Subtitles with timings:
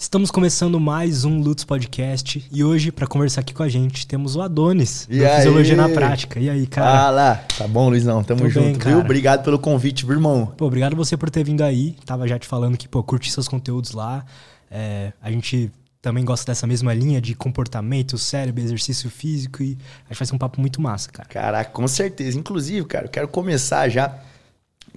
[0.00, 4.36] Estamos começando mais um Lutz Podcast e hoje, para conversar aqui com a gente, temos
[4.36, 5.36] o Adonis, E do aí?
[5.38, 6.38] Fisiologia na Prática.
[6.38, 6.86] E aí, cara?
[6.98, 7.34] Fala!
[7.58, 8.22] Tá bom, Luizão?
[8.22, 8.80] Tamo Tô junto, bem, viu?
[8.80, 8.98] cara.
[8.98, 10.46] Obrigado pelo convite, viu, irmão?
[10.56, 11.96] Pô, obrigado você por ter vindo aí.
[12.06, 14.24] Tava já te falando que, pô, curti seus conteúdos lá.
[14.70, 15.68] É, a gente
[16.00, 20.38] também gosta dessa mesma linha de comportamento, cérebro, exercício físico e que vai ser um
[20.38, 21.28] papo muito massa, cara.
[21.28, 22.38] Caraca, com certeza.
[22.38, 24.16] Inclusive, cara, eu quero começar já.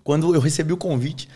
[0.04, 1.28] Quando eu recebi o convite,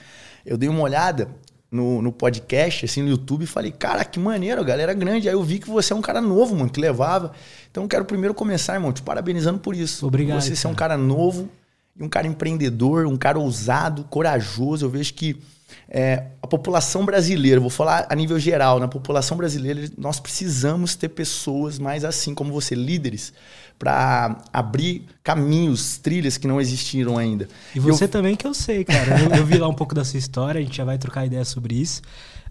[0.45, 1.29] eu dei uma olhada
[1.75, 5.27] no, no podcast, assim, no YouTube, e falei, cara, que maneiro, a galera é grande.
[5.27, 7.33] Aí eu vi que você é um cara novo, mano, que levava.
[7.69, 10.07] Então eu quero primeiro começar, irmão, te parabenizando por isso.
[10.07, 10.95] Obrigado, Você ser um cara.
[10.95, 11.49] cara novo
[11.99, 14.85] e um cara empreendedor, um cara ousado, corajoso.
[14.85, 15.37] Eu vejo que
[15.89, 21.09] é, a população brasileira, vou falar a nível geral, na população brasileira, nós precisamos ter
[21.09, 23.33] pessoas mais assim como você, líderes,
[23.77, 27.47] para abrir caminhos, trilhas que não existiram ainda.
[27.75, 29.19] E você também que eu sei, cara.
[29.19, 31.43] Eu, eu vi lá um pouco da sua história, a gente já vai trocar ideia
[31.43, 32.01] sobre isso.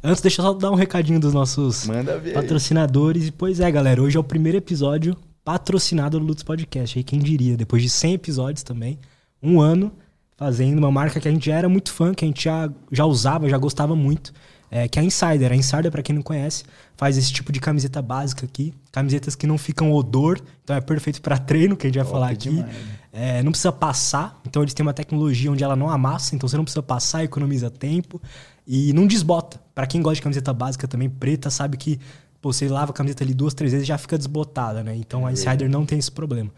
[0.02, 2.28] Antes, deixa eu só dar um recadinho dos nossos Manda ver.
[2.28, 2.34] aí.
[2.34, 3.28] patrocinadores.
[3.28, 6.98] E pois é, galera, hoje é o primeiro episódio patrocinado do Lutz Podcast.
[6.98, 8.98] Aí quem diria, depois de 100 episódios também,
[9.42, 9.90] um ano
[10.36, 13.04] fazendo uma marca que a gente já era muito fã, que a gente já, já
[13.06, 14.32] usava, já gostava muito,
[14.74, 15.52] é, que é a Insider.
[15.52, 16.64] A Insider, pra quem não conhece,
[16.96, 21.22] faz esse tipo de camiseta básica aqui, camisetas que não ficam odor, então é perfeito
[21.22, 22.64] pra treino, que a gente vai Top falar aqui.
[23.12, 26.56] É, não precisa passar, então eles têm uma tecnologia onde ela não amassa, então você
[26.56, 28.20] não precisa passar, economiza tempo
[28.66, 29.60] e não desbota.
[29.72, 32.00] Pra quem gosta de camiseta básica também, preta, sabe que
[32.44, 34.94] pô, você lava a camiseta ali duas, três vezes e já fica desbotada, né?
[34.94, 36.50] Então a Insider não tem esse problema.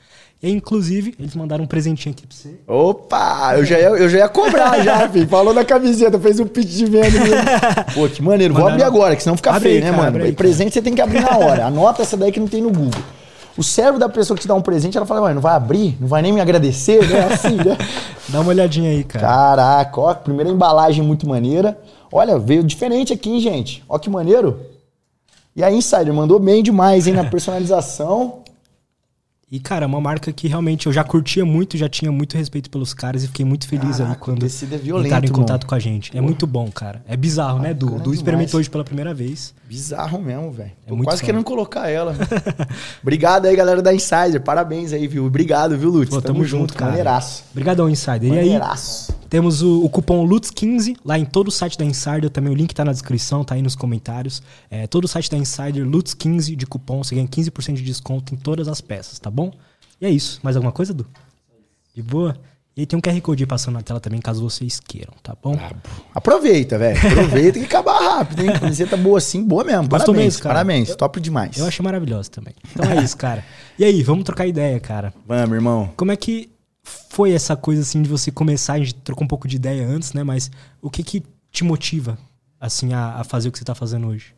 [0.42, 2.56] E inclusive, eles mandaram um presentinho aqui pra você.
[2.66, 5.28] Opa, eu já ia, eu já ia cobrar já, filho.
[5.28, 7.08] Falou da camiseta, fez um pitch de venda.
[7.10, 7.36] mesmo.
[7.94, 8.52] Pô, que maneiro.
[8.52, 10.24] Vou Mandaram- abrir agora, que senão fica Abre feio, aí, né, cara, mano?
[10.24, 11.66] aí, presente você tem que abrir na hora.
[11.66, 13.00] Anota essa daí que não tem no Google.
[13.56, 15.96] O cérebro da pessoa que te dá um presente, ela fala, ué, não vai abrir?
[16.00, 17.06] Não vai nem me agradecer?
[17.08, 17.20] Né?
[17.32, 17.78] Assim, né?
[18.28, 19.24] Dá uma olhadinha aí, cara.
[19.24, 21.78] Caraca, ó, primeira embalagem muito maneira.
[22.10, 23.84] Olha, veio diferente aqui, hein, gente?
[23.88, 24.60] Ó que maneiro.
[25.56, 28.42] E a Insider mandou bem demais, hein, na personalização.
[29.50, 32.68] E, cara, é uma marca que realmente eu já curtia muito, já tinha muito respeito
[32.68, 35.30] pelos caras e fiquei muito feliz aí Caraca, quando o tecido é violento, entraram em
[35.30, 36.16] contato com a gente.
[36.16, 37.00] É muito bom, cara.
[37.08, 37.98] É bizarro, né, Du?
[38.00, 39.54] Du experimentou hoje pela primeira vez.
[39.68, 40.70] Bizarro mesmo, velho.
[40.86, 41.26] É Tô quase fã.
[41.26, 42.14] querendo colocar ela.
[43.02, 44.40] Obrigado aí, galera da Insider.
[44.40, 45.26] Parabéns aí, viu?
[45.26, 46.10] Obrigado, viu, Lutz?
[46.10, 46.92] Pô, tamo junto, cara.
[46.92, 47.44] Maneiraço.
[47.50, 48.22] Obrigadão, Insider.
[48.22, 49.12] E aí, Maneiraço.
[49.28, 52.30] Temos o, o cupom LUTS15 lá em todo o site da Insider.
[52.30, 54.40] Também o link tá na descrição, tá aí nos comentários.
[54.70, 57.02] É, todo o site da Insider, LUTS15 de cupom.
[57.02, 59.50] Você ganha 15% de desconto em todas as peças, tá bom?
[60.00, 60.38] E é isso.
[60.44, 61.04] Mais alguma coisa, Du?
[61.92, 62.36] De boa?
[62.76, 65.58] E tem um QR Code aí passando na tela também, caso vocês queiram, tá bom?
[66.14, 66.98] Aproveita, velho.
[66.98, 68.52] Aproveita que acabar rápido, hein?
[68.52, 69.88] Camiseta boa assim, boa mesmo.
[69.88, 70.54] Parabéns, mesmo, cara?
[70.56, 70.94] parabéns.
[70.94, 71.56] Top demais.
[71.56, 72.54] Eu achei maravilhoso também.
[72.70, 73.42] Então é isso, cara.
[73.78, 75.14] E aí, vamos trocar ideia, cara.
[75.26, 75.90] Vamos, irmão.
[75.96, 76.50] Como é que
[77.08, 78.74] foi essa coisa assim de você começar?
[78.74, 80.22] A gente trocou um pouco de ideia antes, né?
[80.22, 80.50] Mas
[80.82, 82.18] o que que te motiva,
[82.60, 84.34] assim, a, a fazer o que você tá fazendo hoje?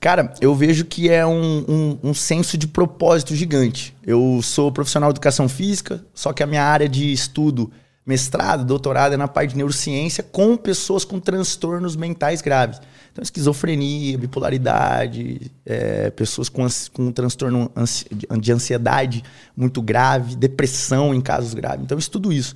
[0.00, 3.94] Cara, eu vejo que é um, um, um senso de propósito gigante.
[4.06, 7.70] Eu sou profissional de educação física, só que a minha área de estudo,
[8.06, 12.80] mestrado, doutorado, é na parte de neurociência com pessoas com transtornos mentais graves.
[13.12, 18.06] Então, esquizofrenia, bipolaridade, é, pessoas com, com transtorno ansi-
[18.40, 19.24] de ansiedade
[19.56, 21.82] muito grave, depressão em casos graves.
[21.84, 22.54] Então, eu estudo isso.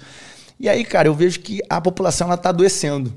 [0.60, 3.12] E aí, cara, eu vejo que a população está adoecendo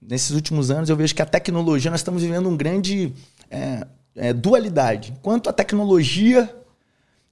[0.00, 3.12] nesses últimos anos eu vejo que a tecnologia, nós estamos vivendo um grande
[3.50, 5.12] é, é, dualidade.
[5.12, 6.54] Enquanto a tecnologia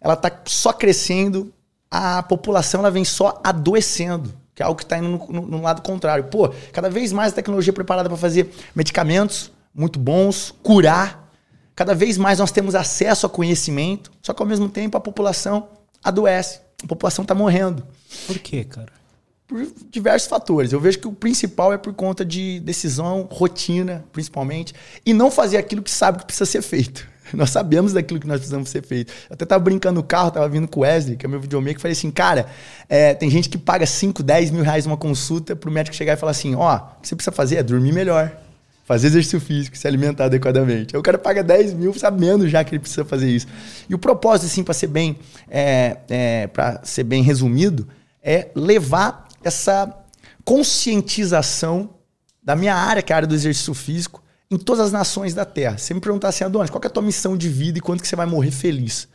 [0.01, 1.53] ela está só crescendo,
[1.91, 5.63] a população ela vem só adoecendo, que é algo que está indo no, no- no
[5.63, 6.25] lado contrário.
[6.25, 11.33] Pô, cada vez mais a tecnologia é preparada para fazer medicamentos muito bons, curar.
[11.75, 15.69] Cada vez mais nós temos acesso a conhecimento, só que ao mesmo tempo a população
[16.03, 17.85] adoece, a população está morrendo
[18.27, 18.93] Por quê, cara?
[19.47, 20.73] Por diversos fatores.
[20.73, 24.75] Eu vejo que o principal é por conta de decisão, rotina, principalmente,
[25.05, 27.07] e não fazer aquilo que sabe que precisa ser feito.
[27.33, 29.13] Nós sabemos daquilo que nós precisamos ser feito.
[29.29, 31.79] Eu até tava brincando no carro, tava vindo com o Wesley, que é meu videomaker,
[31.79, 32.47] e falei assim, cara,
[32.89, 36.17] é, tem gente que paga 5, 10 mil reais uma consulta pro médico chegar e
[36.17, 38.31] falar assim, ó, o que você precisa fazer é dormir melhor,
[38.85, 40.95] fazer exercício físico, se alimentar adequadamente.
[40.95, 43.47] Aí o cara paga 10 mil sabendo já que ele precisa fazer isso.
[43.89, 45.19] E o propósito, assim, para ser bem,
[45.51, 47.89] é, é, para ser bem resumido,
[48.23, 50.05] é levar essa
[50.45, 51.91] conscientização
[52.43, 55.45] da minha área, que é a área do exercício físico, em todas as nações da
[55.45, 55.79] Terra.
[55.79, 58.09] Você me perguntar assim, Adonis, qual é a tua missão de vida e quando que
[58.09, 59.09] você vai morrer feliz?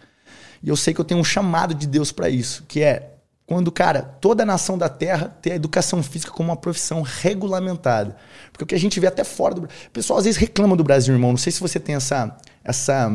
[0.61, 3.15] E eu sei que eu tenho um chamado de Deus para isso, que é
[3.45, 8.15] quando, cara, toda a nação da Terra tem a educação física como uma profissão regulamentada.
[8.51, 9.87] Porque o que a gente vê até fora do Brasil.
[9.87, 11.31] O pessoal às vezes reclama do Brasil, irmão.
[11.31, 13.11] Não sei se você tem essa, essa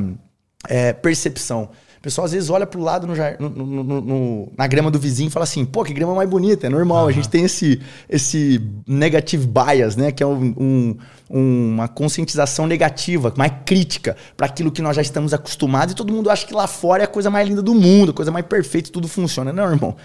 [0.68, 1.70] é, percepção.
[2.04, 5.44] Pessoal às vezes olha pro lado no, no, no, na grama do vizinho e fala
[5.44, 7.04] assim, pô, que grama mais bonita, é normal.
[7.04, 7.08] Uhum.
[7.08, 10.12] A gente tem esse, esse negative bias, né?
[10.12, 10.54] Que é um,
[11.30, 16.12] um, uma conscientização negativa, mais crítica para aquilo que nós já estamos acostumados e todo
[16.12, 18.44] mundo acha que lá fora é a coisa mais linda do mundo, a coisa mais
[18.44, 19.50] perfeita, tudo funciona.
[19.50, 19.96] Não, irmão.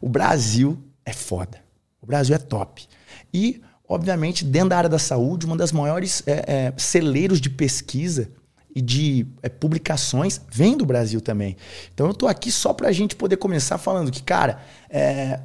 [0.00, 1.58] O Brasil é foda.
[2.02, 2.84] O Brasil é top.
[3.32, 8.28] E, obviamente, dentro da área da saúde, uma das maiores é, é, celeiros de pesquisa
[8.74, 11.56] e de é, publicações vem do Brasil também.
[11.92, 14.60] Então eu estou aqui só para a gente poder começar falando que, cara,
[14.90, 15.40] é,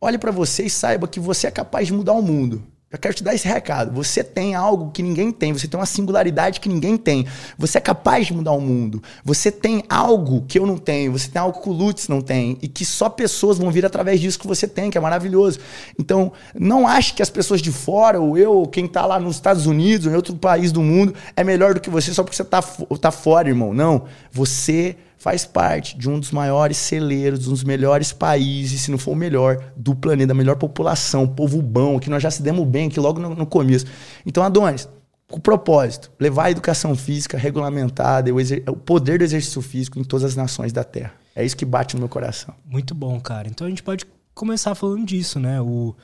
[0.00, 2.62] olhe para você e saiba que você é capaz de mudar o mundo.
[2.90, 3.92] Já quero te dar esse recado.
[3.92, 7.26] Você tem algo que ninguém tem, você tem uma singularidade que ninguém tem.
[7.58, 9.02] Você é capaz de mudar o mundo.
[9.22, 12.56] Você tem algo que eu não tenho, você tem algo que o Lutz não tem
[12.62, 15.60] e que só pessoas vão vir através disso que você tem, que é maravilhoso.
[15.98, 19.36] Então, não ache que as pessoas de fora, ou eu, ou quem está lá nos
[19.36, 22.36] Estados Unidos, ou em outro país do mundo, é melhor do que você só porque
[22.36, 23.74] você está tá fora, irmão.
[23.74, 24.04] Não.
[24.32, 29.10] Você faz parte de um dos maiores celeiros, um dos melhores países, se não for
[29.10, 32.86] o melhor, do planeta, a melhor população, povo bom, que nós já se demos bem
[32.86, 33.84] aqui logo no, no começo.
[34.24, 34.88] Então, Adonis,
[35.30, 40.24] o propósito, levar a educação física regulamentada, o, o poder do exercício físico em todas
[40.24, 41.12] as nações da Terra.
[41.34, 42.54] É isso que bate no meu coração.
[42.64, 43.48] Muito bom, cara.
[43.48, 45.60] Então a gente pode começar falando disso, né?
[45.60, 45.94] O...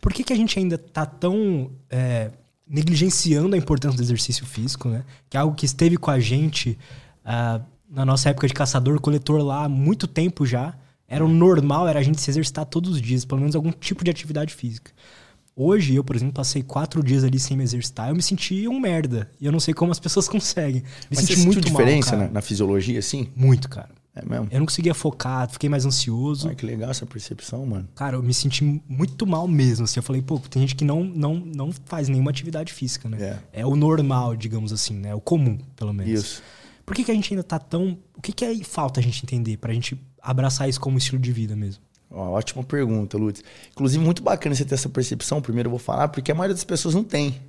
[0.00, 2.30] Por que, que a gente ainda tá tão é,
[2.66, 5.04] negligenciando a importância do exercício físico, né?
[5.30, 6.78] Que é algo que esteve com a gente
[7.24, 7.62] uh,
[7.94, 10.74] na nossa época de caçador-coletor lá há muito tempo já,
[11.06, 14.04] era o normal, era a gente se exercitar todos os dias, pelo menos algum tipo
[14.04, 14.90] de atividade física.
[15.56, 18.80] Hoje, eu, por exemplo, passei quatro dias ali sem me exercitar, eu me senti um
[18.80, 19.30] merda.
[19.40, 20.82] E eu não sei como as pessoas conseguem.
[20.82, 23.28] Me Mas senti você muito diferença mal, na, na, fisiologia, assim?
[23.36, 23.90] Muito, cara.
[24.16, 24.48] É mesmo?
[24.50, 26.48] Eu não conseguia focar, fiquei mais ansioso.
[26.48, 27.88] Ai, que legal essa percepção, mano.
[27.94, 29.84] Cara, eu me senti muito mal mesmo.
[29.84, 29.98] Assim.
[29.98, 33.40] Eu falei, pô, tem gente que não, não, não faz nenhuma atividade física, né?
[33.52, 33.60] É.
[33.60, 35.10] é o normal, digamos assim, né?
[35.10, 36.12] É o comum, pelo menos.
[36.12, 36.42] Isso.
[36.84, 37.98] Por que, que a gente ainda tá tão.
[38.16, 41.32] O que, que é, falta a gente entender pra gente abraçar isso como estilo de
[41.32, 41.82] vida mesmo?
[42.10, 43.42] Ó, ótima pergunta, Lutz.
[43.72, 46.64] Inclusive, muito bacana você ter essa percepção, primeiro eu vou falar, porque a maioria das
[46.64, 47.40] pessoas não tem.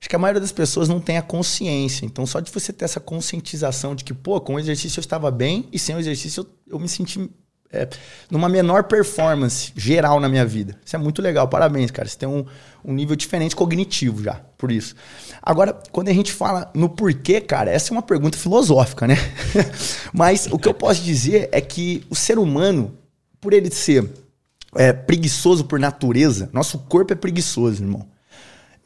[0.00, 2.04] Acho que a maioria das pessoas não tem a consciência.
[2.04, 5.30] Então, só de você ter essa conscientização de que, pô, com o exercício eu estava
[5.30, 7.30] bem e sem o exercício eu, eu me senti
[7.72, 7.88] é,
[8.30, 10.76] numa menor performance geral na minha vida.
[10.84, 12.08] Isso é muito legal, parabéns, cara.
[12.08, 12.44] Você tem um,
[12.84, 14.94] um nível diferente cognitivo já, por isso.
[15.42, 19.16] Agora, quando a gente fala no porquê, cara, essa é uma pergunta filosófica, né?
[20.12, 22.96] Mas o que eu posso dizer é que o ser humano,
[23.40, 24.08] por ele ser
[24.74, 28.06] é, preguiçoso por natureza, nosso corpo é preguiçoso, irmão.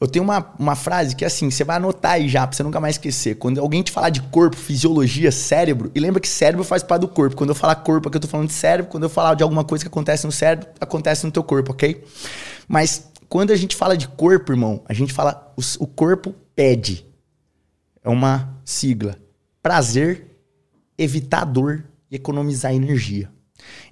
[0.01, 2.63] Eu tenho uma, uma frase que é assim, você vai anotar aí já, pra você
[2.63, 3.35] nunca mais esquecer.
[3.35, 7.07] Quando alguém te falar de corpo, fisiologia, cérebro, e lembra que cérebro faz parte do
[7.07, 7.35] corpo.
[7.35, 8.89] Quando eu falar corpo aqui, eu tô falando de cérebro.
[8.91, 12.03] Quando eu falar de alguma coisa que acontece no cérebro, acontece no teu corpo, ok?
[12.67, 17.05] Mas quando a gente fala de corpo, irmão, a gente fala o, o corpo pede.
[18.03, 19.15] É uma sigla.
[19.61, 20.35] Prazer,
[20.97, 23.29] evitar dor e economizar energia.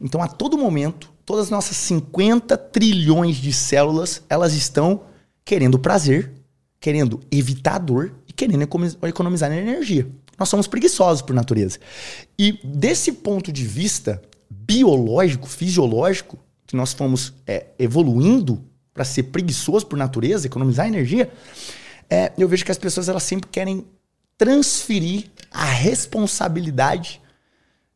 [0.01, 5.01] Então, a todo momento, todas as nossas 50 trilhões de células, elas estão
[5.49, 6.31] querendo prazer,
[6.79, 8.69] querendo evitar dor e querendo
[9.01, 10.07] economizar energia.
[10.37, 11.79] Nós somos preguiçosos por natureza.
[12.37, 16.37] E desse ponto de vista biológico, fisiológico,
[16.67, 18.63] que nós fomos é, evoluindo
[18.93, 21.31] para ser preguiçoso por natureza, economizar energia,
[22.07, 23.87] é, eu vejo que as pessoas elas sempre querem
[24.37, 27.19] transferir a responsabilidade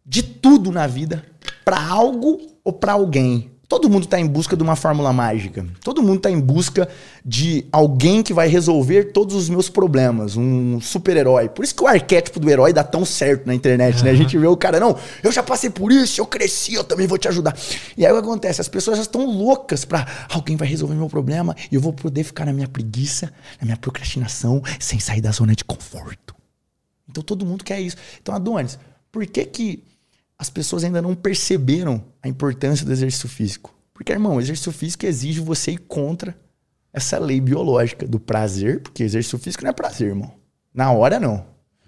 [0.03, 1.23] de tudo na vida
[1.63, 3.52] para algo ou para alguém.
[3.67, 5.65] Todo mundo está em busca de uma fórmula mágica.
[5.83, 6.87] Todo mundo está em busca
[7.25, 10.35] de alguém que vai resolver todos os meus problemas.
[10.35, 11.49] Um super-herói.
[11.49, 14.03] Por isso que o arquétipo do herói dá tão certo na internet, uhum.
[14.03, 14.11] né?
[14.11, 17.07] A gente vê o cara, não, eu já passei por isso, eu cresci, eu também
[17.07, 17.55] vou te ajudar.
[17.97, 18.59] E aí o que acontece?
[18.59, 22.23] As pessoas já estão loucas para alguém vai resolver meu problema e eu vou poder
[22.23, 26.35] ficar na minha preguiça, na minha procrastinação, sem sair da zona de conforto.
[27.09, 27.95] Então todo mundo quer isso.
[28.21, 28.77] Então, Adonis,
[29.11, 29.83] por que que
[30.43, 33.73] as pessoas ainda não perceberam a importância do exercício físico.
[33.93, 36.37] Porque, irmão, o exercício físico exige você ir contra
[36.91, 40.33] essa lei biológica do prazer, porque exercício físico não é prazer, irmão.
[40.73, 41.45] Na hora, não.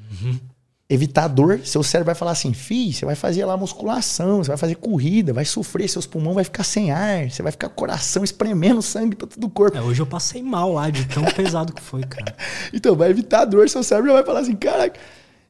[0.10, 0.40] Uhum.
[0.88, 4.58] Evitar dor, seu cérebro vai falar assim, fi, você vai fazer lá musculação, você vai
[4.58, 7.78] fazer corrida, vai sofrer, seus pulmões vai ficar sem ar, você vai ficar com o
[7.78, 9.78] coração espremendo sangue para todo o corpo.
[9.78, 12.34] É, hoje eu passei mal lá, de tão pesado que foi, cara.
[12.72, 14.98] então, vai evitar dor, seu cérebro vai falar assim, caraca,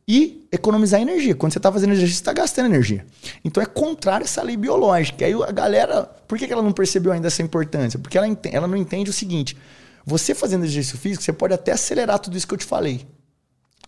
[0.07, 1.35] e economizar energia.
[1.35, 3.05] Quando você está fazendo exercício, você está gastando energia.
[3.43, 5.25] Então é contrário essa lei biológica.
[5.25, 7.97] Aí a galera, por que ela não percebeu ainda essa importância?
[7.97, 9.57] Porque ela, ela não entende o seguinte:
[10.05, 13.05] você fazendo exercício físico, você pode até acelerar tudo isso que eu te falei.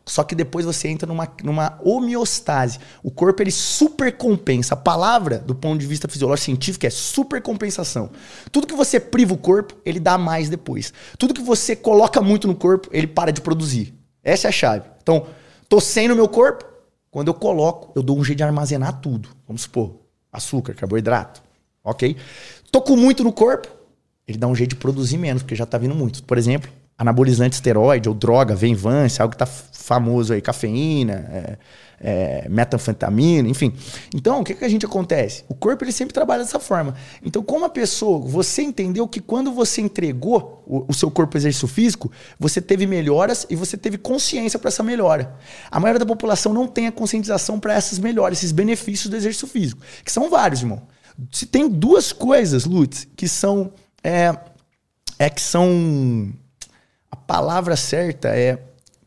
[0.07, 2.79] Só que depois você entra numa, numa homeostase.
[3.03, 4.73] O corpo ele supercompensa.
[4.73, 8.09] A palavra, do ponto de vista fisiológico científico, é supercompensação.
[8.49, 10.93] Tudo que você priva o corpo, ele dá mais depois.
[11.19, 13.93] Tudo que você coloca muito no corpo, ele para de produzir.
[14.23, 14.85] Essa é a chave.
[15.03, 15.27] Então,
[15.69, 16.65] Tô sem no meu corpo,
[17.09, 19.29] Quando eu coloco, eu dou um jeito de armazenar tudo.
[19.47, 19.95] Vamos supor,
[20.31, 21.41] açúcar, carboidrato.
[21.83, 22.15] Ok?
[22.71, 23.67] Tô com muito no corpo,
[24.27, 26.23] ele dá um jeito de produzir menos, porque já tá vindo muito.
[26.23, 31.57] Por exemplo, anabolizante esteroide ou droga, Venvance, algo que tá famoso aí, cafeína, é,
[31.99, 33.73] é, metanfetamina, enfim.
[34.13, 35.43] Então, o que, que a gente acontece?
[35.47, 36.95] O corpo ele sempre trabalha dessa forma.
[37.23, 41.39] Então, como a pessoa, você entendeu que quando você entregou o, o seu corpo ao
[41.39, 45.35] exercício físico, você teve melhoras e você teve consciência para essa melhora.
[45.69, 49.47] A maioria da população não tem a conscientização para essas melhoras, esses benefícios do exercício
[49.47, 50.81] físico, que são vários, irmão.
[51.31, 53.71] Se tem duas coisas, Lutz, que são
[54.03, 54.35] é,
[55.17, 56.31] é que são
[57.11, 58.63] a palavra certa é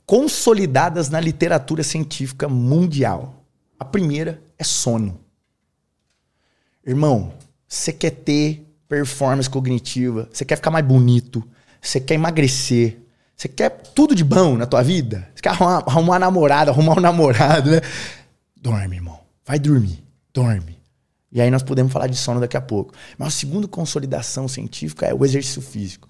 [0.07, 3.45] consolidadas na literatura científica mundial.
[3.79, 5.21] A primeira é sono.
[6.85, 7.33] Irmão,
[7.69, 11.47] você quer ter performance cognitiva, você quer ficar mais bonito,
[11.81, 12.99] você quer emagrecer,
[13.37, 16.99] você quer tudo de bom na tua vida, você quer arrumar, arrumar uma namorada, arrumar
[16.99, 17.81] um namorado, né?
[18.55, 19.21] Dorme, irmão.
[19.47, 20.05] Vai dormir.
[20.35, 20.79] Dorme.
[21.33, 22.93] E aí nós podemos falar de sono daqui a pouco.
[23.17, 26.10] Mas a segunda consolidação científica é o exercício físico.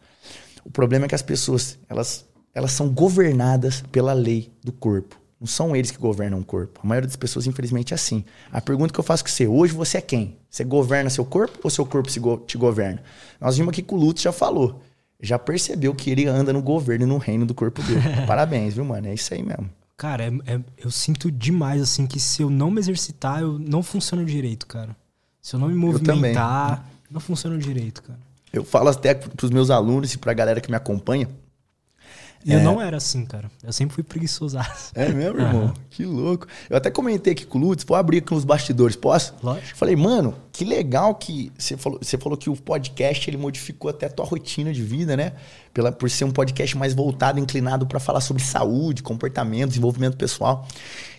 [0.71, 2.25] O problema é que as pessoas, elas
[2.55, 5.17] elas são governadas pela lei do corpo.
[5.41, 6.79] Não são eles que governam o corpo.
[6.81, 8.25] A maioria das pessoas, infelizmente, é assim.
[8.53, 10.37] A pergunta que eu faço com você, hoje você é quem?
[10.49, 12.09] Você governa seu corpo ou seu corpo
[12.47, 13.03] te governa?
[13.41, 14.81] Nós vimos aqui que o Lutz já falou.
[15.21, 18.01] Já percebeu que ele anda no governo e no reino do corpo dele.
[18.27, 19.09] Parabéns, viu, mano?
[19.09, 19.69] É isso aí mesmo.
[19.97, 23.83] Cara, é, é, eu sinto demais, assim, que se eu não me exercitar, eu não
[23.83, 24.95] funciono direito, cara.
[25.43, 28.30] Se eu não me movimentar, não funciona direito, cara.
[28.53, 31.29] Eu falo até pros meus alunos e pra galera que me acompanha,
[32.45, 32.57] e é.
[32.57, 33.51] eu não era assim, cara.
[33.63, 34.57] Eu sempre fui preguiçoso.
[34.95, 35.65] É mesmo, irmão?
[35.65, 35.75] Uhum.
[35.91, 36.47] Que louco.
[36.69, 39.35] Eu até comentei aqui com o Lutz, vou abrir aqui nos bastidores, posso?
[39.43, 39.77] Lógico.
[39.77, 44.07] Falei, mano, que legal que você falou, você falou que o podcast ele modificou até
[44.07, 45.33] a tua rotina de vida, né?
[45.75, 50.67] Pela, por ser um podcast mais voltado, inclinado para falar sobre saúde, comportamento, desenvolvimento pessoal.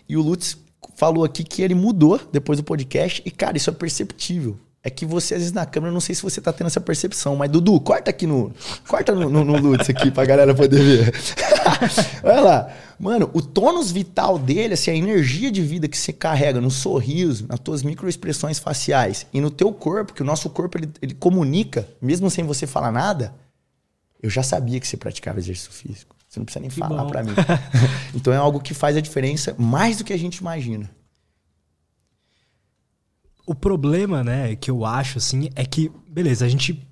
[0.10, 0.58] E o Lutz
[0.96, 4.58] falou aqui que ele mudou depois do podcast e, cara, isso é perceptível.
[4.84, 7.36] É que você, às vezes, na câmera, não sei se você tá tendo essa percepção,
[7.36, 8.52] mas Dudu, corta aqui no.
[8.88, 11.14] Corta no, no, no Lutz aqui pra galera poder ver.
[12.24, 12.74] Olha lá.
[13.00, 17.48] Mano, o tônus vital dele, assim, a energia de vida que você carrega no sorriso,
[17.48, 21.88] nas tuas microexpressões faciais e no teu corpo, que o nosso corpo ele, ele comunica,
[22.02, 23.34] mesmo sem você falar nada,
[24.22, 26.16] eu já sabia que você praticava exercício físico.
[26.28, 27.34] Você não precisa nem que falar para mim.
[28.16, 30.90] então é algo que faz a diferença mais do que a gente imagina.
[33.52, 36.88] O problema, né, que eu acho, assim, é que, beleza, a gente.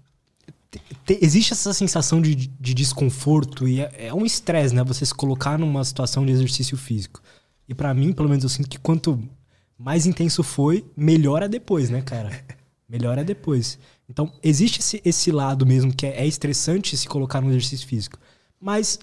[1.05, 4.83] Te, existe essa sensação de, de desconforto e é, é um estresse, né?
[4.83, 7.21] Você se colocar numa situação de exercício físico.
[7.65, 9.23] E para mim, pelo menos, eu sinto que quanto
[9.77, 12.29] mais intenso foi, melhora depois, né, cara?
[12.89, 13.79] Melhora depois.
[14.09, 18.19] Então, existe esse, esse lado mesmo que é, é estressante se colocar no exercício físico.
[18.59, 18.99] Mas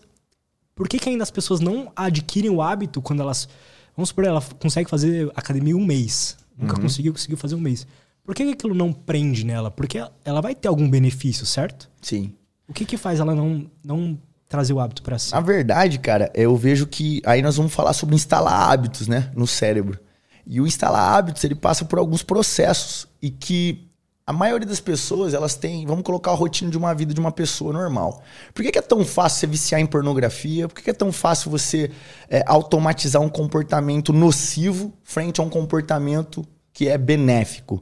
[0.74, 3.48] por que, que ainda as pessoas não adquirem o hábito quando elas.
[3.96, 6.36] Vamos supor, ela consegue fazer academia um mês.
[6.56, 6.82] Nunca uhum.
[6.82, 7.86] conseguiu, conseguiu fazer um mês.
[8.24, 9.70] Por que aquilo não prende nela?
[9.70, 11.88] Porque ela vai ter algum benefício, certo?
[12.00, 12.34] Sim.
[12.66, 15.32] O que que faz ela não, não trazer o hábito para si?
[15.32, 19.46] Na verdade, cara, eu vejo que aí nós vamos falar sobre instalar hábitos, né, no
[19.46, 19.98] cérebro.
[20.44, 23.85] E o instalar hábitos, ele passa por alguns processos e que
[24.26, 27.30] a maioria das pessoas, elas têm, vamos colocar a rotina de uma vida de uma
[27.30, 28.24] pessoa normal.
[28.52, 30.66] Por que, é tão fácil você viciar em pornografia?
[30.66, 31.92] Por que, que é tão fácil você
[32.28, 37.80] é, automatizar um comportamento nocivo frente a um comportamento que é benéfico?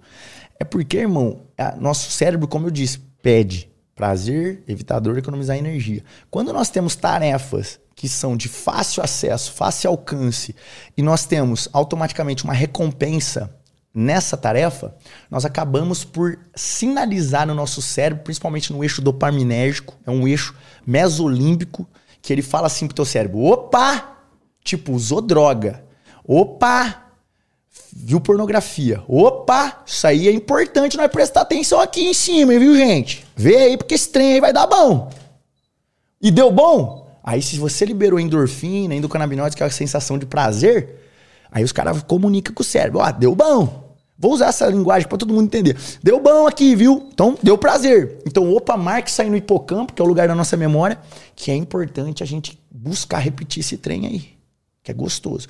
[0.60, 6.04] É porque, irmão, a, nosso cérebro, como eu disse, pede prazer, evitador, economizar energia.
[6.30, 10.54] Quando nós temos tarefas que são de fácil acesso, fácil alcance,
[10.94, 13.50] e nós temos automaticamente uma recompensa
[13.94, 14.96] nessa tarefa,
[15.30, 21.88] nós acabamos por sinalizar no nosso cérebro, principalmente no eixo dopaminérgico, é um eixo mesolímbico,
[22.20, 24.16] que ele fala assim pro teu cérebro: opa!
[24.64, 25.84] Tipo, usou droga.
[26.26, 27.02] Opa!
[27.92, 29.02] Viu pornografia.
[29.06, 29.82] Opa!
[29.86, 33.24] Isso aí é importante nós prestar atenção aqui em cima, viu, gente?
[33.36, 35.10] Vê aí, porque esse trem aí vai dar bom.
[36.20, 37.04] E deu bom?
[37.22, 41.00] Aí, se você liberou endorfina, endocannabinoides, que é a sensação de prazer,
[41.52, 43.83] aí os caras comunicam com o cérebro: ó, deu bom.
[44.18, 45.76] Vou usar essa linguagem para todo mundo entender.
[46.02, 47.08] Deu bom aqui, viu?
[47.12, 48.18] Então, deu prazer.
[48.26, 50.98] Então, opa, marque sair no hipocampo, que é o lugar da nossa memória,
[51.34, 54.28] que é importante a gente buscar repetir esse trem aí,
[54.82, 55.48] que é gostoso.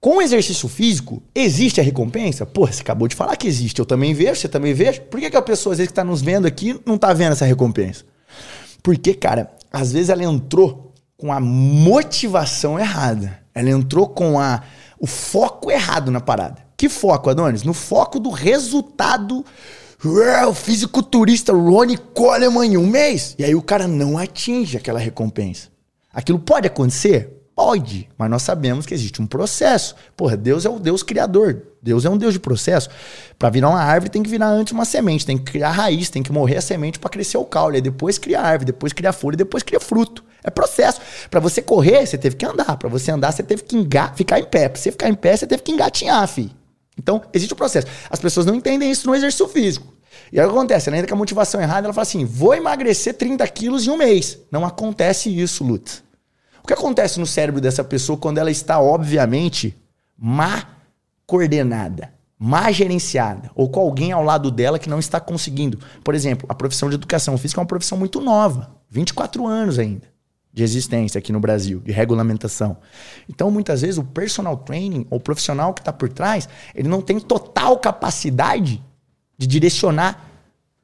[0.00, 2.44] Com exercício físico, existe a recompensa?
[2.44, 3.78] Pô, você acabou de falar que existe.
[3.78, 5.00] Eu também vejo, você também vejo.
[5.02, 7.32] Por que, que a pessoa, às vezes, que está nos vendo aqui, não está vendo
[7.32, 8.04] essa recompensa?
[8.82, 13.40] Porque, cara, às vezes ela entrou com a motivação errada.
[13.54, 14.62] Ela entrou com a,
[14.98, 16.65] o foco errado na parada.
[16.76, 17.62] Que foco, Adonis?
[17.62, 19.44] No foco do resultado.
[20.04, 23.34] O fisiculturista Ronnie Coleman em um mês.
[23.38, 25.68] E aí o cara não atinge aquela recompensa.
[26.12, 27.32] Aquilo pode acontecer?
[27.54, 29.94] Pode, mas nós sabemos que existe um processo.
[30.14, 31.62] Porra, Deus é o Deus criador.
[31.82, 32.90] Deus é um Deus de processo.
[33.38, 36.22] Para virar uma árvore tem que virar antes uma semente, tem que criar raiz, tem
[36.22, 39.38] que morrer a semente para crescer o caule, aí depois cria árvore, depois cria folha,
[39.38, 40.22] depois cria fruto.
[40.44, 41.00] É processo.
[41.30, 42.76] Para você correr, você teve que andar.
[42.76, 43.76] Para você andar, você teve que
[44.14, 44.68] ficar em pé.
[44.68, 46.55] Para você ficar em pé, você teve que engatinhar, fi.
[46.98, 47.86] Então, existe o um processo.
[48.08, 49.94] As pessoas não entendem isso no exercício físico.
[50.32, 50.88] E aí o que acontece?
[50.88, 53.96] Ela entra com a motivação errada, ela fala assim: vou emagrecer 30 quilos em um
[53.96, 54.38] mês.
[54.50, 56.02] Não acontece isso, Lutz.
[56.62, 59.76] O que acontece no cérebro dessa pessoa quando ela está, obviamente,
[60.18, 60.68] má
[61.26, 65.78] coordenada, má gerenciada, ou com alguém ao lado dela que não está conseguindo?
[66.02, 70.15] Por exemplo, a profissão de educação física é uma profissão muito nova, 24 anos ainda
[70.56, 72.78] de existência aqui no Brasil, de regulamentação.
[73.28, 77.20] Então, muitas vezes, o personal training, ou profissional que está por trás, ele não tem
[77.20, 78.82] total capacidade
[79.36, 80.30] de direcionar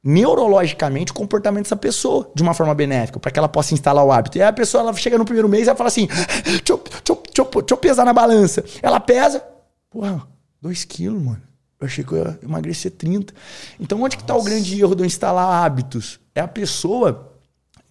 [0.04, 4.12] neurologicamente o comportamento dessa pessoa de uma forma benéfica, para que ela possa instalar o
[4.12, 4.36] hábito.
[4.36, 6.76] E aí a pessoa ela chega no primeiro mês e ela fala assim: deixa eu,
[6.76, 8.62] deixa, eu, deixa, eu, deixa eu pesar na balança.
[8.82, 9.42] Ela pesa,
[9.88, 10.28] porra,
[10.60, 11.40] 2 quilos, mano.
[11.80, 13.32] Eu achei que eu ia emagrecer 30.
[13.80, 14.16] Então, onde Nossa.
[14.18, 16.20] que está o grande erro eu instalar hábitos?
[16.34, 17.31] É a pessoa.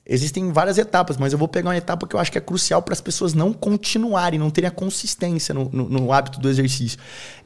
[0.05, 2.81] Existem várias etapas, mas eu vou pegar uma etapa que eu acho que é crucial
[2.81, 6.97] para as pessoas não continuarem, não terem a consistência no, no, no hábito do exercício.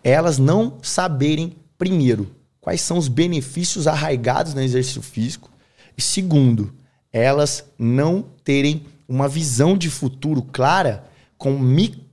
[0.04, 5.52] É elas não saberem, primeiro, quais são os benefícios arraigados no exercício físico.
[5.98, 6.74] E segundo,
[7.12, 11.04] elas não terem uma visão de futuro clara
[11.38, 12.05] com micro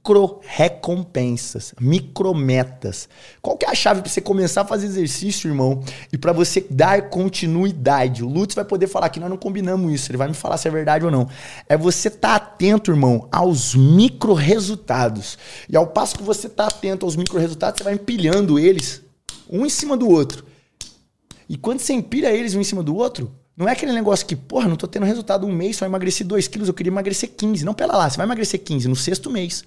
[0.43, 3.09] recompensas, micrometas.
[3.41, 5.83] Qual que é a chave para você começar a fazer exercício, irmão?
[6.13, 8.25] E para você dar continuidade?
[8.25, 10.67] O Lutz vai poder falar que nós não combinamos isso, ele vai me falar se
[10.67, 11.29] é verdade ou não.
[11.69, 15.39] É você estar tá atento, irmão, aos micro resultados.
[15.69, 19.03] E ao passo que você está atento aos micro resultados, você vai empilhando eles
[19.49, 20.45] um em cima do outro.
[21.49, 24.35] E quando você empilha eles um em cima do outro, não é aquele negócio que,
[24.35, 27.65] porra, não tô tendo resultado um mês, só emagreci 2 quilos, eu queria emagrecer 15.
[27.65, 29.65] Não, pera lá, você vai emagrecer 15 no sexto mês.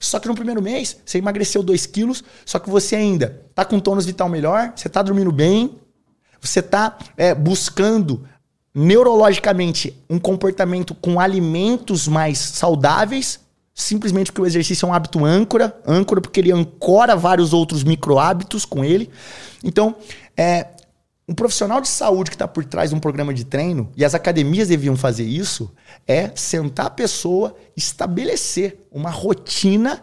[0.00, 3.80] Só que no primeiro mês, você emagreceu 2 quilos, só que você ainda tá com
[3.80, 5.78] tônus vital melhor, você tá dormindo bem,
[6.40, 8.26] você tá é, buscando
[8.74, 13.40] neurologicamente um comportamento com alimentos mais saudáveis,
[13.74, 18.18] simplesmente porque o exercício é um hábito âncora, âncora porque ele ancora vários outros micro
[18.18, 19.10] hábitos com ele.
[19.64, 19.96] Então,
[20.36, 20.68] é,
[21.28, 24.14] um profissional de saúde que está por trás de um programa de treino, e as
[24.14, 25.72] academias deviam fazer isso,
[26.06, 30.02] é sentar a pessoa, estabelecer uma rotina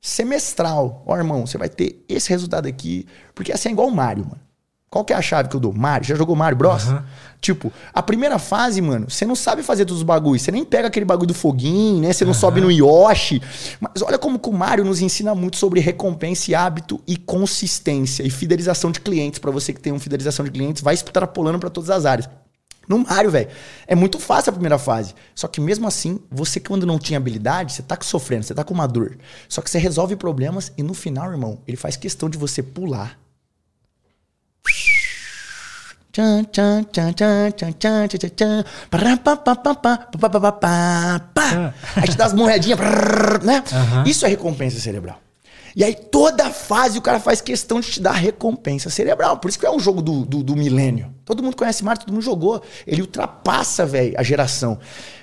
[0.00, 1.02] semestral.
[1.06, 4.47] Ó, irmão, você vai ter esse resultado aqui, porque assim é igual o Mário, mano.
[4.90, 5.72] Qual que é a chave que eu dou?
[5.72, 6.08] Mario.
[6.08, 6.86] Já jogou Mario Bros?
[6.86, 7.02] Uhum.
[7.42, 10.42] Tipo, a primeira fase, mano, você não sabe fazer todos os bagulhos.
[10.42, 12.12] Você nem pega aquele bagulho do foguinho, né?
[12.12, 12.38] Você não uhum.
[12.38, 13.42] sobe no Yoshi.
[13.80, 18.22] Mas olha como que o Mario nos ensina muito sobre recompensa e hábito e consistência
[18.22, 19.38] e fidelização de clientes.
[19.38, 22.28] para você que tem uma fidelização de clientes, vai extrapolando para todas as áreas.
[22.88, 23.50] No Mario, velho,
[23.86, 25.14] é muito fácil a primeira fase.
[25.34, 28.72] Só que mesmo assim, você quando não tinha habilidade, você tá sofrendo, você tá com
[28.72, 29.18] uma dor.
[29.46, 33.18] Só que você resolve problemas e no final, irmão, ele faz questão de você pular
[36.18, 38.64] Tchan, tchan, tchan, tchan, tchan, tchan, tchan, tchan,
[41.94, 42.80] Aí te dá as moedinhas,
[43.44, 43.62] né?
[44.04, 45.20] Isso é recompensa cerebral.
[45.76, 49.38] E aí toda fase o cara faz questão de te dar recompensa cerebral.
[49.38, 51.14] Por isso que é um jogo do, do, do milênio.
[51.24, 52.60] Todo mundo conhece Mario, todo mundo jogou.
[52.84, 54.76] Ele ultrapassa, velho, a geração.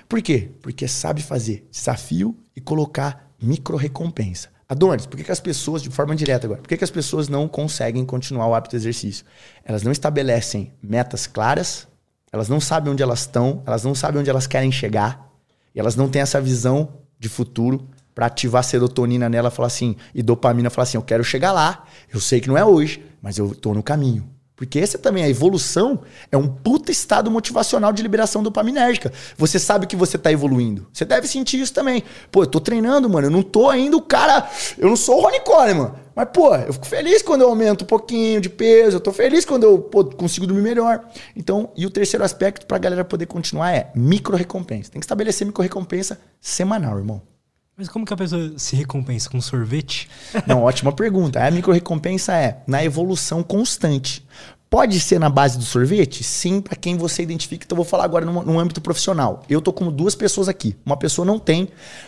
[0.07, 0.49] Por quê?
[0.61, 4.47] Porque sabe fazer desafio e colocar micro recompensa.
[4.67, 7.27] Adonis, por que, que as pessoas, de forma direta agora, por que, que as pessoas
[7.27, 9.23] não conseguem continuar o hábito de exercício?
[9.63, 11.87] Elas não estabelecem metas claras,
[12.31, 15.31] elas não sabem onde elas estão, elas não sabem onde elas querem chegar,
[15.73, 20.23] e elas não têm essa visão de futuro para ativar serotonina nela falar assim, e
[20.23, 23.53] dopamina falar assim: eu quero chegar lá, eu sei que não é hoje, mas eu
[23.53, 24.34] tô no caminho.
[24.55, 29.11] Porque essa também, a evolução é um puta estado motivacional de liberação dopaminérgica.
[29.37, 30.87] Você sabe que você tá evoluindo.
[30.93, 32.03] Você deve sentir isso também.
[32.31, 33.27] Pô, eu tô treinando, mano.
[33.27, 34.49] Eu não tô ainda o cara.
[34.77, 35.91] Eu não sou o Ronnie Coleman.
[36.15, 38.95] Mas, pô, eu fico feliz quando eu aumento um pouquinho de peso.
[38.95, 41.03] Eu tô feliz quando eu pô, consigo dormir melhor.
[41.35, 44.89] Então, e o terceiro aspecto pra galera poder continuar é micro recompensa.
[44.89, 47.34] Tem que estabelecer micro recompensa semanal, irmão.
[47.77, 49.29] Mas como que a pessoa se recompensa?
[49.29, 50.07] Com sorvete?
[50.47, 51.45] Não, ótima pergunta.
[51.45, 54.25] A micro-recompensa é na evolução constante.
[54.69, 56.23] Pode ser na base do sorvete?
[56.23, 57.65] Sim, para quem você identifica.
[57.65, 59.43] Então, vou falar agora no, no, âmbito profissional.
[59.49, 60.75] Eu tô com duas pessoas aqui.
[60.85, 61.67] Uma pessoa não tem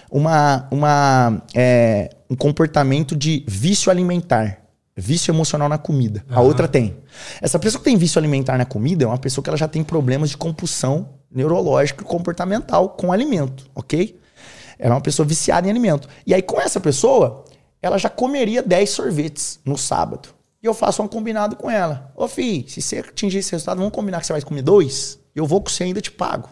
[0.09, 4.61] uma, uma, é, um comportamento de vício alimentar.
[4.95, 6.23] Vício emocional na comida.
[6.29, 6.37] Uhum.
[6.37, 6.95] A outra tem.
[7.41, 9.83] Essa pessoa que tem vício alimentar na comida é uma pessoa que ela já tem
[9.83, 14.17] problemas de compulsão neurológica e comportamental com alimento, ok?
[14.77, 16.07] Era uma pessoa viciada em alimento.
[16.25, 17.45] E aí, com essa pessoa,
[17.81, 20.29] ela já comeria 10 sorvetes no sábado.
[20.61, 22.11] E eu faço um combinado com ela.
[22.15, 25.19] Ô, fi, se você atingir esse resultado, vamos combinar que você vai comer dois?
[25.35, 26.49] Eu vou com você ainda te pago.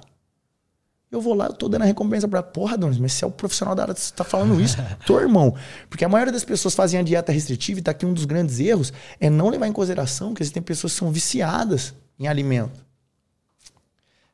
[1.12, 3.32] Eu vou lá, eu tô dando a recompensa pra porra, Donis, mas você é o
[3.32, 4.78] profissional da área, você tá falando isso?
[5.06, 5.56] tô, irmão.
[5.90, 8.60] Porque a maioria das pessoas fazem a dieta restritiva e tá aqui um dos grandes
[8.60, 12.85] erros é não levar em consideração que existem pessoas que são viciadas em alimento.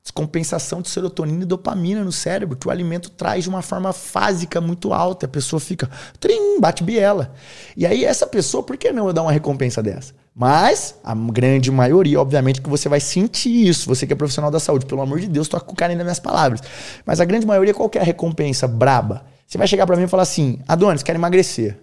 [0.04, 4.60] Descompensação de serotonina e dopamina no cérebro, que o alimento traz de uma forma fásica
[4.60, 5.28] muito alta.
[5.28, 7.34] A pessoa fica, trim, bate biela.
[7.78, 10.14] E aí, essa pessoa, por que não eu dar uma recompensa dessa?
[10.34, 13.88] Mas, a grande maioria, obviamente, que você vai sentir isso.
[13.88, 16.20] Você que é profissional da saúde, pelo amor de Deus, toca com carinho nas minhas
[16.20, 16.62] palavras.
[17.06, 19.26] Mas a grande maioria, qual é a recompensa braba?
[19.46, 21.78] Você vai chegar para mim e falar assim: Adonis, quer emagrecer?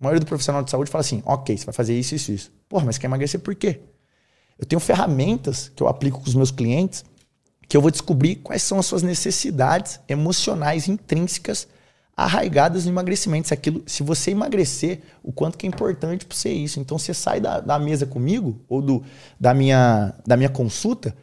[0.00, 2.52] A maioria do profissional de saúde fala assim: ok, você vai fazer isso, isso, isso.
[2.68, 3.80] Porra, mas quer emagrecer por quê?
[4.58, 7.04] Eu tenho ferramentas que eu aplico com os meus clientes
[7.72, 11.66] que eu vou descobrir quais são as suas necessidades emocionais intrínsecas
[12.14, 13.48] arraigadas no emagrecimento.
[13.48, 16.78] Se, aquilo, se você emagrecer, o quanto que é importante para você isso.
[16.78, 19.02] Então você sai da, da mesa comigo ou do,
[19.40, 21.16] da, minha, da minha consulta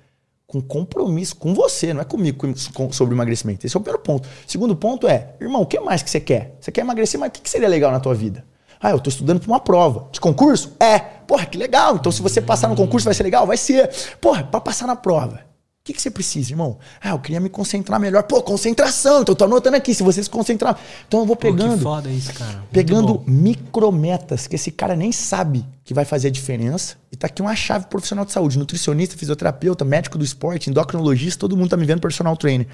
[0.48, 3.68] com compromisso com você, não é comigo com, sobre emagrecimento.
[3.68, 4.28] Esse é o primeiro ponto.
[4.48, 6.58] Segundo ponto é, irmão, o que mais que você quer?
[6.60, 8.44] Você quer emagrecer, mas o que, que seria legal na tua vida?
[8.82, 10.10] Ah, eu estou estudando para uma prova.
[10.12, 10.76] De concurso?
[10.80, 10.98] É.
[10.98, 11.98] Porra, que legal.
[11.98, 13.46] Então, se você passar no concurso, vai ser legal?
[13.46, 13.88] Vai ser.
[14.20, 15.48] Porra, para passar na prova
[15.84, 16.78] que, que você precisa, irmão?
[17.02, 18.24] Ah, eu queria me concentrar melhor.
[18.24, 19.22] Pô, concentração.
[19.22, 20.80] Então eu tô anotando aqui, se você se concentrar.
[21.08, 21.72] Então eu vou pegando.
[21.72, 22.64] Pô, que foda isso, cara.
[22.72, 26.96] pegando micrometas que esse cara nem sabe que vai fazer a diferença.
[27.12, 31.58] E tá aqui uma chave profissional de saúde: nutricionista, fisioterapeuta, médico do esporte, endocrinologista, todo
[31.58, 32.68] mundo tá me vendo personal trainer.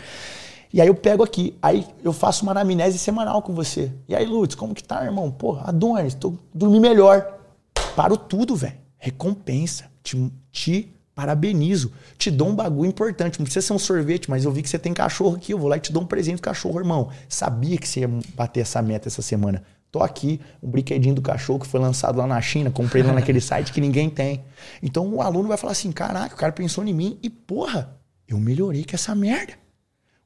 [0.73, 3.93] E aí eu pego aqui, aí eu faço uma anamnese semanal com você.
[4.09, 5.31] E aí, Lutz, como que tá, irmão?
[5.31, 7.25] Pô, Adonis, tô dormindo melhor.
[7.95, 8.75] Paro tudo, velho.
[8.97, 9.85] Recompensa.
[10.03, 11.91] Te, te parabenizo.
[12.17, 13.39] Te dou um bagulho importante.
[13.39, 15.53] Não precisa ser um sorvete, mas eu vi que você tem cachorro aqui.
[15.53, 17.09] Eu vou lá e te dou um presente do cachorro, irmão.
[17.29, 19.63] Sabia que você ia bater essa meta essa semana.
[19.89, 23.39] Tô aqui, um brinquedinho do cachorro que foi lançado lá na China, comprei lá naquele
[23.41, 24.43] site que ninguém tem.
[24.83, 27.97] Então o aluno vai falar assim: caraca, o cara pensou em mim e, porra,
[28.27, 29.53] eu melhorei com essa merda.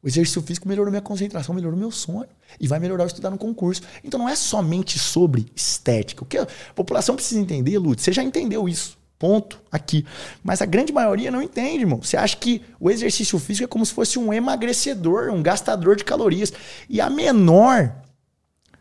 [0.01, 2.25] O exercício físico melhorou minha concentração, melhorou meu sono
[2.59, 3.81] e vai melhorar eu estudar no concurso.
[4.03, 6.23] Então não é somente sobre estética.
[6.23, 8.98] O que a população precisa entender, Lutz, você já entendeu isso.
[9.19, 9.61] Ponto.
[9.69, 10.05] Aqui.
[10.41, 12.01] Mas a grande maioria não entende, irmão.
[12.01, 16.05] Você acha que o exercício físico é como se fosse um emagrecedor, um gastador de
[16.05, 16.53] calorias.
[16.89, 17.93] E a menor,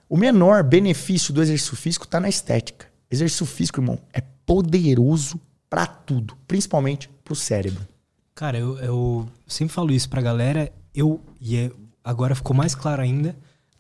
[0.09, 2.87] o menor benefício do exercício físico está na estética.
[3.11, 7.87] Exercício físico, irmão, é poderoso para tudo, principalmente para o cérebro.
[8.35, 11.71] Cara, eu, eu, sempre falo isso pra galera, eu, e é,
[12.05, 13.37] agora ficou mais claro ainda,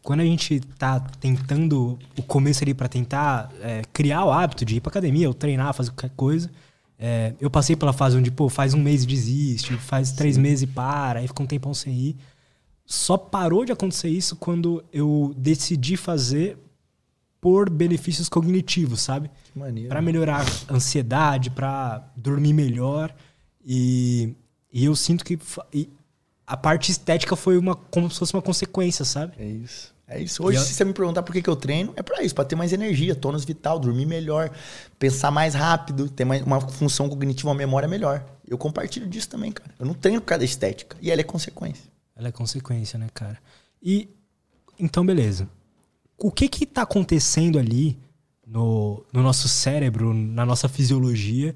[0.09, 4.77] quando a gente tá tentando o começo ali para tentar é, criar o hábito de
[4.77, 6.51] ir pra academia ou treinar, fazer qualquer coisa,
[6.99, 10.41] é, eu passei pela fase onde, pô, faz um mês e desiste, faz três Sim.
[10.41, 12.17] meses e para, aí fica um tempão sem ir.
[12.87, 16.57] Só parou de acontecer isso quando eu decidi fazer
[17.39, 19.31] por benefícios cognitivos, sabe?
[19.91, 23.15] Para melhorar a ansiedade, para dormir melhor.
[23.63, 24.35] E,
[24.73, 25.39] e eu sinto que
[25.71, 25.87] e
[26.47, 29.35] a parte estética foi uma como se fosse uma consequência, sabe?
[29.39, 29.98] É isso.
[30.09, 30.43] É isso.
[30.43, 30.63] Hoje, eu...
[30.63, 32.73] se você me perguntar por que, que eu treino, é para isso, para ter mais
[32.73, 34.51] energia, tônus vital, dormir melhor,
[34.99, 38.25] pensar mais rápido, ter mais, uma função cognitiva, uma memória melhor.
[38.47, 39.71] Eu compartilho disso também, cara.
[39.79, 40.97] Eu não treino por causa da estética.
[41.03, 41.85] E ela é consequência.
[42.17, 43.39] Ela é consequência, né, cara?
[43.83, 44.09] E
[44.79, 45.49] então, beleza.
[46.17, 47.99] O que que tá acontecendo ali
[48.47, 51.55] no, no nosso cérebro, na nossa fisiologia,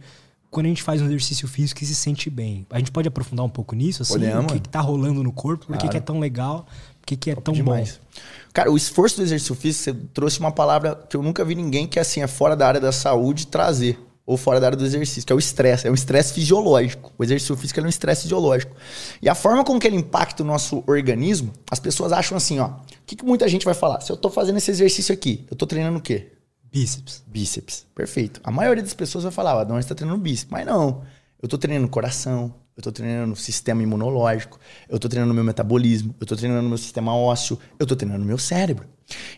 [0.51, 2.67] quando a gente faz um exercício físico e se sente bem?
[2.71, 4.03] A gente pode aprofundar um pouco nisso?
[4.03, 4.45] Assim, Podemos.
[4.45, 5.67] O que, que tá rolando no corpo?
[5.67, 5.83] Por claro.
[5.83, 6.67] que, que é tão legal?
[7.03, 7.99] Por que, que é tão demais.
[7.99, 8.21] bom?
[8.55, 11.87] Cara, o esforço do exercício físico, você trouxe uma palavra que eu nunca vi ninguém
[11.87, 13.99] que assim é fora da área da saúde trazer.
[14.25, 15.89] Ou fora da área do exercício, que é o estresse.
[15.89, 17.13] É um estresse fisiológico.
[17.19, 18.75] O exercício físico é um estresse fisiológico.
[19.21, 22.69] E a forma com que ele impacta o nosso organismo, as pessoas acham assim, ó.
[22.69, 24.01] O que, que muita gente vai falar?
[24.01, 26.31] Se eu tô fazendo esse exercício aqui, eu tô treinando o quê?
[26.71, 27.25] Bíceps.
[27.27, 27.85] Bíceps.
[27.93, 28.41] Perfeito.
[28.45, 30.53] A maioria das pessoas vai falar, ó, Adão está treinando bíceps.
[30.53, 31.03] Mas não.
[31.43, 34.59] Eu tô treinando coração, eu estou treinando o sistema imunológico,
[34.89, 37.97] eu estou treinando o meu metabolismo, eu estou treinando o meu sistema ósseo, eu estou
[37.97, 38.87] treinando o meu cérebro.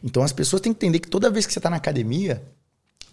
[0.02, 2.42] Então as pessoas têm que entender que toda vez que você está na academia,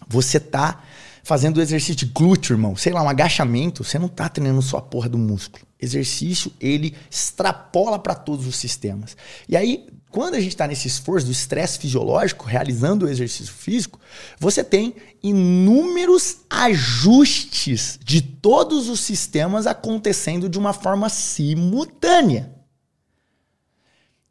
[0.08, 0.82] você está
[1.22, 2.76] fazendo exercício de glúteo, irmão.
[2.76, 5.64] Sei lá, um agachamento, você não está treinando só a porra do músculo.
[5.80, 9.16] Exercício, ele extrapola para todos os sistemas.
[9.48, 13.98] E aí, quando a gente está nesse esforço do estresse fisiológico, realizando o exercício físico,
[14.38, 22.54] você tem inúmeros ajustes de todos os sistemas acontecendo de uma forma simultânea.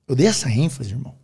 [0.07, 1.15] Eu dei essa ênfase, irmão,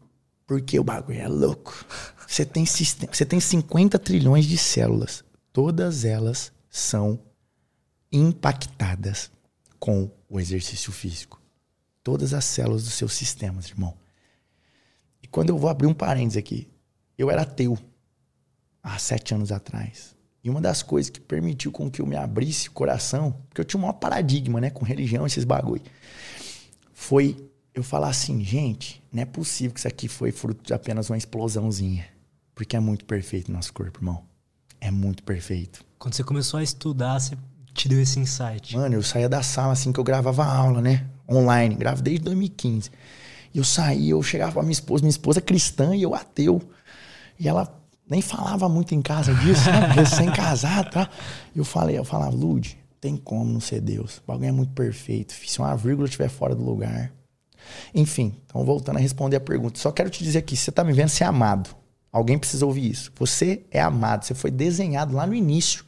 [0.48, 1.86] porque o bagulho é louco.
[2.28, 5.24] Você tem, sistema, você tem 50 trilhões de células.
[5.54, 7.20] Todas elas são
[8.12, 9.32] impactadas
[9.80, 11.40] com o exercício físico.
[12.04, 13.96] Todas as células dos seus sistemas, irmão.
[15.28, 16.70] E quando eu vou abrir um parênteses aqui,
[17.18, 17.78] eu era ateu
[18.82, 20.16] há sete anos atrás.
[20.42, 23.66] E uma das coisas que permitiu com que eu me abrisse o coração, porque eu
[23.66, 25.82] tinha um maior paradigma, né, com religião, esses bagulho,
[26.94, 27.36] foi
[27.74, 31.18] eu falar assim, gente, não é possível que isso aqui foi fruto de apenas uma
[31.18, 32.08] explosãozinha.
[32.56, 34.24] Porque é muito perfeito o nosso corpo, irmão.
[34.80, 35.84] É muito perfeito.
[36.00, 37.38] Quando você começou a estudar, você
[37.74, 38.76] te deu esse insight?
[38.76, 41.06] Mano, eu saía da sala assim que eu gravava aula, né?
[41.30, 41.76] Online.
[41.76, 42.90] Gravo desde 2015.
[43.58, 46.62] Eu saía, eu chegava pra minha esposa, minha esposa é cristã e eu ateu.
[47.40, 47.76] E ela
[48.08, 49.88] nem falava muito em casa disso, né?
[49.98, 51.10] Recém-casado, tá?
[51.56, 54.18] E eu falei, eu falava, Lude, tem como não ser Deus.
[54.20, 55.34] O bagulho é muito perfeito.
[55.34, 57.12] Se uma vírgula estiver fora do lugar.
[57.96, 59.80] Enfim, então voltando a responder a pergunta.
[59.80, 61.72] Só quero te dizer aqui, você tá me vendo, é amado.
[62.12, 63.12] Alguém precisa ouvir isso.
[63.16, 65.84] Você é amado, você foi desenhado lá no início.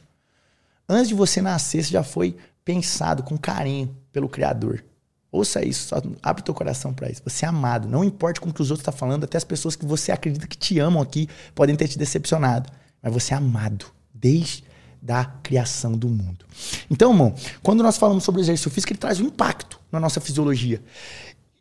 [0.88, 4.84] Antes de você nascer, você já foi pensado com carinho pelo Criador.
[5.32, 7.22] Ouça isso, abre teu coração para isso.
[7.24, 7.88] Você é amado.
[7.88, 10.10] Não importa com o que os outros estão tá falando, até as pessoas que você
[10.10, 12.70] acredita que te amam aqui podem ter te decepcionado.
[13.00, 14.64] Mas você é amado desde
[15.00, 16.44] da criação do mundo.
[16.90, 20.20] Então, irmão, quando nós falamos sobre o exercício físico, ele traz um impacto na nossa
[20.20, 20.82] fisiologia.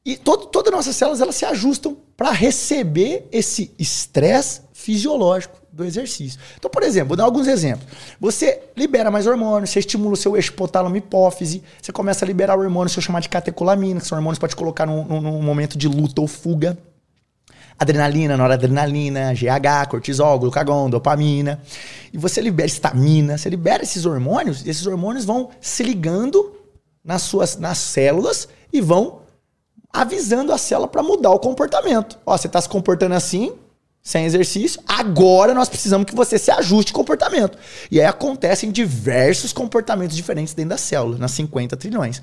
[0.10, 5.86] E todo, todas as nossas células elas se ajustam para receber esse estresse fisiológico do
[5.86, 6.40] exercício.
[6.58, 7.88] Então, por exemplo, vou dar alguns exemplos.
[8.20, 12.58] Você libera mais hormônios, você estimula o seu eixo hipotálamo hipófise, você começa a liberar
[12.58, 15.44] o hormônio, seu chamado de catecolamina, que são hormônios que pode colocar num, num, num
[15.44, 16.76] momento de luta ou fuga.
[17.78, 21.62] Adrenalina, noradrenalina, GH, cortisol, glucagon, dopamina.
[22.12, 26.56] E você libera estamina, você libera esses hormônios, e esses hormônios vão se ligando
[27.04, 29.19] nas suas nas células e vão
[29.92, 32.18] avisando a célula para mudar o comportamento.
[32.26, 33.54] Ó, você está se comportando assim,
[34.02, 37.58] sem exercício, agora nós precisamos que você se ajuste comportamento.
[37.92, 42.22] E aí acontecem diversos comportamentos diferentes dentro da célula, nas 50 trilhões.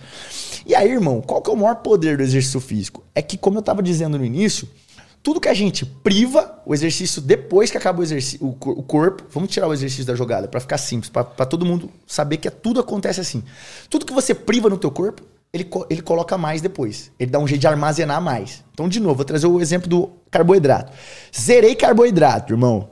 [0.64, 3.04] E aí, irmão, qual que é o maior poder do exercício físico?
[3.14, 4.68] É que, como eu estava dizendo no início,
[5.22, 9.24] tudo que a gente priva o exercício depois que acaba o exercício, o, o corpo,
[9.30, 12.50] vamos tirar o exercício da jogada para ficar simples, para todo mundo saber que é,
[12.50, 13.42] tudo acontece assim.
[13.90, 15.22] Tudo que você priva no teu corpo,
[15.56, 17.10] ele, ele coloca mais depois.
[17.18, 18.64] Ele dá um jeito de armazenar mais.
[18.72, 20.92] Então, de novo, vou trazer o exemplo do carboidrato.
[21.36, 22.90] Zerei carboidrato, irmão.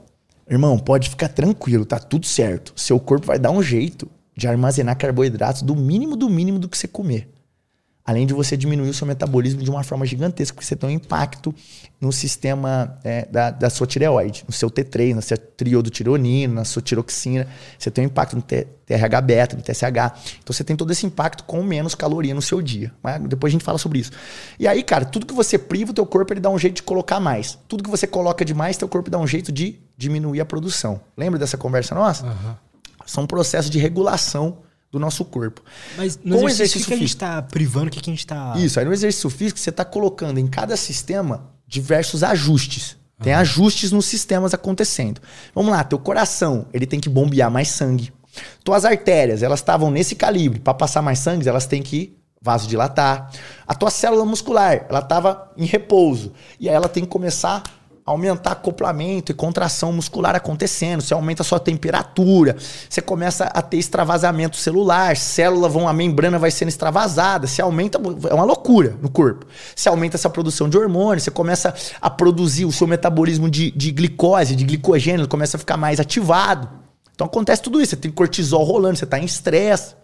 [0.49, 2.73] Irmão, pode ficar tranquilo, tá tudo certo.
[2.75, 6.77] Seu corpo vai dar um jeito de armazenar carboidratos do mínimo do mínimo do que
[6.77, 7.29] você comer.
[8.05, 10.93] Além de você diminuir o seu metabolismo de uma forma gigantesca, porque você tem um
[10.93, 11.53] impacto
[11.99, 16.83] no sistema é, da, da, sua tireoide, no seu T3, na sua triodotironina, na sua
[16.83, 17.47] tiroxina.
[17.79, 20.37] Você tem um impacto no TRH-beta, no TSH.
[20.37, 22.93] Então você tem todo esse impacto com menos caloria no seu dia.
[23.01, 24.11] Mas depois a gente fala sobre isso.
[24.59, 26.83] E aí, cara, tudo que você priva, o teu corpo ele dá um jeito de
[26.83, 27.57] colocar mais.
[27.67, 31.01] Tudo que você coloca demais, teu corpo dá um jeito de diminuir a produção.
[31.17, 32.27] Lembra dessa conversa nossa?
[32.27, 32.55] Uhum.
[33.03, 34.59] São um processo de regulação
[34.95, 35.61] do nosso corpo.
[35.97, 38.19] Mas no Com exercício, exercício que a gente está privando, o que, que a gente
[38.19, 38.53] está...
[38.57, 42.97] Isso, aí no exercício físico você está colocando em cada sistema diversos ajustes.
[43.21, 43.39] Tem uhum.
[43.39, 45.21] ajustes nos sistemas acontecendo.
[45.53, 48.13] Vamos lá, teu coração, ele tem que bombear mais sangue.
[48.63, 50.59] Tuas artérias, elas estavam nesse calibre.
[50.59, 53.31] Para passar mais sangue, elas têm que vasodilatar.
[53.67, 56.33] A tua célula muscular, ela estava em repouso.
[56.59, 57.63] E aí ela tem que começar
[58.05, 62.55] aumentar acoplamento e contração muscular acontecendo, você aumenta a sua temperatura,
[62.87, 67.99] você começa a ter extravasamento celular, célula vão, a membrana vai sendo extravasada, você aumenta,
[68.29, 69.47] é uma loucura no corpo.
[69.75, 73.91] Você aumenta essa produção de hormônios, você começa a produzir o seu metabolismo de, de
[73.91, 76.69] glicose, de glicogênio, começa a ficar mais ativado.
[77.15, 79.95] Então acontece tudo isso, você tem cortisol rolando, você está em estresse.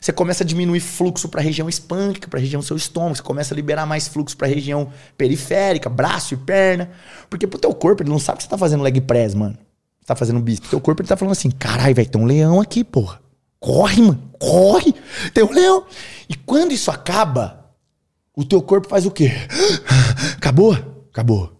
[0.00, 3.16] Você começa a diminuir fluxo para a região espânquica, para a região do seu estômago.
[3.16, 6.90] Você começa a liberar mais fluxo para a região periférica, braço e perna.
[7.30, 9.56] Porque pro teu corpo, ele não sabe que você tá fazendo leg press, mano.
[10.00, 10.70] Você tá fazendo bíceps.
[10.70, 13.20] Teu corpo, ele tá falando assim, caralho, velho, tem um leão aqui, porra.
[13.58, 14.22] Corre, mano.
[14.38, 14.94] Corre.
[15.32, 15.86] Tem um leão.
[16.28, 17.70] E quando isso acaba,
[18.36, 19.32] o teu corpo faz o quê?
[20.36, 20.76] Acabou?
[21.10, 21.54] Acabou.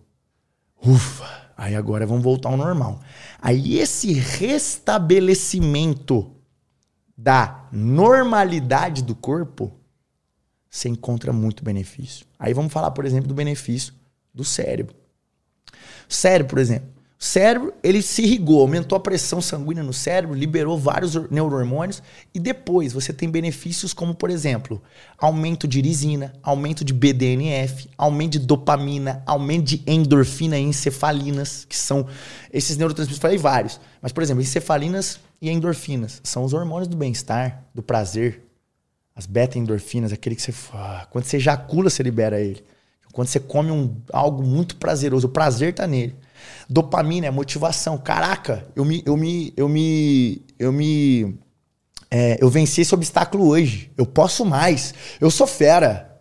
[0.84, 1.24] Ufa.
[1.56, 3.00] Aí agora vamos voltar ao normal.
[3.40, 6.30] Aí esse restabelecimento
[7.16, 9.72] da normalidade do corpo,
[10.68, 12.26] você encontra muito benefício.
[12.38, 13.94] Aí vamos falar, por exemplo, do benefício
[14.32, 14.96] do cérebro.
[16.08, 16.93] O cérebro, por exemplo.
[17.18, 22.02] O cérebro, ele se irrigou, aumentou a pressão sanguínea no cérebro, liberou vários neurohormônios
[22.34, 24.82] e depois você tem benefícios como, por exemplo,
[25.16, 31.76] aumento de irisina, aumento de BDNF, aumento de dopamina, aumento de endorfina e encefalinas, que
[31.76, 32.06] são
[32.52, 33.80] esses neurotransmissores, falei vários.
[34.02, 38.42] Mas, por exemplo, encefalinas e endorfinas são os hormônios do bem-estar, do prazer.
[39.16, 40.52] As beta-endorfinas, aquele que você.
[41.08, 42.64] Quando você ejacula, você libera ele.
[43.12, 46.16] Quando você come um, algo muito prazeroso, o prazer tá nele.
[46.68, 47.98] Dopamina é motivação.
[47.98, 49.02] Caraca, eu me.
[49.04, 49.52] Eu me.
[49.56, 50.42] Eu me.
[50.58, 51.38] Eu me.
[52.10, 53.90] É, eu venci esse obstáculo hoje.
[53.96, 54.94] Eu posso mais.
[55.20, 56.14] Eu sou fera.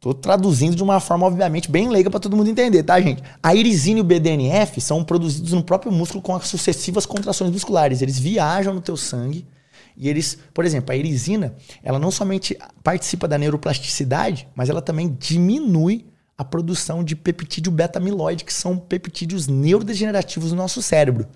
[0.00, 3.22] Tô traduzindo de uma forma, obviamente, bem leiga para todo mundo entender, tá, gente?
[3.42, 8.00] A irisina e o BDNF são produzidos no próprio músculo com as sucessivas contrações musculares.
[8.00, 9.46] Eles viajam no teu sangue
[9.94, 15.14] E eles, por exemplo, a erisina, ela não somente participa da neuroplasticidade, mas ela também
[15.20, 16.06] diminui
[16.40, 21.26] a produção de peptídeo beta-amiloide, que são peptídeos neurodegenerativos no nosso cérebro,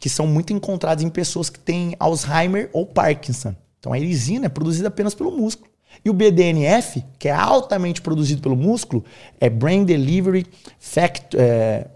[0.00, 3.54] que são muito encontrados em pessoas que têm Alzheimer ou Parkinson.
[3.78, 5.70] Então a erisina é produzida apenas pelo músculo.
[6.04, 9.04] E o BDNF, que é altamente produzido pelo músculo,
[9.40, 10.44] é Brain Delivery
[10.76, 11.86] Factor, é,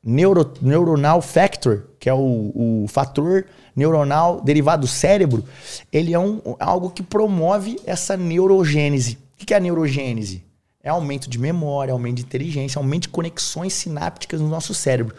[0.00, 5.44] Neuro, Neuronal Factor, que é o, o fator neuronal derivado do cérebro,
[5.92, 9.18] ele é um, algo que promove essa neurogênese.
[9.42, 10.46] O que é a neurogênese?
[10.82, 15.14] É aumento de memória, aumento de inteligência, aumento de conexões sinápticas no nosso cérebro.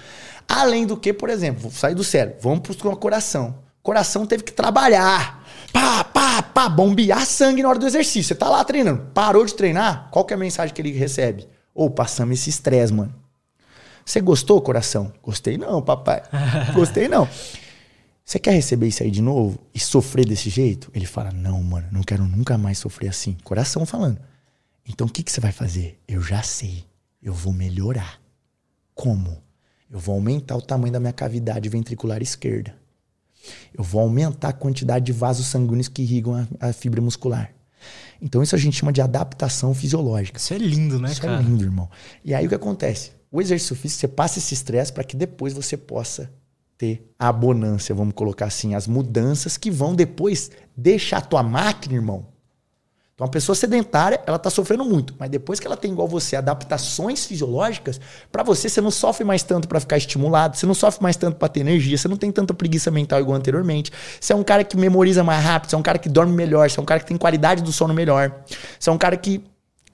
[0.48, 3.56] Além do que, por exemplo, vou sair do cérebro, vamos para o coração.
[3.80, 5.45] O coração teve que trabalhar.
[5.72, 8.24] Pá, pá, pá, bombear sangue na hora do exercício.
[8.24, 9.08] Você tá lá treinando.
[9.13, 10.08] Parou de treinar?
[10.12, 11.48] Qual que é a mensagem que ele recebe?
[11.74, 13.13] Ou oh, passamos esse estresse, mano.
[14.06, 15.13] Você gostou, coração?
[15.22, 16.24] Gostei não, papai.
[16.74, 17.28] Gostei não.
[18.26, 20.91] Você quer receber isso aí de novo e sofrer desse jeito?
[20.93, 23.38] Ele fala: Não, mano, não quero nunca mais sofrer assim.
[23.43, 24.19] Coração falando.
[24.89, 25.99] Então o que, que você vai fazer?
[26.08, 26.84] Eu já sei.
[27.21, 28.19] Eu vou melhorar.
[28.95, 29.41] Como?
[29.89, 32.75] Eu vou aumentar o tamanho da minha cavidade ventricular esquerda.
[33.73, 37.54] Eu vou aumentar a quantidade de vasos sanguíneos que irrigam a, a fibra muscular.
[38.21, 40.38] Então isso a gente chama de adaptação fisiológica.
[40.39, 41.36] Isso é lindo, né, isso cara?
[41.39, 41.89] Isso é lindo, irmão.
[42.25, 43.12] E aí o que acontece?
[43.32, 46.32] O exercício físico, você passa esse estresse para que depois você possa
[46.78, 51.95] ter a abonância, vamos colocar assim, as mudanças que vão depois deixar a tua máquina,
[51.95, 52.25] irmão.
[53.20, 56.38] Então, uma pessoa sedentária, ela está sofrendo muito, mas depois que ela tem igual você
[56.38, 58.00] adaptações fisiológicas,
[58.32, 61.36] para você você não sofre mais tanto para ficar estimulado, você não sofre mais tanto
[61.36, 63.92] para ter energia, você não tem tanta preguiça mental igual anteriormente.
[64.22, 66.70] Você é um cara que memoriza mais rápido, você é um cara que dorme melhor,
[66.70, 68.34] você é um cara que tem qualidade do sono melhor.
[68.80, 69.44] Você é um cara que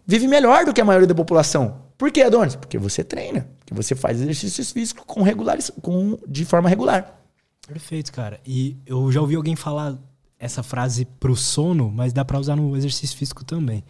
[0.06, 1.82] vive melhor do que a maioria da população.
[1.98, 2.56] Por quê, Adonis?
[2.56, 7.20] Porque você treina, porque você faz exercícios físicos com regulares, com, de forma regular.
[7.68, 8.40] Perfeito, cara.
[8.46, 9.98] E eu já ouvi alguém falar
[10.46, 13.84] essa frase pro sono, mas dá para usar no exercício físico também.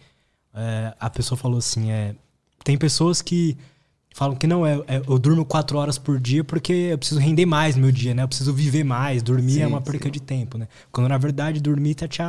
[0.54, 2.14] É, a pessoa falou assim: é,
[2.64, 3.56] tem pessoas que
[4.16, 7.44] falam que não, é, é, eu durmo quatro horas por dia porque eu preciso render
[7.44, 8.22] mais no meu dia, né?
[8.22, 10.10] Eu preciso viver mais, dormir sim, é uma perca sim.
[10.10, 10.68] de tempo, né?
[10.90, 12.22] Quando na verdade dormir tá te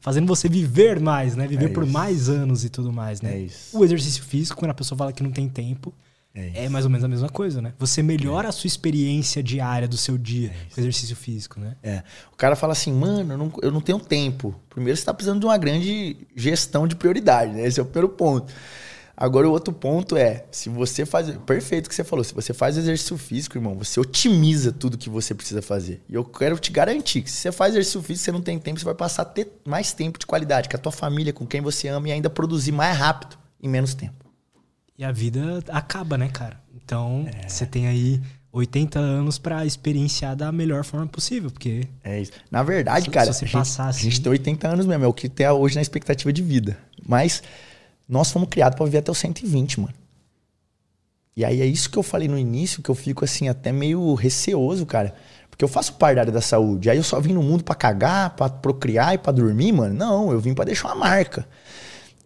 [0.00, 1.46] fazendo você viver mais, né?
[1.46, 3.44] Viver é por mais anos e tudo mais, né?
[3.44, 5.92] É o exercício físico, quando a pessoa fala que não tem tempo,
[6.34, 7.72] é, é, mais ou menos a mesma coisa, né?
[7.78, 8.50] Você melhora é.
[8.50, 11.76] a sua experiência diária do seu dia é com exercício físico, né?
[11.80, 12.02] É.
[12.32, 14.52] O cara fala assim, mano, eu não, eu não tenho tempo.
[14.68, 17.64] Primeiro, você tá precisando de uma grande gestão de prioridade, né?
[17.64, 18.52] Esse é o primeiro ponto.
[19.16, 21.30] Agora, o outro ponto é, se você faz.
[21.46, 22.24] Perfeito o que você falou.
[22.24, 26.02] Se você faz exercício físico, irmão, você otimiza tudo que você precisa fazer.
[26.08, 28.80] E eu quero te garantir que se você faz exercício físico, você não tem tempo,
[28.80, 31.60] você vai passar a ter mais tempo de qualidade com a tua família, com quem
[31.60, 34.23] você ama e ainda produzir mais rápido em menos tempo.
[34.96, 36.60] E a vida acaba, né, cara?
[36.74, 37.48] Então, é.
[37.48, 38.20] você tem aí
[38.52, 41.88] 80 anos para experienciar da melhor forma possível, porque...
[42.04, 42.32] É isso.
[42.50, 43.82] Na verdade, se, cara, se a, gente, assim...
[43.82, 46.78] a gente tem 80 anos mesmo, é o que tem hoje na expectativa de vida.
[47.06, 47.42] Mas
[48.08, 49.94] nós fomos criados para viver até os 120, mano.
[51.36, 54.14] E aí é isso que eu falei no início, que eu fico assim, até meio
[54.14, 55.12] receoso, cara.
[55.50, 56.88] Porque eu faço parte da área da saúde.
[56.88, 59.94] Aí eu só vim no mundo para cagar, para procriar e para dormir, mano.
[59.94, 61.46] Não, eu vim para deixar uma marca.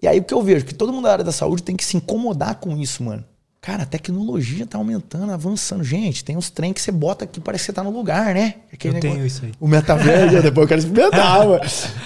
[0.01, 0.65] E aí o que eu vejo?
[0.65, 3.25] Que todo mundo da área da saúde tem que se incomodar com isso, mano.
[3.61, 5.83] Cara, a tecnologia tá aumentando, avançando.
[5.83, 8.55] Gente, tem uns trem que você bota aqui, parece que você tá no lugar, né?
[8.73, 9.53] Aquele eu negócio, tenho isso aí.
[9.59, 11.61] O metaverso, depois eu quero experimentar, mano.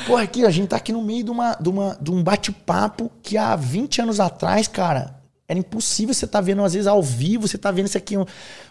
[0.07, 3.13] Pô, aqui a gente tá aqui no meio de, uma, de, uma, de um bate-papo
[3.23, 7.47] que há 20 anos atrás, cara, era impossível você tá vendo, às vezes, ao vivo,
[7.47, 8.15] você tá vendo isso aqui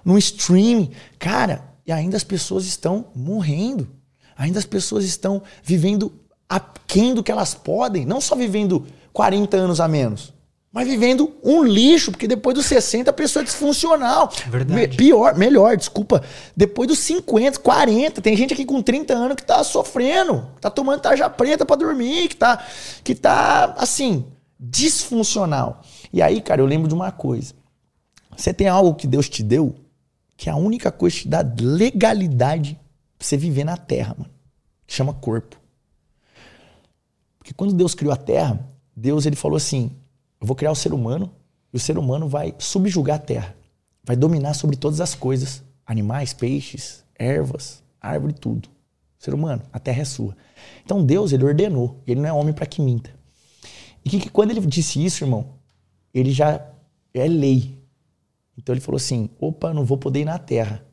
[0.04, 0.92] no streaming.
[1.20, 3.88] Cara, e ainda as pessoas estão morrendo.
[4.36, 6.12] Ainda as pessoas estão vivendo
[6.50, 8.06] aquém do que elas podem.
[8.06, 10.34] Não só vivendo 40 anos a menos.
[10.72, 14.32] Mas vivendo um lixo, porque depois dos 60 a pessoa é disfuncional.
[14.48, 14.96] Verdade.
[14.96, 16.24] Pior, melhor, desculpa.
[16.56, 21.02] Depois dos 50, 40, tem gente aqui com 30 anos que tá sofrendo, tá tomando
[21.02, 22.66] tarja preta para dormir, que tá,
[23.04, 24.26] que tá, assim,
[24.58, 25.82] disfuncional.
[26.14, 27.54] E aí, cara, eu lembro de uma coisa.
[28.38, 29.76] Você tem algo que Deus te deu,
[30.38, 32.80] que é a única coisa que te dá legalidade
[33.18, 34.32] pra você viver na terra, mano.
[34.88, 35.58] Que chama corpo.
[37.38, 38.71] Porque quando Deus criou a terra,
[39.02, 39.92] Deus ele falou assim:
[40.40, 41.32] eu vou criar o ser humano
[41.74, 43.56] e o ser humano vai subjugar a terra,
[44.04, 48.70] vai dominar sobre todas as coisas, animais, peixes, ervas, árvore, tudo.
[49.18, 50.38] Ser humano, a terra é sua.
[50.86, 53.12] Então Deus ele ordenou, ele não é homem para que minta.
[54.06, 55.56] E que, que quando ele disse isso, irmão,
[56.14, 56.64] ele já
[57.12, 57.84] é lei.
[58.56, 60.86] Então ele falou assim: opa, não vou poder ir na terra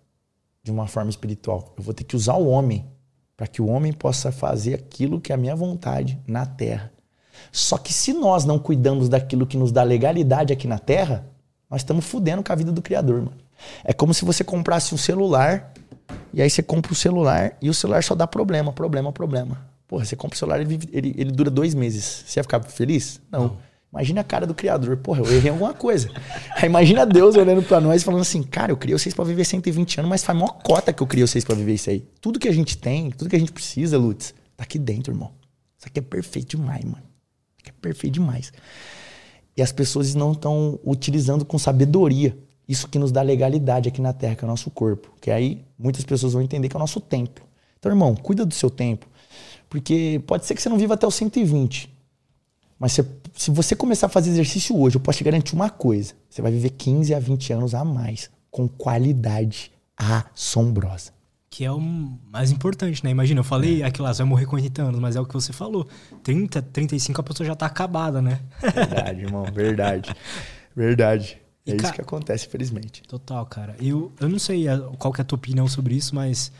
[0.62, 1.74] de uma forma espiritual.
[1.76, 2.87] Eu vou ter que usar o homem
[3.37, 6.93] para que o homem possa fazer aquilo que é a minha vontade na terra.
[7.53, 11.26] Só que se nós não cuidamos daquilo que nos dá legalidade aqui na Terra,
[11.70, 13.36] nós estamos fudendo com a vida do Criador, mano.
[13.84, 15.72] É como se você comprasse um celular
[16.32, 19.59] e aí você compra o celular e o celular só dá problema, problema, problema.
[19.86, 22.24] Porra, você compra o celular, ele, ele, ele dura dois meses.
[22.26, 23.20] Você ia ficar feliz?
[23.30, 23.41] Não.
[23.41, 23.68] não.
[23.91, 24.99] Imagina a cara do criador.
[24.99, 26.11] Porra, eu errei alguma coisa.
[26.57, 30.01] Aí imagina Deus olhando para nós falando assim, cara, eu criei vocês para viver 120
[30.01, 32.01] anos, mas faz maior cota que eu criei vocês para viver isso aí.
[32.20, 35.32] Tudo que a gente tem, tudo que a gente precisa, Lutz, tá aqui dentro, irmão.
[35.78, 37.08] Isso aqui é perfeito demais, mano.
[37.65, 38.53] É perfeito demais.
[39.57, 42.37] E as pessoas não estão utilizando com sabedoria
[42.69, 45.11] isso que nos dá legalidade aqui na Terra, que é o nosso corpo.
[45.21, 47.45] Que aí muitas pessoas vão entender que é o nosso templo.
[47.79, 49.07] Então, irmão, cuida do seu tempo.
[49.71, 51.91] Porque pode ser que você não viva até os 120.
[52.79, 53.05] Mas se,
[53.35, 56.53] se você começar a fazer exercício hoje, eu posso te garantir uma coisa: você vai
[56.53, 61.18] viver 15 a 20 anos a mais, com qualidade assombrosa.
[61.51, 63.11] Que é o mais importante, né?
[63.11, 63.86] Imagina, eu falei é.
[63.86, 65.88] aquilo lá, você vai morrer com 80 anos, mas é o que você falou.
[66.22, 68.40] 30, 35 a pessoa já tá acabada, né?
[68.61, 70.14] Verdade, irmão, verdade.
[70.76, 71.38] Verdade.
[71.66, 73.03] É isso que acontece, infelizmente.
[73.03, 73.76] Total, cara.
[73.80, 74.66] Eu, eu não sei
[74.99, 76.51] qual que é a tua opinião sobre isso, mas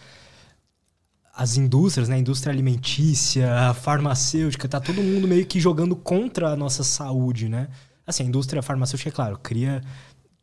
[1.35, 2.17] as indústrias, né?
[2.17, 7.49] A indústria alimentícia, a farmacêutica, tá todo mundo meio que jogando contra a nossa saúde,
[7.49, 7.69] né?
[8.07, 9.83] Assim, a indústria farmacêutica, é claro, cria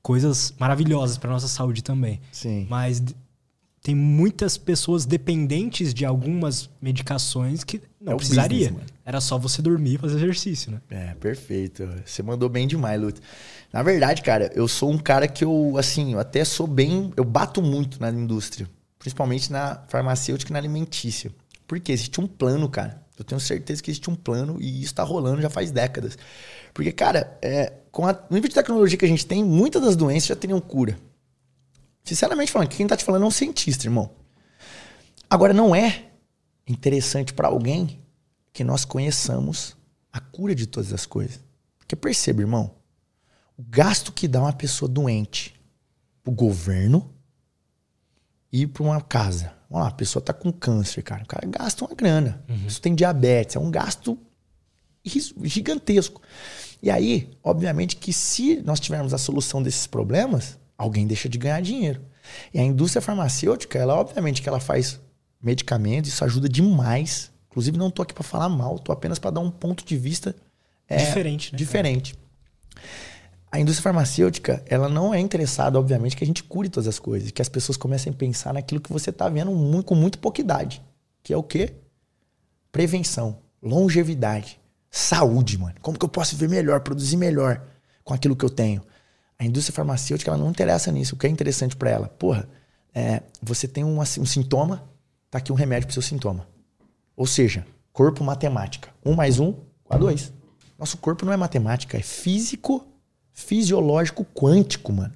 [0.02, 2.22] coisas maravilhosas para nossa saúde também.
[2.32, 2.66] Sim.
[2.70, 3.04] Mas
[3.86, 8.70] tem muitas pessoas dependentes de algumas medicações que não é precisaria.
[8.70, 10.82] Business, Era só você dormir e fazer exercício, né?
[10.90, 11.88] É, perfeito.
[12.04, 13.22] Você mandou bem demais, Luto.
[13.72, 17.12] Na verdade, cara, eu sou um cara que eu, assim, eu até sou bem.
[17.16, 18.68] Eu bato muito na indústria
[19.06, 21.32] principalmente na farmacêutica e na alimentícia.
[21.68, 23.04] Porque existe um plano, cara.
[23.18, 26.18] Eu tenho certeza que existe um plano e isso está rolando já faz décadas.
[26.74, 29.96] Porque, cara, é, com a, no nível de tecnologia que a gente tem, muitas das
[29.96, 30.98] doenças já teriam cura.
[32.06, 34.12] Sinceramente falando, quem está te falando é um cientista, irmão.
[35.30, 36.06] Agora, não é
[36.68, 38.00] interessante para alguém
[38.54, 39.76] que nós conheçamos
[40.14, 41.40] a cura de todas as coisas.
[41.80, 42.76] Porque perceba, irmão,
[43.58, 45.54] o gasto que dá uma pessoa doente
[46.26, 47.14] o governo
[48.52, 49.54] ir para uma casa.
[49.70, 51.24] Vamos lá, a pessoa está com câncer, cara.
[51.24, 52.44] O cara gasta uma grana.
[52.48, 52.68] Uhum.
[52.68, 54.18] Isso tem diabetes, é um gasto
[55.44, 56.22] gigantesco.
[56.82, 61.62] E aí, obviamente que se nós tivermos a solução desses problemas, alguém deixa de ganhar
[61.62, 62.02] dinheiro.
[62.54, 65.00] E a indústria farmacêutica, ela obviamente que ela faz
[65.42, 67.32] medicamentos, isso ajuda demais.
[67.50, 70.36] Inclusive não estou aqui para falar mal, estou apenas para dar um ponto de vista
[70.88, 71.58] é, diferente, né?
[71.58, 72.16] Diferente
[73.56, 77.32] a indústria farmacêutica, ela não é interessada, obviamente, que a gente cure todas as coisas,
[77.32, 80.42] que as pessoas comecem a pensar naquilo que você está vendo muito, com muito pouca
[80.42, 80.82] idade,
[81.24, 81.74] que é o quê?
[82.70, 84.60] Prevenção, longevidade,
[84.92, 85.76] saúde, mano.
[85.82, 87.64] Como que eu posso viver melhor, produzir melhor
[88.04, 88.82] com aquilo que eu tenho?
[89.38, 91.16] A indústria farmacêutica, ela não interessa nisso.
[91.16, 92.08] O que é interessante para ela?
[92.08, 92.48] Porra,
[92.94, 94.84] é, você tem um, um sintoma,
[95.30, 96.48] tá aqui um remédio pro seu sintoma.
[97.16, 98.90] Ou seja, corpo matemática.
[99.06, 99.54] Um mais um,
[99.90, 100.32] a dois.
[100.78, 102.86] Nosso corpo não é matemática, é físico
[103.36, 105.14] fisiológico quântico, mano.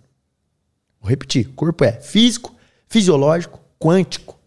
[1.02, 2.54] Vou repetir: corpo é físico,
[2.88, 4.38] fisiológico, quântico.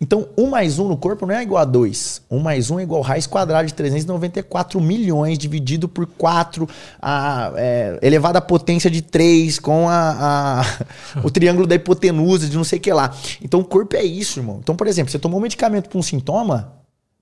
[0.00, 2.22] Então, 1 mais 1 no corpo não é igual a 2.
[2.30, 6.68] 1 mais 1 é igual a raiz quadrada de 394 milhões dividido por 4,
[7.02, 10.64] a, é, elevado à potência de 3, com a, a
[11.24, 13.12] o triângulo da hipotenusa de não sei o que lá.
[13.42, 14.58] Então, o corpo é isso, irmão.
[14.62, 16.78] Então, por exemplo, você tomou um medicamento para um sintoma,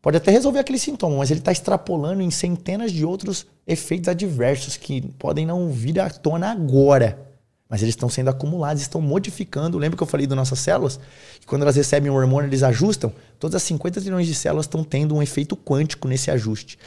[0.07, 4.77] Pode até resolver aquele sintoma, mas ele está extrapolando em centenas de outros efeitos adversos
[4.77, 7.26] que podem não vir à tona agora.
[7.69, 9.77] Mas eles estão sendo acumulados, estão modificando.
[9.77, 11.01] Lembra que eu falei das nossas células?
[11.41, 13.13] Que quando elas recebem um hormônio, eles ajustam?
[13.41, 16.79] Todas as 50 trilhões de células estão tendo um efeito quântico nesse ajuste.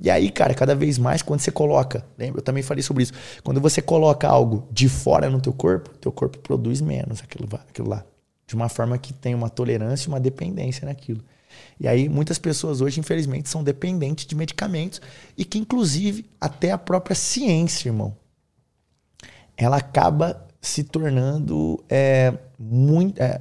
[0.00, 2.40] E aí, cara, cada vez mais, quando você coloca, lembra?
[2.40, 3.12] Eu também falei sobre isso.
[3.44, 7.88] Quando você coloca algo de fora no teu corpo, teu corpo produz menos aquilo, aquilo
[7.88, 8.04] lá.
[8.46, 11.22] De uma forma que tem uma tolerância e uma dependência naquilo.
[11.78, 15.00] E aí muitas pessoas hoje, infelizmente, são dependentes de medicamentos
[15.38, 18.16] e que, inclusive, até a própria ciência, irmão,
[19.56, 23.40] ela acaba se tornando é, muito, é,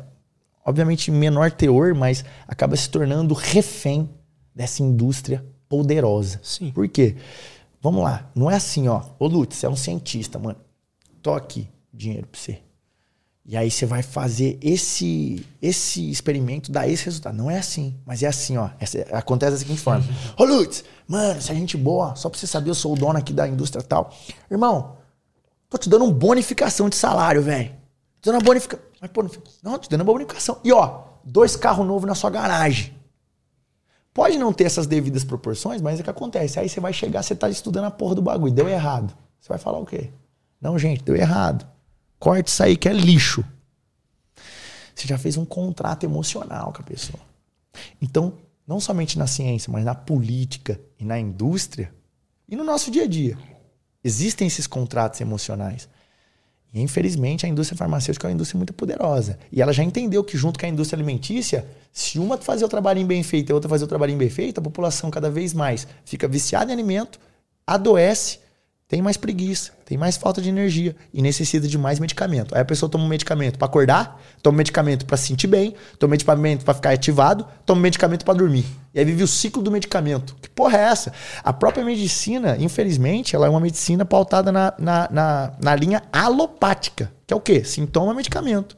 [0.66, 4.10] obviamente menor teor, mas acaba se tornando refém
[4.54, 6.40] dessa indústria poderosa.
[6.44, 6.72] Sim.
[6.72, 7.16] Por quê?
[7.82, 9.04] Vamos lá, não é assim, ó.
[9.20, 10.58] Ô Lutz, você é um cientista, mano.
[11.22, 12.60] Tô aqui, dinheiro pra você.
[13.46, 17.36] E aí você vai fazer esse esse experimento, dar esse resultado.
[17.36, 18.70] Não é assim, mas é assim, ó.
[18.80, 20.06] Essa, acontece da seguinte forma.
[20.38, 23.20] Ô, Lutz, mano, se a gente boa, só pra você saber, eu sou o dono
[23.20, 24.14] aqui da indústria tal.
[24.50, 24.96] Irmão,
[25.74, 27.72] tô te dando uma bonificação de salário, velho.
[28.22, 28.86] Tô dando uma bonificação.
[29.02, 29.24] Mas, pô,
[29.64, 30.60] não, tô te dando uma bonificação.
[30.64, 32.96] E ó, dois carros novos na sua garagem.
[34.14, 36.60] Pode não ter essas devidas proporções, mas é o que acontece.
[36.60, 39.18] Aí você vai chegar, você tá estudando a porra do bagulho, deu errado.
[39.42, 40.12] Você vai falar o quê?
[40.62, 41.68] Não, gente, deu errado.
[42.20, 43.44] Corte isso aí que é lixo.
[44.94, 47.20] Você já fez um contrato emocional com a pessoa.
[48.00, 48.34] Então,
[48.68, 51.92] não somente na ciência, mas na política e na indústria
[52.48, 53.36] e no nosso dia a dia.
[54.04, 55.88] Existem esses contratos emocionais.
[56.74, 59.38] E, infelizmente, a indústria farmacêutica é uma indústria muito poderosa.
[59.52, 63.06] E ela já entendeu que, junto com a indústria alimentícia, se uma fazer o trabalho
[63.06, 65.88] bem feito e a outra fazer o trabalho bem feito, a população cada vez mais
[66.04, 67.20] fica viciada em alimento,
[67.66, 68.40] adoece
[68.88, 72.54] tem mais preguiça, tem mais falta de energia e necessita de mais medicamento.
[72.54, 75.74] Aí a pessoa toma um medicamento para acordar, toma um medicamento para se sentir bem,
[75.98, 78.66] toma um medicamento para ficar ativado, toma um medicamento para dormir.
[78.94, 80.36] E aí vive o ciclo do medicamento.
[80.42, 81.12] Que porra é essa?
[81.44, 87.12] A própria medicina, infelizmente, ela é uma medicina pautada na, na, na, na linha alopática,
[87.26, 87.64] que é o quê?
[87.64, 88.78] Sintoma, medicamento.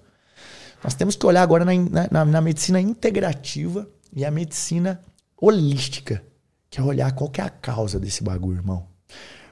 [0.83, 1.73] Nós temos que olhar agora na,
[2.09, 5.01] na, na medicina integrativa e a medicina
[5.35, 6.23] holística,
[6.69, 8.94] que é olhar qual que é a causa desse bagulho, irmão.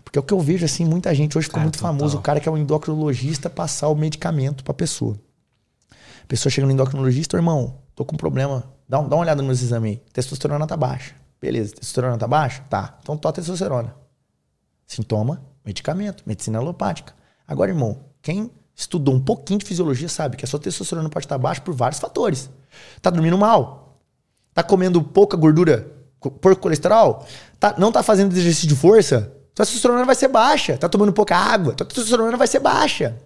[0.04, 1.94] Porque é o que eu vejo, assim, muita gente hoje ficou cara, muito total.
[1.94, 5.18] famoso, o cara que é um endocrinologista passar o medicamento pra pessoa.
[5.92, 9.62] A pessoa chega no endocrinologista, irmão, tô com um problema, dá, dá uma olhada nos
[9.62, 10.02] exames aí.
[10.14, 11.16] Testosterona tá baixa.
[11.42, 12.64] Beleza, testosterona tá baixa?
[12.70, 12.98] Tá.
[13.02, 13.96] Então tó testosterona.
[14.88, 17.14] Sintoma, medicamento, medicina alopática.
[17.48, 21.38] Agora, irmão, quem estudou um pouquinho de fisiologia sabe que a sua testosterona pode estar
[21.38, 22.50] baixa por vários fatores.
[23.02, 24.00] Tá dormindo mal?
[24.54, 27.26] Tá comendo pouca gordura, por colesterol?
[27.60, 29.32] Tá, não tá fazendo exercício de força?
[29.54, 30.78] Tua testosterona vai ser baixa.
[30.78, 33.18] Tá tomando pouca água, tua testosterona vai ser baixa.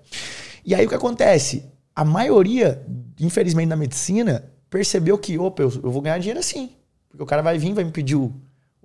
[0.66, 1.66] E aí o que acontece?
[1.96, 2.86] A maioria,
[3.20, 6.72] infelizmente, da medicina percebeu que, opa, eu, eu vou ganhar dinheiro assim.
[7.10, 8.34] Porque o cara vai vir, vai me pedir o,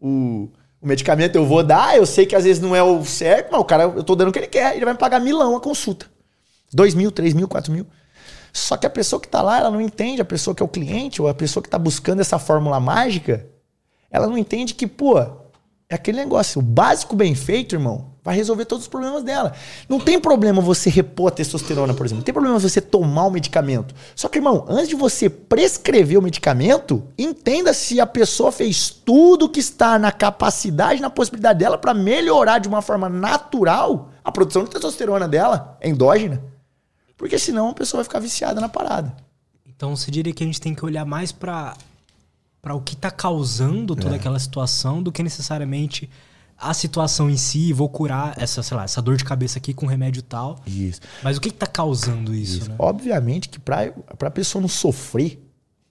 [0.01, 0.49] o,
[0.81, 3.61] o, medicamento, eu vou dar, eu sei que às vezes não é o certo, mas
[3.61, 5.61] o cara, eu tô dando o que ele quer, ele vai me pagar milão a
[5.61, 6.07] consulta.
[6.73, 7.87] Dois mil, três mil, quatro mil.
[8.53, 10.69] Só que a pessoa que tá lá, ela não entende, a pessoa que é o
[10.69, 13.47] cliente, ou a pessoa que tá buscando essa fórmula mágica,
[14.11, 15.19] ela não entende que, pô,
[15.93, 19.53] é aquele negócio, o básico bem feito, irmão, vai resolver todos os problemas dela.
[19.87, 22.21] Não tem problema você repor a testosterona, por exemplo.
[22.21, 23.95] Não tem problema você tomar o medicamento.
[24.17, 29.51] Só que, irmão, antes de você prescrever o medicamento, entenda se a pessoa fez tudo
[29.51, 34.65] que está na capacidade, na possibilidade dela para melhorar de uma forma natural a produção
[34.65, 36.43] de testosterona dela, endógena.
[37.19, 39.15] Porque senão a pessoa vai ficar viciada na parada.
[39.67, 41.77] Então você diria que a gente tem que olhar mais para
[42.63, 44.19] para o que está causando toda é.
[44.19, 46.09] aquela situação do que necessariamente
[46.57, 49.85] a situação em si, vou curar essa, sei lá, essa dor de cabeça aqui com
[49.85, 50.61] remédio tal.
[50.65, 51.01] Isso.
[51.25, 52.59] Mas o que está causando isso?
[52.59, 52.71] isso.
[52.71, 52.77] Né?
[52.79, 55.45] Obviamente que para a pessoa não sofrer,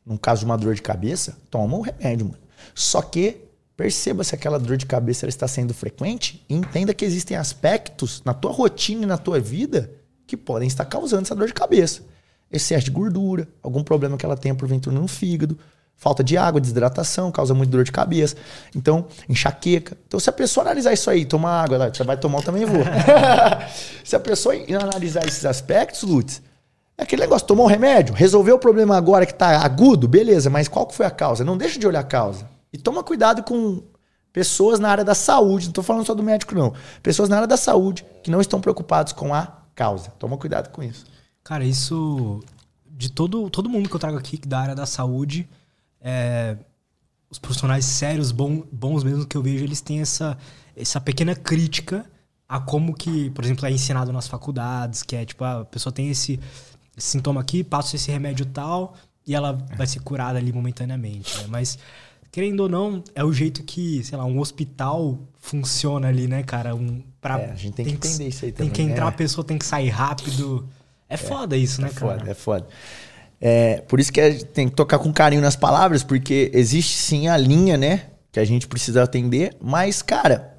[0.06, 2.40] no caso de uma dor de cabeça, toma um remédio, mano.
[2.74, 3.42] Só que
[3.76, 8.34] perceba se aquela dor de cabeça está sendo frequente e entenda que existem aspectos na
[8.34, 9.92] tua rotina e na tua vida
[10.26, 12.02] que podem estar causando essa dor de cabeça.
[12.50, 15.60] Excesso de gordura, algum problema que ela tenha porventura no fígado,
[16.02, 18.36] Falta de água, desidratação, causa muito dor de cabeça.
[18.76, 19.96] Então, enxaqueca.
[20.08, 22.82] Então, se a pessoa analisar isso aí, tomar água, você vai tomar, eu também vou.
[24.04, 26.42] se a pessoa analisar esses aspectos, Lutz,
[26.98, 30.68] é aquele negócio, tomou um remédio, resolveu o problema agora que está agudo, beleza, mas
[30.68, 31.44] qual que foi a causa?
[31.44, 32.50] Não deixa de olhar a causa.
[32.74, 33.84] E toma cuidado com
[34.34, 36.74] pessoas na área da saúde, não estou falando só do médico, não.
[37.04, 40.10] Pessoas na área da saúde que não estão preocupados com a causa.
[40.18, 41.06] Toma cuidado com isso.
[41.44, 42.40] Cara, isso
[42.90, 45.48] de todo, todo mundo que eu trago aqui da área da saúde,
[46.02, 46.58] é,
[47.30, 50.38] os profissionais sérios, bom, bons mesmo que eu vejo, eles têm essa,
[50.76, 52.06] essa pequena crítica
[52.48, 56.10] a como que, por exemplo, é ensinado nas faculdades, que é tipo, a pessoa tem
[56.10, 56.38] esse,
[56.98, 58.94] esse sintoma aqui, passa esse remédio tal,
[59.26, 61.38] e ela vai ser curada ali momentaneamente.
[61.38, 61.46] Né?
[61.48, 61.80] Mas,
[62.30, 66.76] querendo ou não, é o jeito que, sei lá, um hospital funciona ali, né, cara?
[66.76, 68.70] Um, pra, é, a gente tem, tem que entender isso aí também.
[68.70, 69.10] Tem que entrar, é.
[69.10, 70.68] a pessoa tem que sair rápido.
[71.08, 72.20] É, é foda isso, né, é cara?
[72.20, 72.68] Foda, é foda.
[73.42, 77.36] É, por isso que tem que tocar com carinho nas palavras, porque existe sim a
[77.36, 78.04] linha, né?
[78.32, 80.56] Que a gente precisa atender, mas, cara,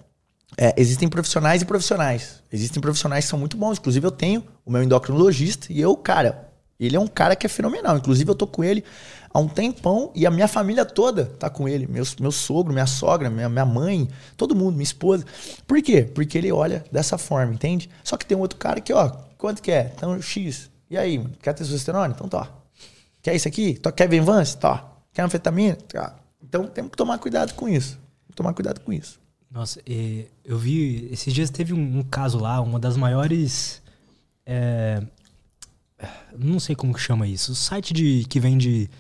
[0.59, 2.43] é, existem profissionais e profissionais.
[2.53, 3.79] Existem profissionais que são muito bons.
[3.79, 7.49] Inclusive, eu tenho o meu endocrinologista e eu, cara, ele é um cara que é
[7.49, 7.97] fenomenal.
[7.97, 8.85] Inclusive, eu tô com ele
[9.33, 11.87] há um tempão e a minha família toda tá com ele.
[11.87, 15.25] Meu, meu sogro, minha sogra, minha, minha mãe, todo mundo, minha esposa.
[15.67, 16.03] Por quê?
[16.03, 17.89] Porque ele olha dessa forma, entende?
[18.03, 19.09] Só que tem um outro cara que, ó,
[19.39, 19.93] quanto que é?
[19.97, 20.69] Então, X.
[20.91, 22.13] E aí, quer testosterona?
[22.15, 22.62] Então tá.
[23.23, 23.79] Quer isso aqui?
[23.97, 24.57] Quer Venvance?
[24.57, 24.93] Tá.
[25.13, 25.77] Quer anfetamina?
[25.77, 26.17] Tá.
[26.43, 27.99] Então temos que tomar cuidado com isso.
[28.35, 29.21] Tomar cuidado com isso.
[29.51, 29.81] Nossa,
[30.45, 31.09] eu vi.
[31.13, 33.83] Esses dias teve um, um caso lá, uma das maiores.
[34.45, 35.03] É,
[36.37, 37.53] não sei como que chama isso.
[37.53, 38.91] O site de, que vende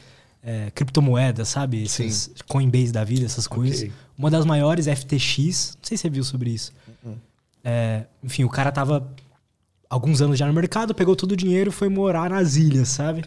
[0.42, 1.82] é, criptomoedas, sabe?
[1.82, 2.32] Esses Sim.
[2.46, 3.78] Coinbase da vida, essas coisas.
[3.78, 3.92] Okay.
[4.16, 5.76] Uma das maiores, FTX.
[5.76, 6.72] Não sei se você viu sobre isso.
[7.02, 7.16] Uh -uh.
[7.64, 9.10] É, enfim, o cara tava
[9.92, 13.24] alguns anos já no mercado, pegou todo o dinheiro e foi morar nas ilhas, sabe?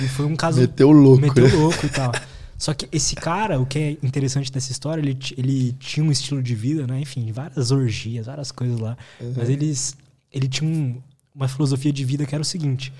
[0.00, 0.60] E foi um caso.
[0.60, 1.20] Meteu louco.
[1.20, 1.54] Meteu né?
[1.54, 2.12] louco e tal.
[2.56, 6.40] Só que esse cara, o que é interessante dessa história, ele, ele tinha um estilo
[6.40, 7.00] de vida, né?
[7.00, 8.96] Enfim, várias orgias, várias coisas lá.
[9.20, 9.34] Uhum.
[9.36, 9.96] Mas eles,
[10.32, 11.02] ele tinha um,
[11.34, 12.92] uma filosofia de vida que era o seguinte: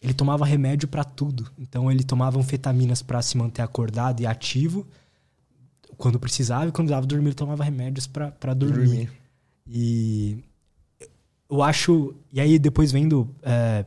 [0.00, 1.46] ele tomava remédio para tudo.
[1.58, 4.86] Então ele tomava anfetaminas para se manter acordado e ativo
[5.98, 8.86] quando precisava, e quando dava dormir, ele tomava remédios para dormir.
[8.86, 9.10] dormir.
[9.68, 10.38] E
[11.52, 12.14] eu acho.
[12.32, 13.84] E aí, depois vendo é,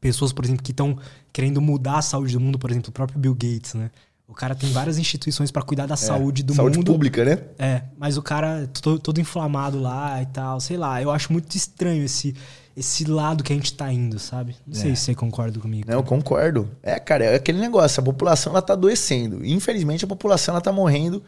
[0.00, 0.98] pessoas, por exemplo, que estão
[1.32, 3.90] querendo mudar a saúde do mundo, por exemplo, o próprio Bill Gates, né?
[4.26, 6.86] O cara tem várias instituições para cuidar da é, saúde do saúde mundo.
[6.86, 7.38] Saúde pública, né?
[7.58, 11.00] É, mas o cara todo, todo inflamado lá e tal, sei lá.
[11.00, 12.34] Eu acho muito estranho esse
[12.76, 14.56] esse lado que a gente tá indo, sabe?
[14.66, 14.94] Não sei é.
[14.96, 15.86] se você concorda comigo.
[15.86, 16.68] Não, eu concordo.
[16.82, 19.44] É, cara, é aquele negócio, a população ela tá adoecendo.
[19.44, 21.22] Infelizmente a população ela tá morrendo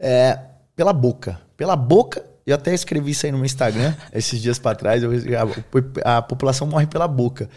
[0.00, 0.36] é,
[0.74, 1.40] pela boca.
[1.56, 5.10] Pela boca, eu até escrevi isso aí no meu Instagram esses dias para trás, eu,
[6.04, 7.48] a, a população morre pela boca.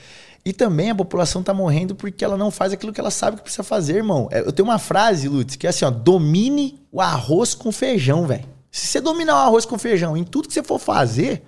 [0.46, 3.44] E também a população tá morrendo porque ela não faz aquilo que ela sabe que
[3.44, 4.30] precisa fazer, irmão.
[4.32, 8.26] É, eu tenho uma frase, Lutz, que é assim, ó, domine o arroz com feijão,
[8.26, 8.46] velho.
[8.72, 11.44] Se você dominar o arroz com feijão em tudo que você for fazer,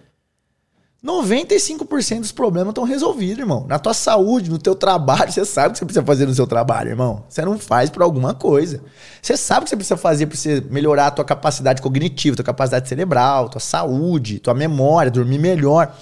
[1.04, 3.66] 95% dos problemas estão resolvidos, irmão.
[3.68, 6.46] Na tua saúde, no teu trabalho, você sabe o que você precisa fazer no seu
[6.46, 7.24] trabalho, irmão.
[7.30, 8.82] Você não faz por alguma coisa.
[9.22, 12.44] Você sabe o que você precisa fazer para você melhorar a tua capacidade cognitiva, tua
[12.44, 15.96] capacidade cerebral, tua saúde, tua memória, dormir melhor.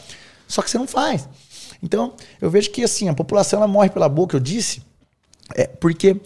[0.47, 1.29] Só que você não faz.
[1.83, 4.81] Então, eu vejo que assim, a população ela morre pela boca, eu disse,
[5.53, 6.19] é porque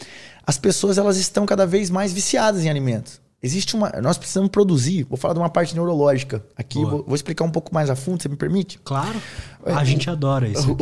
[0.47, 3.19] as pessoas elas estão cada vez mais viciadas em alimentos.
[3.43, 3.89] Existe uma.
[4.01, 5.03] Nós precisamos produzir.
[5.03, 6.45] Vou falar de uma parte neurológica.
[6.55, 8.79] Aqui vou, vou, explicar um pouco mais a fundo, você me permite?
[8.83, 9.19] Claro.
[9.65, 10.77] É, a gente adora isso.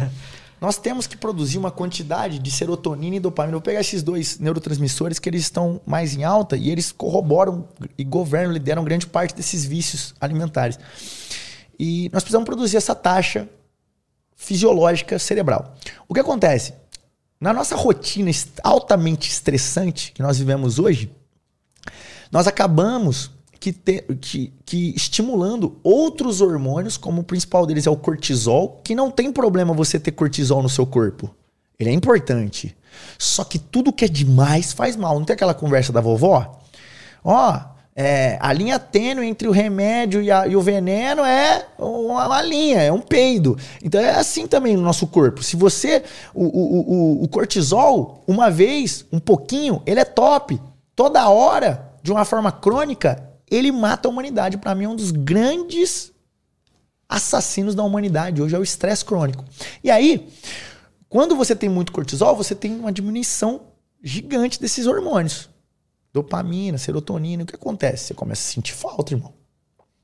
[0.58, 3.52] nós temos que produzir uma quantidade de serotonina e dopamina.
[3.52, 8.04] Vou pegar esses dois neurotransmissores que eles estão mais em alta e eles corroboram e
[8.04, 10.78] governam, lideram grande parte desses vícios alimentares.
[11.78, 13.46] E nós precisamos produzir essa taxa
[14.34, 15.74] fisiológica cerebral.
[16.08, 16.72] O que acontece?
[17.38, 18.30] Na nossa rotina
[18.64, 21.10] altamente estressante que nós vivemos hoje,
[22.30, 27.96] nós acabamos que, te, que, que estimulando outros hormônios, como o principal deles é o
[27.96, 31.34] cortisol, que não tem problema você ter cortisol no seu corpo.
[31.78, 32.76] Ele é importante.
[33.18, 35.18] Só que tudo que é demais faz mal.
[35.18, 36.60] Não tem aquela conversa da vovó?
[37.24, 37.60] Ó,
[37.94, 42.80] é, a linha tênue entre o remédio e, a, e, o veneno é uma, linha,
[42.80, 43.56] é um peido.
[43.82, 45.42] Então é assim também no nosso corpo.
[45.42, 46.02] Se você.
[46.32, 50.60] O, o, o, o cortisol, uma vez, um pouquinho, ele é top.
[50.94, 54.58] Toda hora, de uma forma crônica, ele mata a humanidade.
[54.58, 56.12] Para mim, é um dos grandes
[57.08, 58.42] assassinos da humanidade.
[58.42, 59.44] Hoje é o estresse crônico.
[59.82, 60.28] E aí,
[61.08, 63.62] quando você tem muito cortisol, você tem uma diminuição
[64.02, 65.48] gigante desses hormônios
[66.12, 67.42] dopamina, serotonina.
[67.42, 68.06] O que acontece?
[68.06, 69.32] Você começa a sentir falta, irmão.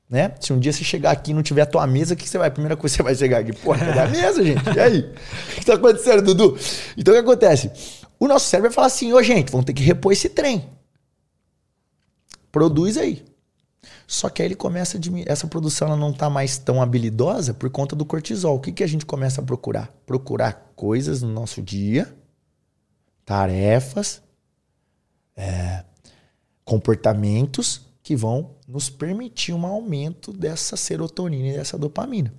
[0.09, 0.31] Né?
[0.39, 2.37] Se um dia você chegar aqui e não tiver a tua mesa, o que você
[2.37, 2.47] vai?
[2.47, 4.61] A primeira coisa que você vai chegar aqui, pô, cadê a mesa, gente?
[4.75, 4.99] E aí?
[4.99, 6.57] O que tá acontecendo, Dudu?
[6.95, 7.71] Então o que acontece?
[8.19, 10.69] O nosso cérebro vai falar assim: ô, gente, vamos ter que repor esse trem.
[12.55, 13.21] Produz aí.
[14.07, 15.29] Só que aí ele começa a diminuir.
[15.29, 18.55] Essa produção ela não está mais tão habilidosa por conta do cortisol.
[18.55, 19.93] O que, que a gente começa a procurar?
[20.05, 22.15] Procurar coisas no nosso dia,
[23.25, 24.21] tarefas,
[25.35, 25.83] é,
[26.63, 32.33] comportamentos que vão nos permitir um aumento dessa serotonina e dessa dopamina.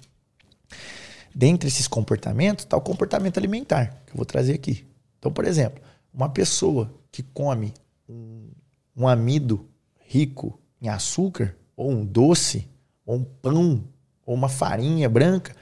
[1.35, 4.87] Dentre esses comportamentos está o comportamento alimentar, que eu vou trazer aqui.
[5.19, 7.75] Então, por exemplo, uma pessoa que come
[8.09, 8.49] um,
[8.97, 9.69] um amido
[10.07, 12.69] rico em açúcar, ou um doce,
[13.05, 13.85] ou um pão,
[14.25, 15.55] ou uma farinha branca,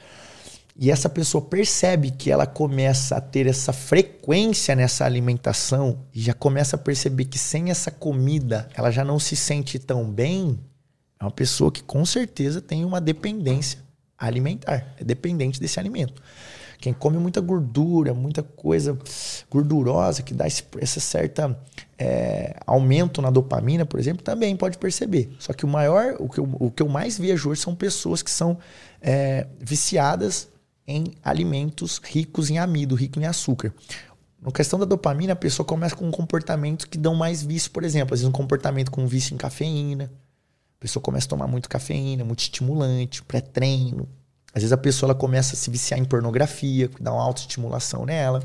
[0.77, 6.35] e essa pessoa percebe que ela começa a ter essa frequência nessa alimentação e já
[6.35, 10.59] começa a perceber que sem essa comida ela já não se sente tão bem,
[11.21, 13.79] é uma pessoa que com certeza tem uma dependência
[14.19, 16.21] alimentar, é dependente desse alimento.
[16.79, 18.99] Quem come muita gordura, muita coisa
[19.51, 21.57] gordurosa que dá esse, esse certo
[21.99, 25.31] é, aumento na dopamina, por exemplo, também pode perceber.
[25.39, 28.23] Só que o maior, o que eu, o que eu mais vejo hoje são pessoas
[28.23, 28.59] que são
[29.01, 30.49] é, viciadas
[30.87, 33.73] em alimentos ricos em amido, ricos em açúcar.
[34.41, 38.13] Na questão da dopamina, a pessoa começa com comportamentos que dão mais vício, por exemplo,
[38.13, 40.13] às vezes um comportamento com vício em cafeína.
[40.77, 44.07] A pessoa começa a tomar muito cafeína, muito estimulante, pré-treino.
[44.55, 48.07] Às vezes a pessoa ela começa a se viciar em pornografia, que dá uma autoestimulação
[48.07, 48.43] nela.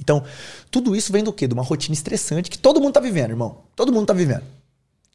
[0.00, 0.24] Então,
[0.70, 1.46] tudo isso vem do quê?
[1.46, 3.58] De uma rotina estressante que todo mundo tá vivendo, irmão.
[3.76, 4.42] Todo mundo tá vivendo.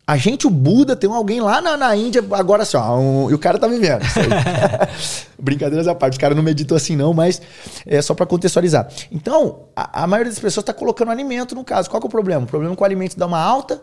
[0.06, 3.34] A gente, o Buda, tem alguém lá na, na Índia, agora assim, ó, um, e
[3.34, 4.02] o cara tá vivendo.
[5.38, 7.40] Brincadeiras à parte, o cara não meditou assim não, mas
[7.86, 8.90] é só para contextualizar.
[9.12, 11.90] Então, a, a, maioria das pessoas tá colocando alimento no caso.
[11.92, 12.44] Qual que é o problema?
[12.44, 13.82] O problema é que o alimento dá uma alta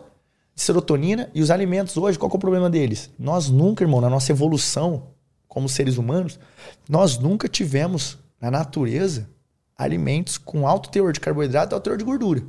[0.53, 3.09] de serotonina e os alimentos hoje, qual que é o problema deles?
[3.17, 5.03] Nós nunca, irmão, na nossa evolução
[5.47, 6.39] como seres humanos,
[6.89, 9.29] nós nunca tivemos na natureza
[9.77, 12.41] alimentos com alto teor de carboidrato e alto teor de gordura.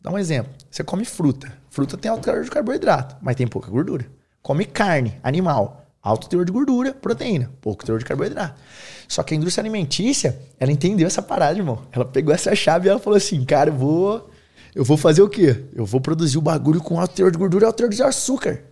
[0.00, 0.52] Dá um exemplo.
[0.70, 1.52] Você come fruta.
[1.70, 4.06] Fruta tem alto teor de carboidrato, mas tem pouca gordura.
[4.42, 5.84] Come carne, animal.
[6.00, 8.60] Alto teor de gordura, proteína, pouco teor de carboidrato.
[9.08, 11.82] Só que a indústria alimentícia, ela entendeu essa parada, irmão.
[11.90, 14.30] Ela pegou essa chave e ela falou assim, cara, eu vou,
[14.72, 15.64] eu vou fazer o quê?
[15.74, 18.62] Eu vou produzir o bagulho com alto teor de gordura e alto teor de açúcar.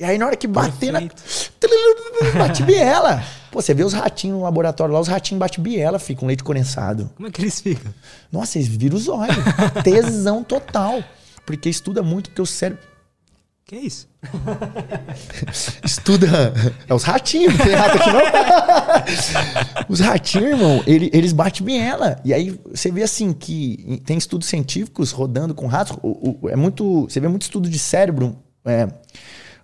[0.00, 1.14] E aí na hora que bater Perfeito.
[1.62, 2.30] na...
[2.48, 3.22] Bate ela.
[3.52, 6.42] Pô, você vê os ratinhos no laboratório lá, os ratinhos batem biela, ficam com leite
[6.42, 7.10] condensado.
[7.16, 7.92] Como é que eles ficam?
[8.32, 9.36] Nossa, eles viram os olhos.
[9.84, 11.04] Tesão total.
[11.44, 12.82] Porque estuda muito, porque o cérebro.
[13.66, 14.08] Que é isso?
[15.84, 16.26] Estuda.
[16.88, 19.84] É os ratinhos, não tem rato aqui não.
[19.88, 22.18] os ratinhos, irmão, ele, eles batem biela.
[22.24, 25.96] E aí você vê assim que tem estudos científicos rodando com ratos.
[26.02, 27.02] O, o, é muito.
[27.02, 28.36] Você vê muito estudo de cérebro.
[28.64, 28.88] É,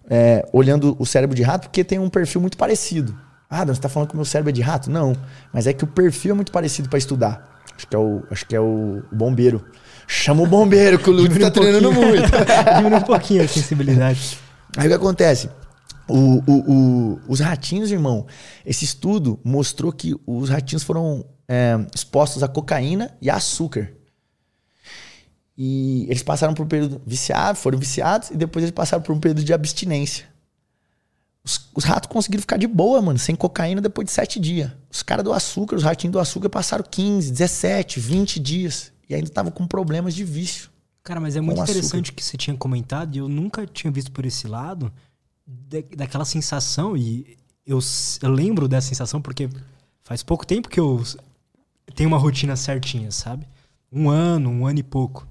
[0.09, 3.17] é, olhando o cérebro de rato, porque tem um perfil muito parecido.
[3.49, 4.91] Ah, você tá falando que o meu cérebro é de rato?
[4.91, 5.15] Não.
[5.53, 7.57] Mas é que o perfil é muito parecido para estudar.
[7.77, 9.65] Acho que é o, acho que é o bombeiro.
[10.07, 12.31] Chama o bombeiro, que o Lúcio tá um treinando muito.
[12.77, 14.39] Diminui um pouquinho a sensibilidade.
[14.77, 15.51] Aí o que acontece?
[16.09, 18.27] O, o, o, os ratinhos, irmão,
[18.65, 23.91] esse estudo mostrou que os ratinhos foram é, expostos a cocaína e a açúcar.
[25.57, 29.21] E eles passaram por um período viciado, foram viciados, e depois eles passaram por um
[29.21, 30.27] período de abstinência.
[31.43, 34.71] Os, os ratos conseguiram ficar de boa, mano, sem cocaína depois de sete dias.
[34.91, 38.93] Os caras do açúcar, os ratinhos do açúcar passaram 15, 17, 20 dias.
[39.09, 40.69] E ainda estavam com problemas de vício.
[41.05, 44.27] Cara, mas é muito interessante que você tinha comentado, e eu nunca tinha visto por
[44.27, 44.93] esse lado,
[45.97, 47.79] daquela sensação, e eu,
[48.21, 49.49] eu lembro dessa sensação porque
[50.03, 51.01] faz pouco tempo que eu
[51.95, 53.47] tenho uma rotina certinha, sabe?
[53.93, 55.29] Um ano, um ano e pouco.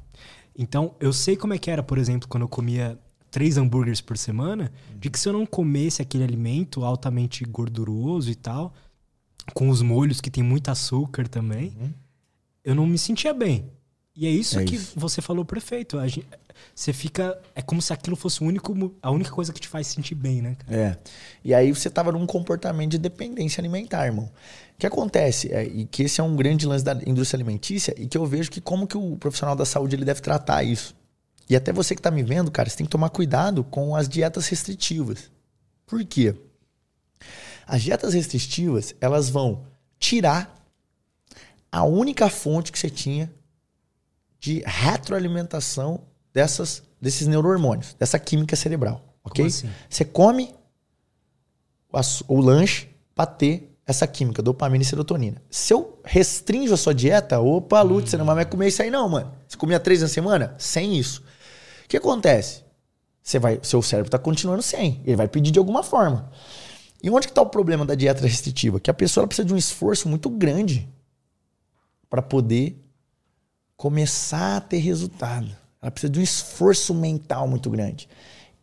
[0.58, 2.98] Então, eu sei como é que era, por exemplo, quando eu comia
[3.30, 8.36] três hambúrgueres por semana, de que se eu não comesse aquele alimento altamente gorduroso e
[8.36, 8.74] tal,
[9.54, 11.94] com os molhos que tem muito açúcar também, uhum.
[12.64, 13.70] eu não me sentia bem.
[14.16, 14.98] E é isso é que isso.
[14.98, 16.00] você falou perfeito.
[16.08, 16.26] Gente,
[16.74, 17.38] você fica.
[17.54, 20.42] É como se aquilo fosse o único, a única coisa que te faz sentir bem,
[20.42, 20.56] né?
[20.56, 20.82] Cara?
[20.82, 20.98] É.
[21.44, 24.26] E aí você tava num comportamento de dependência alimentar, irmão.
[24.76, 25.52] O que acontece?
[25.54, 28.50] É, e que esse é um grande lance da indústria alimentícia e que eu vejo
[28.50, 30.96] que como que o profissional da saúde ele deve tratar isso.
[31.50, 34.10] E até você que está me vendo, cara, você tem que tomar cuidado com as
[34.10, 35.30] dietas restritivas.
[35.86, 36.36] Por quê?
[37.68, 39.64] As dietas restritivas, elas vão
[40.00, 40.56] tirar
[41.72, 43.32] a única fonte que você tinha
[44.40, 49.46] de retroalimentação dessas, desses neurohormônios, dessa química cerebral, ok?
[49.46, 49.70] Assim?
[49.90, 50.54] Você come
[51.92, 55.42] o, o lanche para ter essa química, dopamina e serotonina.
[55.50, 58.10] Se eu restringo a sua dieta, opa, Lute, hum.
[58.12, 59.32] você não vai comer isso aí não, mano.
[59.48, 60.56] Você comia três na semana?
[60.58, 61.24] Sem isso.
[61.86, 62.64] O que acontece?
[63.22, 65.02] Você vai, seu cérebro está continuando sem.
[65.06, 66.32] Ele vai pedir de alguma forma.
[67.02, 68.80] E onde que está o problema da dieta restritiva?
[68.80, 70.90] Que a pessoa precisa de um esforço muito grande
[72.10, 72.85] para poder
[73.78, 75.48] começar a ter resultado.
[75.82, 78.08] Ela precisa de um esforço mental muito grande.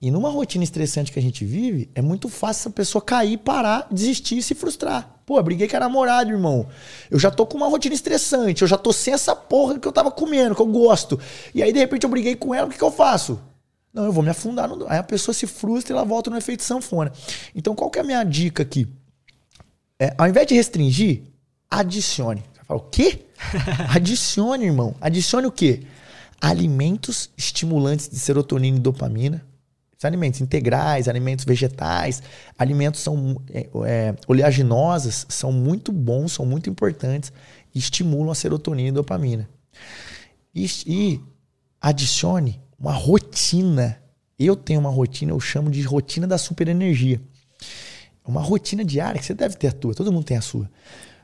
[0.01, 3.87] E numa rotina estressante que a gente vive, é muito fácil essa pessoa cair, parar,
[3.89, 5.21] desistir e se frustrar.
[5.25, 6.67] Pô, eu briguei com a namorada, irmão.
[7.09, 9.93] Eu já tô com uma rotina estressante, eu já tô sem essa porra que eu
[9.93, 11.21] tava comendo, que eu gosto.
[11.55, 13.41] E aí, de repente, eu briguei com ela, o que, que eu faço?
[13.95, 14.69] Não, eu vou me afundar.
[14.69, 14.89] No...
[14.89, 17.13] Aí a pessoa se frustra e ela volta no efeito sanfona.
[17.55, 18.89] Então, qual que é a minha dica aqui?
[20.01, 21.23] É, ao invés de restringir,
[21.71, 22.43] adicione.
[22.53, 23.21] Você fala, o quê?
[23.95, 24.95] adicione, irmão.
[25.01, 25.83] Adicione o quê?
[26.41, 29.45] Alimentos estimulantes de serotonina e dopamina
[30.05, 32.23] alimentos integrais, alimentos vegetais,
[32.59, 37.33] alimentos são é, é, oleaginosas, são muito bons, são muito importantes
[37.75, 39.49] e estimulam a serotonina e dopamina.
[40.55, 41.21] E, e
[41.81, 43.99] adicione uma rotina.
[44.39, 47.21] Eu tenho uma rotina, eu chamo de rotina da superenergia.
[48.25, 50.71] Uma rotina diária que você deve ter a tua, todo mundo tem a sua.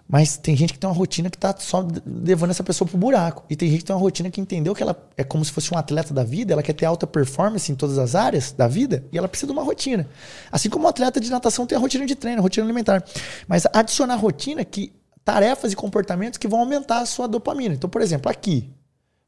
[0.08, 3.44] Mas tem gente que tem uma rotina que tá só levando essa pessoa pro buraco.
[3.50, 5.72] E tem gente que tem uma rotina que entendeu que ela é como se fosse
[5.74, 9.04] um atleta da vida, ela quer ter alta performance em todas as áreas da vida
[9.12, 10.08] e ela precisa de uma rotina.
[10.50, 13.04] Assim como um atleta de natação tem a rotina de treino, a rotina alimentar.
[13.46, 14.92] Mas adicionar rotina que
[15.22, 17.74] tarefas e comportamentos que vão aumentar a sua dopamina.
[17.74, 18.70] Então, por exemplo, aqui,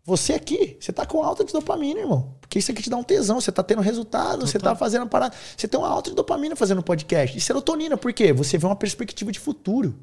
[0.02, 2.34] você aqui, você tá com alta de dopamina, irmão.
[2.40, 4.46] Porque isso aqui te dá um tesão, você tá tendo resultado, Total.
[4.46, 5.34] você tá fazendo parada.
[5.54, 7.36] Você tem uma alta de dopamina fazendo podcast.
[7.36, 8.32] E serotonina, por quê?
[8.32, 9.94] Você vê uma perspectiva de futuro.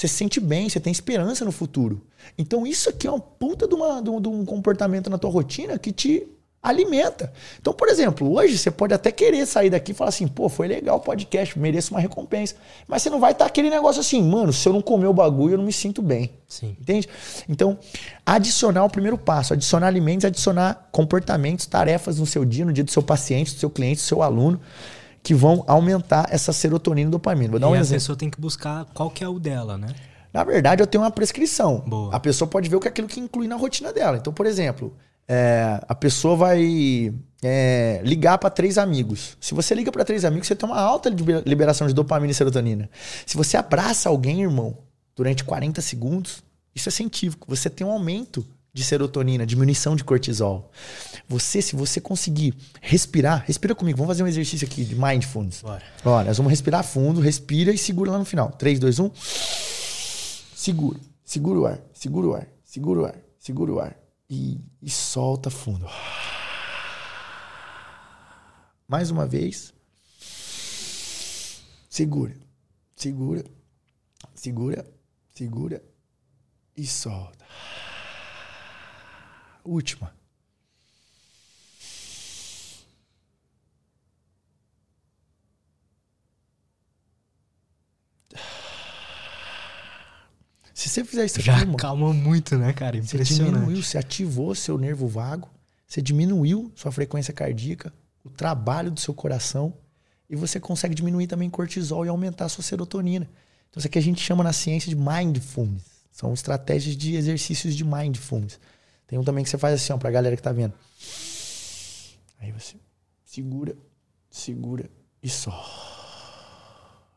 [0.00, 2.00] Você se sente bem, você tem esperança no futuro.
[2.38, 5.92] Então isso aqui é uma puta de, uma, de, um, comportamento na tua rotina que
[5.92, 6.26] te
[6.62, 7.30] alimenta.
[7.60, 10.68] Então, por exemplo, hoje você pode até querer sair daqui e falar assim, pô, foi
[10.68, 12.54] legal o podcast, mereço uma recompensa.
[12.88, 15.12] Mas você não vai estar tá aquele negócio assim, mano, se eu não comer o
[15.12, 16.30] bagulho, eu não me sinto bem.
[16.48, 16.74] Sim.
[16.80, 17.06] Entende?
[17.46, 17.78] Então,
[18.24, 22.90] adicionar o primeiro passo, adicionar alimentos, adicionar comportamentos, tarefas no seu dia, no dia do
[22.90, 24.58] seu paciente, do seu cliente, do seu aluno
[25.22, 27.50] que vão aumentar essa serotonina e dopamina.
[27.50, 27.94] Vou dar e um a exemplo.
[27.96, 29.88] pessoa tem que buscar qual que é o dela, né?
[30.32, 31.82] Na verdade, eu tenho uma prescrição.
[31.86, 32.14] Boa.
[32.14, 34.16] A pessoa pode ver o que é aquilo que inclui na rotina dela.
[34.16, 34.94] Então, por exemplo,
[35.26, 37.12] é, a pessoa vai
[37.42, 39.36] é, ligar para três amigos.
[39.40, 41.08] Se você liga para três amigos, você tem uma alta
[41.44, 42.88] liberação de dopamina e serotonina.
[43.26, 44.78] Se você abraça alguém, irmão,
[45.16, 46.42] durante 40 segundos,
[46.74, 47.46] isso é científico.
[47.48, 50.70] Você tem um aumento de serotonina, diminuição de cortisol.
[51.28, 55.62] Você, se você conseguir respirar, respira comigo, vamos fazer um exercício aqui de mindfulness.
[55.62, 55.82] Bora.
[56.04, 58.50] Olha, nós vamos respirar fundo, respira e segura lá no final.
[58.52, 59.10] 3, 2, 1.
[60.54, 63.96] Segura, segura o ar, segura o ar, segura o ar, segura o ar.
[64.28, 65.86] E, e solta fundo.
[68.86, 69.72] Mais uma vez.
[71.88, 72.36] Segura,
[72.94, 73.44] segura,
[74.34, 74.86] segura,
[75.34, 75.82] segura
[76.76, 77.44] e solta.
[79.70, 80.12] Última.
[90.74, 93.00] Se você fizer isso Já aqui, calma muito, né, cara?
[93.00, 93.86] você diminuiu, Impressionante.
[93.86, 95.48] você ativou seu nervo vago,
[95.86, 97.92] você diminuiu sua frequência cardíaca,
[98.24, 99.72] o trabalho do seu coração,
[100.28, 103.28] e você consegue diminuir também cortisol e aumentar a sua serotonina.
[103.68, 105.84] Então, isso aqui a gente chama na ciência de mindfulness.
[106.10, 108.58] São estratégias de exercícios de mindfulness.
[109.10, 110.72] Tem um também que você faz assim, ó, pra galera que tá vendo.
[112.40, 112.76] Aí você
[113.24, 113.74] segura,
[114.30, 114.88] segura
[115.20, 115.52] e só.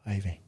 [0.03, 0.39] Aí vem.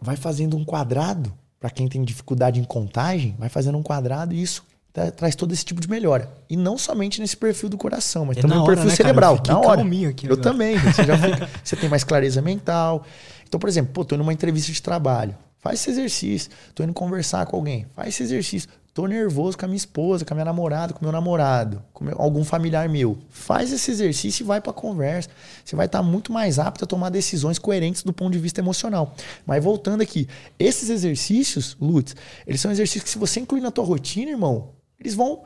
[0.00, 4.42] Vai fazendo um quadrado, Pra quem tem dificuldade em contagem, vai fazendo um quadrado e
[4.42, 6.30] isso tra- traz todo esse tipo de melhora.
[6.50, 8.96] E não somente nesse perfil do coração, mas É também no perfil né, cara?
[8.96, 9.32] cerebral.
[9.32, 9.80] Eu fiquei na hora.
[10.10, 10.40] aqui Eu agora.
[10.42, 10.76] também.
[10.92, 13.02] Você, já fica- você tem mais clareza mental.
[13.48, 15.34] Então, por exemplo, pô, tô numa entrevista de trabalho.
[15.58, 16.50] Faz esse exercício.
[16.74, 17.86] Tô indo conversar com alguém.
[17.94, 18.68] Faz esse exercício.
[18.94, 22.14] Tô nervoso com a minha esposa, com a minha namorada, com meu namorado, com meu-
[22.16, 23.18] algum familiar meu.
[23.28, 25.28] Faz esse exercício e vai pra conversa.
[25.64, 29.12] Você vai estar muito mais apto a tomar decisões coerentes do ponto de vista emocional.
[29.44, 30.28] Mas voltando aqui,
[30.60, 32.14] esses exercícios, Lutz,
[32.46, 34.68] eles são exercícios que se você incluir na tua rotina, irmão,
[35.00, 35.42] eles vão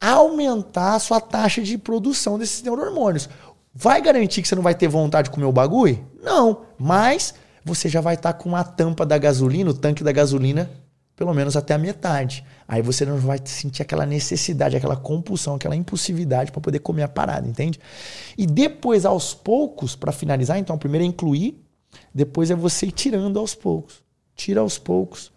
[0.00, 3.28] aumentar a sua taxa de produção desses neurohormônios.
[3.74, 6.02] Vai garantir que você não vai ter vontade de comer o bagulho?
[6.22, 6.62] Não.
[6.78, 10.70] Mas você já vai estar com a tampa da gasolina, o tanque da gasolina,
[11.20, 12.42] pelo menos até a metade.
[12.66, 17.08] Aí você não vai sentir aquela necessidade, aquela compulsão, aquela impulsividade para poder comer a
[17.08, 17.78] parada, entende?
[18.38, 21.62] E depois, aos poucos, para finalizar, então, primeiro é incluir,
[22.14, 24.02] depois é você ir tirando aos poucos.
[24.34, 25.30] Tira aos poucos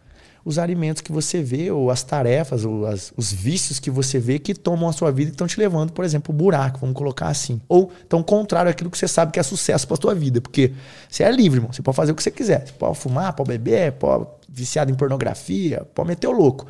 [0.46, 4.40] os alimentos que você vê, ou as tarefas, ou as- os vícios que você vê
[4.40, 7.28] que tomam a sua vida e estão te levando, por exemplo, o buraco, vamos colocar
[7.28, 7.60] assim.
[7.68, 10.40] Ou tão contrário àquilo que você sabe que é sucesso para tua vida.
[10.40, 10.72] Porque
[11.10, 11.74] você é livre, irmão.
[11.74, 12.68] Você pode fazer o que você quiser.
[12.68, 16.68] Você pode fumar, pode beber, pode viciado em pornografia, pode meter o louco.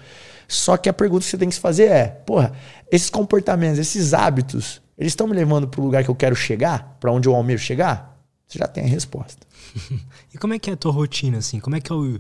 [0.48, 2.54] Só que a pergunta que você tem que se fazer é: porra,
[2.92, 6.98] esses comportamentos, esses hábitos, eles estão me levando para o lugar que eu quero chegar?
[7.00, 8.18] Para onde eu almejo chegar?
[8.48, 9.46] Você já tem a resposta.
[10.34, 11.60] E como é que é a tua rotina, assim?
[11.60, 12.20] Como é que é o-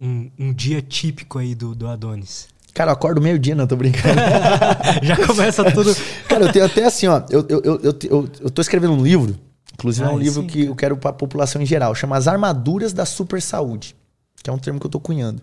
[0.00, 2.48] um, um dia típico aí do, do Adonis?
[2.74, 4.18] Cara, eu acordo meio-dia, não tô brincando.
[5.02, 5.94] Já começa tudo.
[6.28, 7.22] Cara, eu tenho até assim, ó.
[7.28, 9.38] Eu, eu, eu, eu, eu, tô escrevendo um livro.
[9.74, 11.94] Inclusive, é um Ah, livro sim, que eu quero pra população em geral.
[11.94, 13.94] Chama As Armaduras da Super Saúde.
[14.42, 15.40] Que é um termo que eu tô cunhando.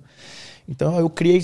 [0.67, 1.41] Então, eu criei.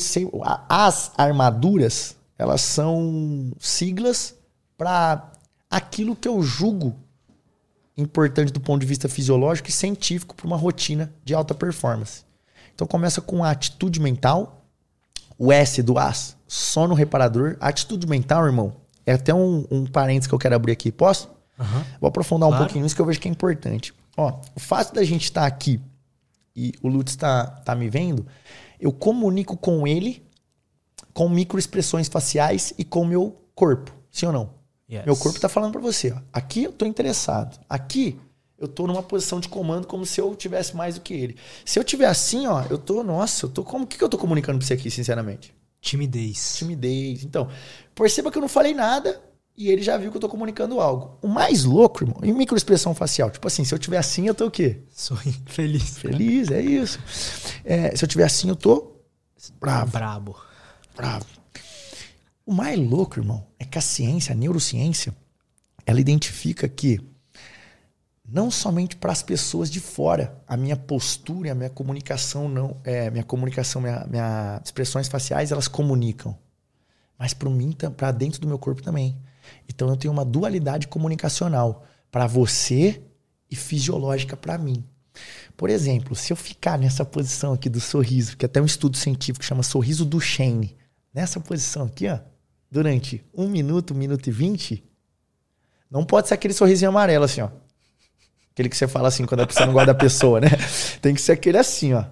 [0.70, 4.36] As armaduras, elas são siglas
[4.78, 5.32] para
[5.70, 6.96] aquilo que eu julgo
[7.98, 12.24] importante do ponto de vista fisiológico e científico para uma rotina de alta performance.
[12.74, 14.66] Então, começa com a atitude mental,
[15.38, 17.56] o S do AS, sono reparador.
[17.60, 18.74] A atitude mental, irmão,
[19.06, 20.92] é até um, um parênteses que eu quero abrir aqui.
[20.92, 21.30] Posso?
[21.58, 21.86] Aham.
[22.02, 22.66] Vou aprofundar um Claro.
[22.66, 23.94] pouquinho nisso que eu vejo que é importante.
[24.18, 25.80] Ó, o fato da gente estar aqui
[26.56, 28.26] e o Lutz tá, tá me vendo,
[28.80, 30.26] eu comunico com ele
[31.14, 33.96] com microexpressões faciais e com o meu corpo.
[34.12, 34.54] Sim ou não?
[34.92, 35.06] Yes.
[35.06, 36.20] Meu corpo tá falando pra você, ó.
[36.32, 37.58] Aqui eu tô interessado.
[37.70, 38.20] Aqui
[38.58, 41.38] eu tô numa posição de comando como se eu tivesse mais do que ele.
[41.64, 44.10] Se eu tiver assim, ó, eu tô, nossa, eu tô como o que, que eu
[44.10, 45.56] tô comunicando pra você aqui, sinceramente?
[45.82, 46.58] Timidez.
[46.58, 47.24] Timidez.
[47.24, 47.50] Então,
[47.94, 49.22] perceba que eu não falei nada
[49.58, 51.18] e ele já viu que eu tô comunicando algo.
[51.22, 53.32] O mais louco, irmão, e microexpressão facial.
[53.32, 54.82] Tipo assim, se eu tiver assim, eu tô o quê?
[54.94, 55.34] Sorri.
[55.46, 55.98] Feliz.
[55.98, 57.00] Feliz, é isso.
[57.64, 58.96] É, se eu tiver assim, eu tô
[59.60, 59.92] bravo.
[59.92, 60.36] Brabo.
[60.96, 61.26] Bravo.
[62.46, 65.16] O mais louco, irmão, é que a ciência, a neurociência,
[65.86, 67.00] ela identifica que
[68.28, 73.10] não somente para as pessoas de fora, a minha postura, a minha comunicação não, é,
[73.10, 76.38] minha comunicação, minha, minha expressões faciais, elas comunicam,
[77.18, 79.16] mas para mim, para dentro do meu corpo também.
[79.68, 83.02] Então eu tenho uma dualidade comunicacional para você
[83.50, 84.84] e fisiológica para mim.
[85.56, 89.46] Por exemplo, se eu ficar nessa posição aqui do sorriso, que até um estudo científico
[89.46, 90.76] chama sorriso do Shane,
[91.14, 92.20] nessa posição aqui, ó,
[92.70, 94.84] durante um minuto, um minuto e vinte,
[95.90, 97.50] não pode ser aquele sorrisinho amarelo assim, ó.
[98.52, 100.48] Aquele que você fala assim quando a pessoa não gosta da pessoa, né?
[101.02, 102.06] Tem que ser aquele assim, ó.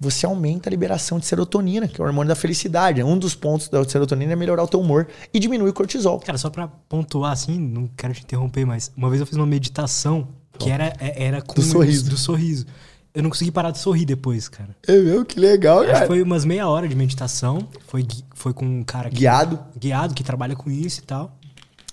[0.00, 3.02] Você aumenta a liberação de serotonina, que é o hormônio da felicidade.
[3.02, 6.18] Um dos pontos da serotonina é melhorar o teu humor e diminuir o cortisol.
[6.20, 9.46] Cara, só pra pontuar assim, não quero te interromper, mas uma vez eu fiz uma
[9.46, 10.28] meditação
[10.58, 12.10] que era, é- era com Do o- sorriso.
[12.10, 12.66] do sorriso.
[13.14, 14.74] eu não consegui parar de sorrir depois, cara.
[14.88, 16.06] É meu, que legal, Acho que cara.
[16.08, 17.68] foi umas meia hora de meditação.
[17.86, 19.58] Foi, foi com um cara que, Guiado.
[19.78, 21.36] guiado que trabalha com isso e tal.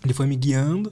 [0.03, 0.91] Ele foi me guiando.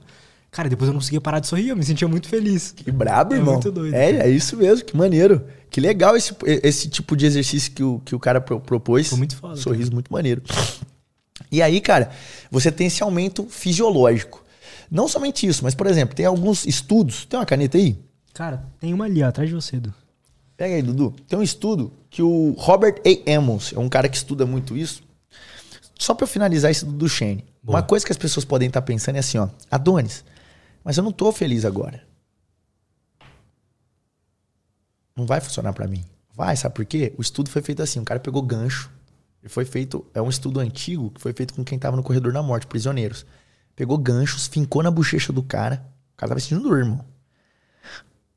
[0.50, 2.72] Cara, depois eu não conseguia parar de sorrir, eu me sentia muito feliz.
[2.72, 3.54] Que brabo, É irmão.
[3.54, 4.26] muito doido, É, cara.
[4.28, 5.44] é isso mesmo, que maneiro.
[5.70, 9.08] Que legal esse, esse tipo de exercício que o, que o cara pro- propôs.
[9.08, 10.42] Foi muito foda, Sorriso muito maneiro.
[11.52, 12.10] E aí, cara,
[12.50, 14.44] você tem esse aumento fisiológico.
[14.90, 17.24] Não somente isso, mas, por exemplo, tem alguns estudos.
[17.26, 17.96] Tem uma caneta aí?
[18.34, 19.94] Cara, tem uma ali, ó, atrás de você, Edu.
[20.56, 21.14] Pega aí, Dudu.
[21.28, 23.30] Tem um estudo que o Robert A.
[23.30, 25.02] Emmons, é um cara que estuda muito isso.
[25.98, 27.44] Só pra eu finalizar esse do Shane.
[27.62, 27.76] Boa.
[27.78, 29.48] Uma coisa que as pessoas podem estar pensando é assim, ó.
[29.70, 30.24] Adonis,
[30.84, 32.06] mas eu não tô feliz agora.
[35.16, 36.04] Não vai funcionar pra mim.
[36.34, 37.12] Vai, sabe por quê?
[37.18, 38.90] O estudo foi feito assim, o cara pegou gancho.
[39.46, 42.42] Foi feito, é um estudo antigo que foi feito com quem tava no corredor da
[42.42, 43.24] morte, prisioneiros.
[43.74, 45.86] Pegou ganchos, fincou na bochecha do cara.
[46.14, 47.04] O cara tava sentindo dor, irmão.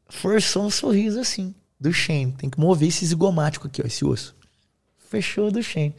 [0.07, 2.31] Forçou um sorriso assim, do Shane.
[2.33, 4.35] Tem que mover esse zigomático aqui, ó, esse osso.
[5.13, 5.95] Fechou do Shane.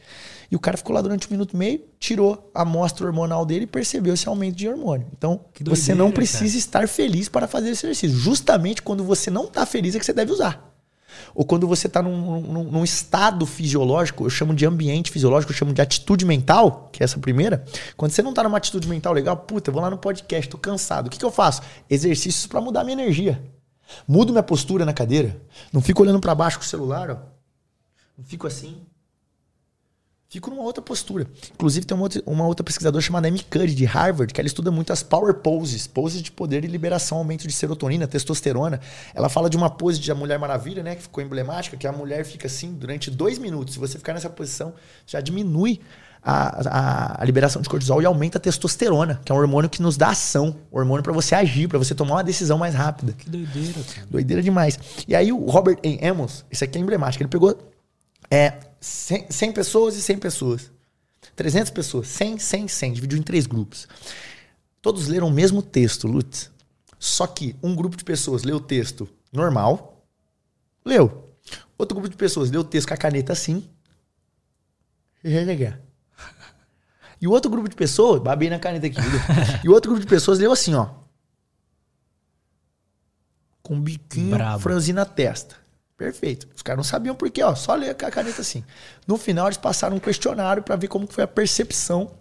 [0.51, 3.63] E o cara ficou lá durante um minuto e meio, tirou a amostra hormonal dele
[3.63, 5.07] e percebeu esse aumento de hormônio.
[5.17, 6.57] Então, Que você doideira, não precisa cara.
[6.57, 8.17] estar feliz para fazer esse exercício.
[8.17, 10.69] Justamente quando você não está feliz é que você deve usar.
[11.33, 15.55] Ou quando você está num, num- num estado fisiológico, eu chamo de ambiente fisiológico, eu
[15.57, 17.63] chamo de atitude mental, que é essa primeira.
[17.95, 20.57] Quando você não está numa atitude mental legal, puta, eu vou lá no podcast, tô
[20.57, 21.07] cansado.
[21.07, 21.61] O que, que eu faço?
[21.89, 23.41] Exercícios para mudar minha energia.
[24.05, 25.39] Mudo minha postura na cadeira.
[25.71, 27.17] Não fico olhando para baixo com o celular, ó.
[28.17, 28.77] Não fico assim.
[30.27, 31.27] Fico numa outra postura.
[31.53, 34.71] Inclusive, tem uma outra, uma outra pesquisadora chamada Amy Cuddy, de Harvard, que ela estuda
[34.71, 38.81] muito as power poses, poses de poder e liberação, aumento de serotonina, testosterona.
[39.13, 41.91] Ela fala de uma pose de a Mulher Maravilha, né, que ficou emblemática, que a
[41.91, 43.75] mulher fica assim durante dois minutos.
[43.75, 44.73] Se você ficar nessa posição,
[45.05, 45.79] já diminui
[46.21, 46.69] a,
[47.17, 49.95] a- a liberação de cortisol e aumenta a testosterona, que é um hormônio que nos
[49.95, 53.13] dá ação, um hormônio para você agir, para você tomar uma decisão mais rápida.
[53.13, 54.07] Que doideira, cara.
[54.09, 54.79] Doideira demais.
[55.07, 55.87] E aí o Robert A.
[56.07, 57.55] Emmons, esse aqui é emblemático, ele pegou
[58.29, 60.71] é, 100, 100 pessoas e 100 pessoas.
[61.35, 63.87] 300 pessoas, 100, 100, 100, dividiu em três grupos.
[64.81, 66.51] Todos leram o mesmo texto, Lutz.
[66.97, 70.05] Só que um grupo de pessoas leu o texto normal,
[70.83, 71.29] leu.
[71.77, 73.67] Outro grupo de pessoas leu o texto com a caneta assim.
[77.21, 79.19] E o outro grupo de pessoas, babei na caneta aqui, viu?
[79.63, 80.89] e o outro grupo de pessoas leu assim, ó.
[83.61, 84.59] Com um biquinho, Brabo.
[84.59, 85.55] franzindo a testa.
[85.97, 86.47] Perfeito.
[86.53, 87.55] Os caras não sabiam por quê, ó.
[87.55, 88.63] Só ler a caneta assim.
[89.07, 92.11] No final, eles passaram um questionário para ver como foi a percepção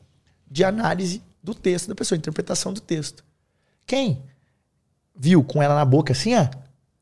[0.49, 3.25] de análise do texto da pessoa, interpretação do texto.
[3.87, 4.23] Quem
[5.15, 6.49] viu com ela na boca assim, ó,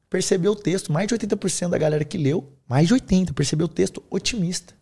[0.08, 0.92] percebeu o texto.
[0.92, 4.74] Mais de 80% da galera que leu, mais de 80% percebeu o texto otimista.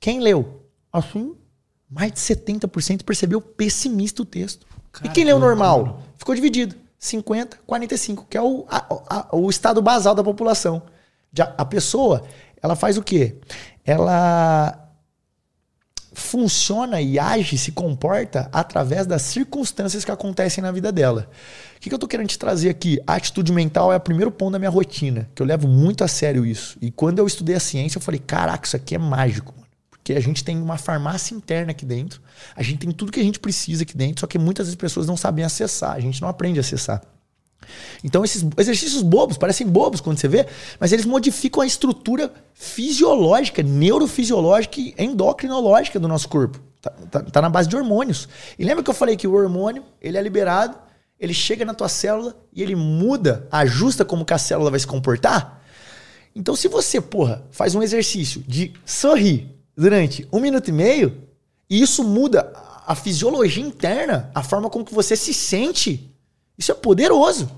[0.00, 1.36] Quem leu assim,
[1.88, 4.66] mais de 70% percebeu pessimista o texto.
[4.90, 6.02] Cara, e quem leu normal?
[6.16, 6.81] Ficou dividido.
[7.02, 10.82] 50, 45, que é o, a- a- o estado basal da população.
[11.58, 12.22] A pessoa,
[12.62, 13.38] ela faz o quê?
[13.84, 14.78] Ela
[16.14, 21.28] funciona e age, se comporta através das circunstâncias que acontecem na vida dela.
[21.76, 23.00] O que, eu tô querendo te trazer aqui?
[23.04, 26.08] A atitude mental é o primeiro ponto da minha rotina, que eu levo muito a
[26.08, 26.78] sério isso.
[26.80, 29.52] E quando eu estudei a ciência, eu falei, caraca, isso aqui é mágico.
[30.02, 32.20] Porque a gente tem uma farmácia interna aqui dentro,
[32.56, 34.80] a gente tem tudo que a gente precisa aqui dentro, só que muitas vezes as
[34.80, 37.00] pessoas não sabem acessar, a gente não aprende a acessar.
[38.02, 40.48] Então, esses exercícios bobos, parecem bobos quando você vê,
[40.80, 46.60] mas eles modificam a estrutura fisiológica, neurofisiológica e endocrinológica do nosso corpo.
[46.80, 48.28] Tá, tá- tá na base de hormônios.
[48.58, 50.76] E lembra que eu falei que o hormônio, ele é liberado,
[51.20, 54.86] ele chega na tua célula e ele muda, ajusta como que a célula vai se
[54.86, 55.62] comportar?
[56.34, 61.22] Então, se você, porra, faz um exercício de sorrir durante um minuto e meio,
[61.68, 62.52] e isso muda
[62.86, 66.12] a fisiologia interna, a forma como que você se sente,
[66.58, 67.50] isso é poderoso.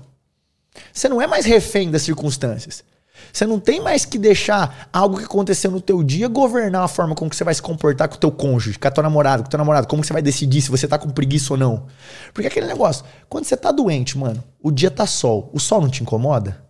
[0.93, 2.83] Você não é mais refém das circunstâncias.
[3.31, 7.15] Você não tem mais que deixar algo que aconteceu no teu dia governar a forma
[7.15, 9.47] como que você vai se comportar com o teu cônjuge, com a tua namorada, com
[9.47, 11.85] o teu namorado, como que você vai decidir se você tá com preguiça ou não.
[12.33, 15.89] Porque aquele negócio, quando você tá doente, mano, o dia tá sol, o sol não
[15.89, 16.64] te incomoda?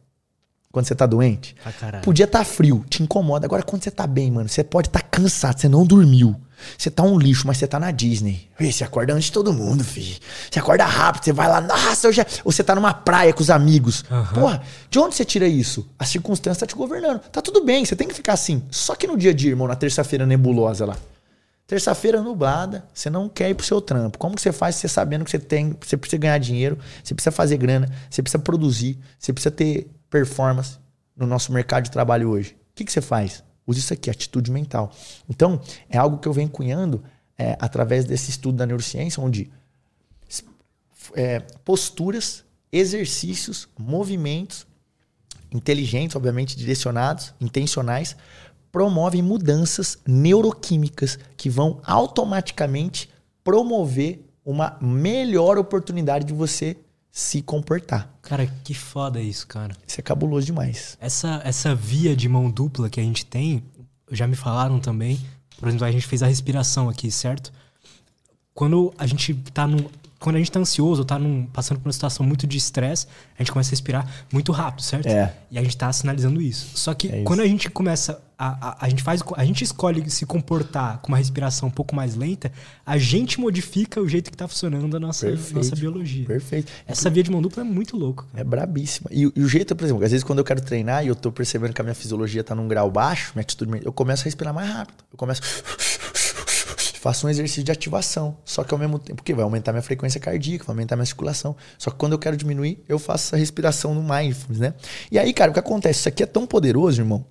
[0.75, 1.55] Quando você tá doente?
[1.79, 2.03] Caralho.
[2.03, 3.45] Podia estar frio, te incomoda.
[3.45, 6.35] Agora, quando você tá bem, mano, você pode estar cansado, você não dormiu.
[6.77, 8.49] Você tá um lixo, mas você tá na Disney.
[8.59, 10.17] Ih, Você acorda antes de todo mundo, filho.
[10.51, 12.25] Você acorda rápido, você vai lá, nossa, eu já.
[12.43, 14.03] Ou você tá numa praia com os amigos.
[14.33, 15.87] Porra, de onde você tira isso?
[15.97, 17.21] A circunstância tá te governando.
[17.21, 18.61] Tá tudo bem, você tem que ficar assim.
[18.69, 20.97] Só que no dia a dia, irmão, na terça-feira nebulosa lá.
[21.65, 24.17] Terça-feira nublada, você não quer ir pro seu trampo.
[24.17, 27.31] Como que você faz você sabendo que você tem, você precisa ganhar dinheiro, você precisa
[27.31, 30.77] fazer grana, você precisa produzir, você precisa ter performance
[31.13, 32.55] no nosso mercado de trabalho hoje?
[32.71, 33.43] O que, que você faz?
[33.67, 34.93] Usa isso aqui, atitude mental.
[35.27, 35.59] Então,
[35.89, 37.03] é algo que eu venho cunhando
[37.37, 39.51] é, através desse estudo da neurociência, onde
[41.13, 44.65] é, posturas, exercícios, movimentos
[45.51, 48.15] inteligentes, obviamente direcionados, intencionais,
[48.71, 53.09] promovem mudanças neuroquímicas que vão automaticamente
[53.43, 56.77] promover uma melhor oportunidade de você
[57.11, 58.14] se comportar.
[58.25, 59.75] Cara, que foda isso, cara.
[59.87, 60.97] Isso é cabuloso demais.
[60.99, 63.63] Essa, essa via de mão dupla que a gente tem,
[64.11, 65.23] já me falaram também.
[65.59, 67.53] Por exemplo, a gente fez a respiração aqui, certo?
[68.53, 69.87] Quando a gente tá num.
[70.25, 73.05] Quando a gente tá ansioso, tá num, passando por uma situação muito de estresse,
[73.37, 75.05] a gente começa a respirar muito rápido, certo?
[75.07, 75.31] É.
[75.51, 76.75] E a gente tá sinalizando isso.
[76.75, 77.23] Só que É isso.
[77.25, 78.19] quando a gente começa.
[78.37, 79.21] A, a, a gente faz.
[79.37, 82.51] A gente escolhe se comportar com uma respiração um pouco mais lenta,
[82.85, 85.55] a gente modifica o jeito que tá funcionando a nossa, Perfeito.
[85.55, 86.25] nossa biologia.
[86.25, 86.71] Perfeito.
[86.87, 88.25] Essa via de mão dupla é muito louco.
[88.25, 88.41] cara.
[88.41, 89.09] É brabíssima.
[89.11, 91.31] E, e o jeito, por exemplo, às vezes quando eu quero treinar e eu tô
[91.31, 94.53] percebendo que a minha fisiologia tá num grau baixo, minha atitude, eu começo a respirar
[94.53, 94.97] mais rápido.
[95.13, 95.41] Eu começo.
[97.05, 98.35] Faço um exercício de ativação.
[98.43, 101.55] Só que ao mesmo tempo, porque vai aumentar minha frequência cardíaca, vai aumentar minha circulação.
[101.77, 104.73] Só que quando eu quero diminuir, eu faço essa respiração no mindfulness, né?
[105.11, 105.99] E aí, cara, o que acontece?
[105.99, 107.23] Isso aqui é tão poderoso, irmão,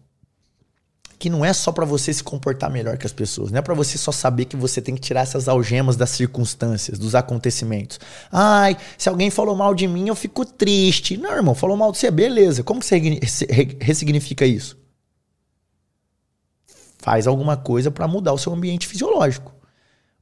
[1.19, 3.75] que não é só pra você se comportar melhor que as pessoas, não é pra
[3.75, 7.99] você só saber que você tem que tirar essas algemas das circunstâncias, dos acontecimentos.
[8.31, 11.17] Ai, se alguém falou mal de mim, eu fico triste.
[11.17, 12.63] Não, irmão, falou mal de você, beleza.
[12.63, 12.97] Como que você
[13.81, 14.79] ressignifica isso?
[16.99, 19.53] Faz alguma coisa pra mudar o seu ambiente fisiológico.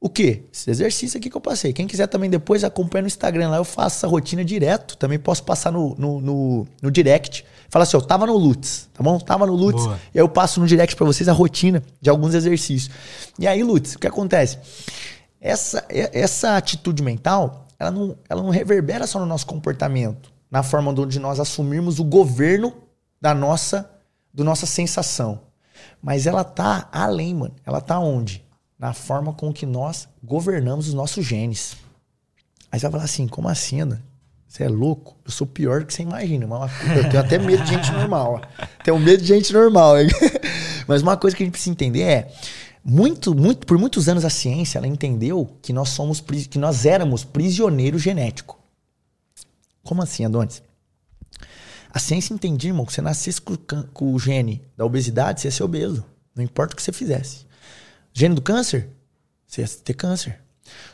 [0.03, 0.43] O quê?
[0.51, 1.71] Esse exercício aqui que eu passei.
[1.71, 4.97] Quem quiser também depois acompanha no Instagram lá, eu faço essa rotina direto.
[4.97, 7.45] Também posso passar no, no, no, no direct.
[7.69, 9.17] Fala assim, eu tava no Lutz, tá bom?
[9.17, 9.81] Tava no Lutz.
[9.81, 9.97] Boa.
[10.13, 12.93] E aí eu passo no direct pra vocês a rotina de alguns exercícios.
[13.39, 14.57] E aí, Lutz, o que acontece?
[15.39, 20.93] Essa, essa atitude mental, ela não, ela não reverbera só no nosso comportamento, na forma
[21.07, 22.73] de nós assumirmos o governo
[23.21, 23.89] da nossa,
[24.33, 25.39] do nossa sensação.
[26.01, 27.55] Mas ela tá além, mano.
[27.65, 28.43] Ela tá onde?
[28.83, 31.77] Na forma com que nós governamos os nossos genes.
[32.69, 34.03] Aí você vai falar assim, como assim, Ana?
[34.45, 35.15] Você é louco?
[35.23, 36.45] Eu sou pior do que você imagina.
[36.45, 38.41] Mas eu tenho até medo de gente normal.
[38.83, 39.95] Tenho medo de gente normal.
[40.85, 42.33] Mas uma coisa que a gente precisa entender é
[42.83, 47.23] muito, muito, por muitos anos a ciência ela entendeu que nós somos que nós éramos
[47.23, 48.59] prisioneiro genético.
[49.81, 50.61] Como assim, Adonis?
[51.89, 53.55] A ciência entendia, irmão, que você nascesse com,
[53.93, 56.03] com o gene da obesidade, você ia ser obeso.
[56.35, 57.45] Não importa o que você fizesse.
[58.13, 58.89] Gene do câncer,
[59.47, 60.39] você ia ter câncer.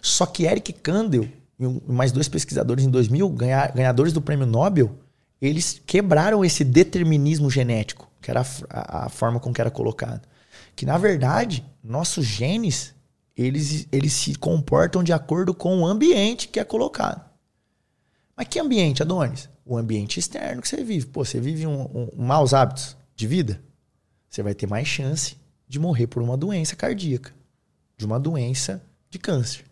[0.02, 1.28] Só que Eric Kandel
[1.60, 4.96] e mais dois pesquisadores em 2000, ganha- ganhadores do prêmio Nobel,
[5.42, 10.22] eles quebraram esse determinismo genético, que era a- a forma com que era colocado.
[10.76, 12.94] Que, na verdade, nossos genes,
[13.36, 17.30] eles, eles se comportam de acordo com o ambiente que é colocado.
[18.36, 19.50] Mas que ambiente, Adonis?
[19.66, 21.06] O ambiente externo que você vive.
[21.08, 23.62] Pô, você vive um, um- um maus hábitos de vida,
[24.30, 25.36] você vai ter mais chance
[25.70, 27.32] de morrer por uma doença cardíaca,
[27.96, 29.64] de uma doença de câncer.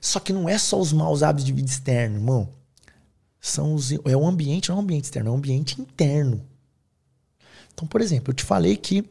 [0.00, 2.48] Só que não é só os maus hábitos de vida externo, irmão.
[3.40, 6.42] São os, é o ambiente, não é o ambiente externo, é o ambiente interno.
[7.74, 9.04] Então, por exemplo, eu te falei que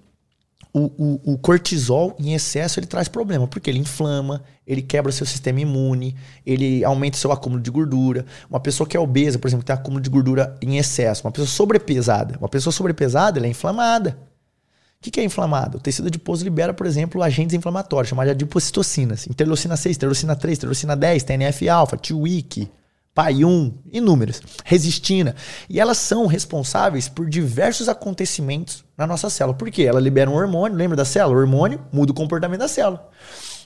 [0.72, 5.26] o, o- o cortisol em excesso ele traz problema, porque ele inflama, ele quebra seu
[5.26, 8.26] sistema imune, ele aumenta seu acúmulo de gordura.
[8.50, 11.24] Uma pessoa que é obesa, por exemplo, tem acúmulo de gordura em excesso.
[11.26, 12.38] Uma pessoa sobrepesada.
[12.38, 14.18] Uma pessoa sobrepesada ela é inflamada.
[15.00, 15.78] O que, que é inflamado?
[15.78, 19.28] O tecido adiposo libera, por exemplo, agentes inflamatórios, chamados de adipocitocinas.
[19.28, 22.70] Interleucina 6, interleucina 3, interleucina 10, TNF-alfa, TWIC,
[23.16, 24.42] PAI-1, inúmeras.
[24.66, 25.38] Resistina.
[25.70, 29.58] E elas são responsáveis por diversos acontecimentos na nossa célula.
[29.58, 29.84] Por quê?
[29.84, 31.38] Ela libera um hormônio, lembra da célula?
[31.38, 33.10] O hormônio muda o comportamento da célula.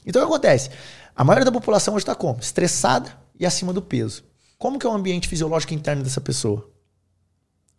[0.06, 0.70] Então o que acontece?
[1.16, 2.42] A maioria da população hoje está como?
[2.42, 3.10] Estressada
[3.40, 4.24] e acima do peso.
[4.60, 6.72] Como que é o ambiente fisiológico interno dessa pessoa?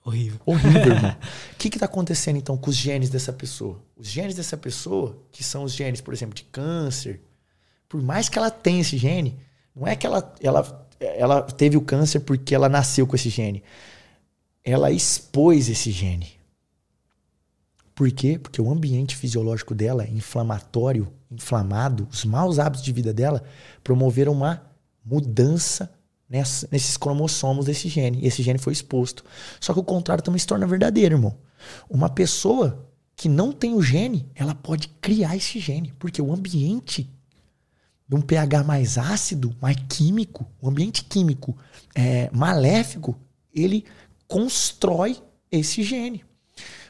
[0.05, 0.39] Horrível.
[0.45, 1.17] Horrível, irmão.
[1.53, 3.81] O que está acontecendo então com os genes dessa pessoa?
[3.97, 7.23] Os genes dessa pessoa, que são os genes, por exemplo, de câncer,
[7.89, 9.39] por mais que ela tenha esse gene,
[9.75, 13.63] não é que ela, ela, ela teve o câncer porque ela nasceu com esse gene.
[14.63, 16.35] Ela expôs esse gene.
[17.95, 18.39] Por quê?
[18.39, 23.43] Porque o ambiente fisiológico dela inflamatório, inflamado, os maus hábitos de vida dela
[23.83, 24.62] promoveram uma
[25.05, 25.91] mudança
[26.29, 28.21] nessa- nesses cromossomos desse gene.
[28.23, 29.25] E esse gene foi exposto.
[29.61, 31.37] Só que o contrário também se torna verdadeiro, irmão.
[31.89, 32.87] Uma pessoa
[33.17, 35.93] que não tem o gene, ela pode criar esse gene.
[35.99, 37.09] Porque o ambiente
[38.09, 41.57] de um pH mais ácido, mais químico, o ambiente químico
[41.95, 43.19] é, maléfico,
[43.55, 43.85] ele
[44.29, 45.17] constrói
[45.51, 46.25] esse gene.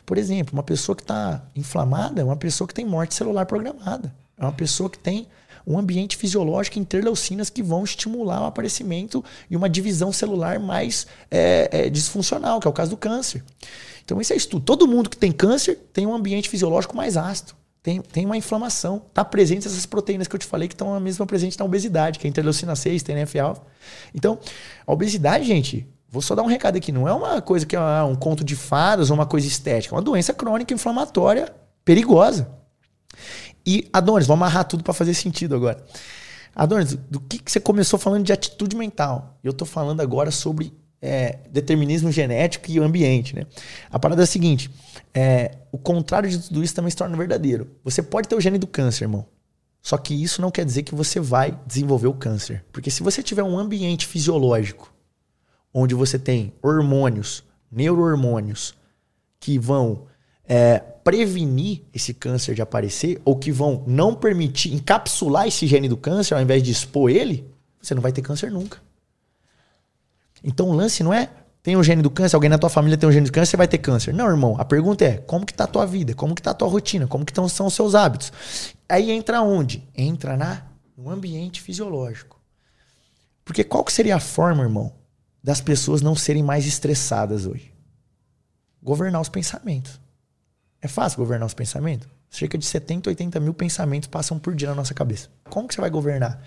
[0.07, 4.15] Por exemplo, uma pessoa que está inflamada é uma pessoa que tem morte celular programada.
[4.37, 5.29] É uma pessoa que tem
[5.67, 11.69] um ambiente fisiológico, interleucinas que vão estimular o aparecimento e uma divisão celular mais é,
[11.71, 13.43] é, disfuncional, que é o caso do câncer.
[14.05, 14.65] Então, esse é estudo.
[14.65, 17.55] Todo mundo que tem câncer tem um ambiente fisiológico mais ácido.
[17.83, 19.03] Tem, tem uma inflamação.
[19.09, 22.19] Está presente essas proteínas que eu te falei que estão a mesma presente na obesidade,
[22.19, 23.63] que é interleucina 6, TNF-alfa.
[24.15, 24.39] Então,
[24.87, 26.93] a obesidade, gente, Vou só dar um recado aqui.
[26.93, 29.93] Não é uma coisa que é um conto de fadas ou uma coisa estética.
[29.93, 31.53] É uma doença crônica inflamatória
[31.85, 32.49] perigosa.
[33.67, 35.85] E, Adonis, vamos amarrar tudo para fazer sentido agora.
[36.55, 39.39] Adonis, do que, que você começou falando de atitude mental?
[39.43, 43.47] Eu tô falando agora sobre é, determinismo genético e ambiente, né?
[43.91, 44.71] A parada é a seguinte:
[45.13, 47.71] é, o contrário de tudo isso também se torna verdadeiro.
[47.83, 49.27] Você pode ter o gene do câncer, irmão.
[49.83, 52.65] Só que isso não quer dizer que você vai desenvolver o câncer.
[52.73, 54.95] Porque se você tiver um ambiente fisiológico
[55.75, 58.75] onde você tem hormônios, neurohormônios,
[59.39, 60.07] que vão
[60.49, 65.97] é, prevenir esse câncer de aparecer, ou que vão não permitir encapsular esse gene do
[65.97, 67.47] câncer ao invés de expor ele,
[67.81, 68.79] você não vai ter câncer nunca.
[70.43, 71.29] Então o lance não é
[71.63, 73.57] tem o gene do câncer, alguém na tua família tem o gene do câncer, você
[73.57, 74.13] vai ter câncer.
[74.13, 76.15] Não, irmão, a pergunta é, como que tá a tua vida?
[76.15, 77.07] Como que tá a tua rotina?
[77.07, 78.31] Como que tão, são os seus hábitos?
[78.87, 79.83] Aí entra onde?
[79.97, 82.39] Entra na, no ambiente fisiológico.
[83.47, 84.93] Porque qual que seria a forma, irmão,
[85.43, 87.73] das pessoas não serem mais estressadas hoje?
[88.83, 89.99] Governar os pensamentos.
[90.85, 92.07] É fácil governar os pensamentos?
[92.29, 95.31] Cerca de 70, 80 mil pensamentos passam por dia na nossa cabeça.
[95.49, 96.43] Como que você vai governar?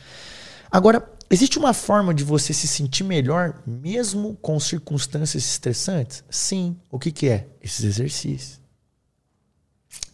[0.69, 6.23] Agora, existe uma forma de você se sentir melhor mesmo com circunstâncias estressantes?
[6.29, 6.77] Sim.
[6.91, 7.47] O que, que é?
[7.59, 8.61] Esses exercícios.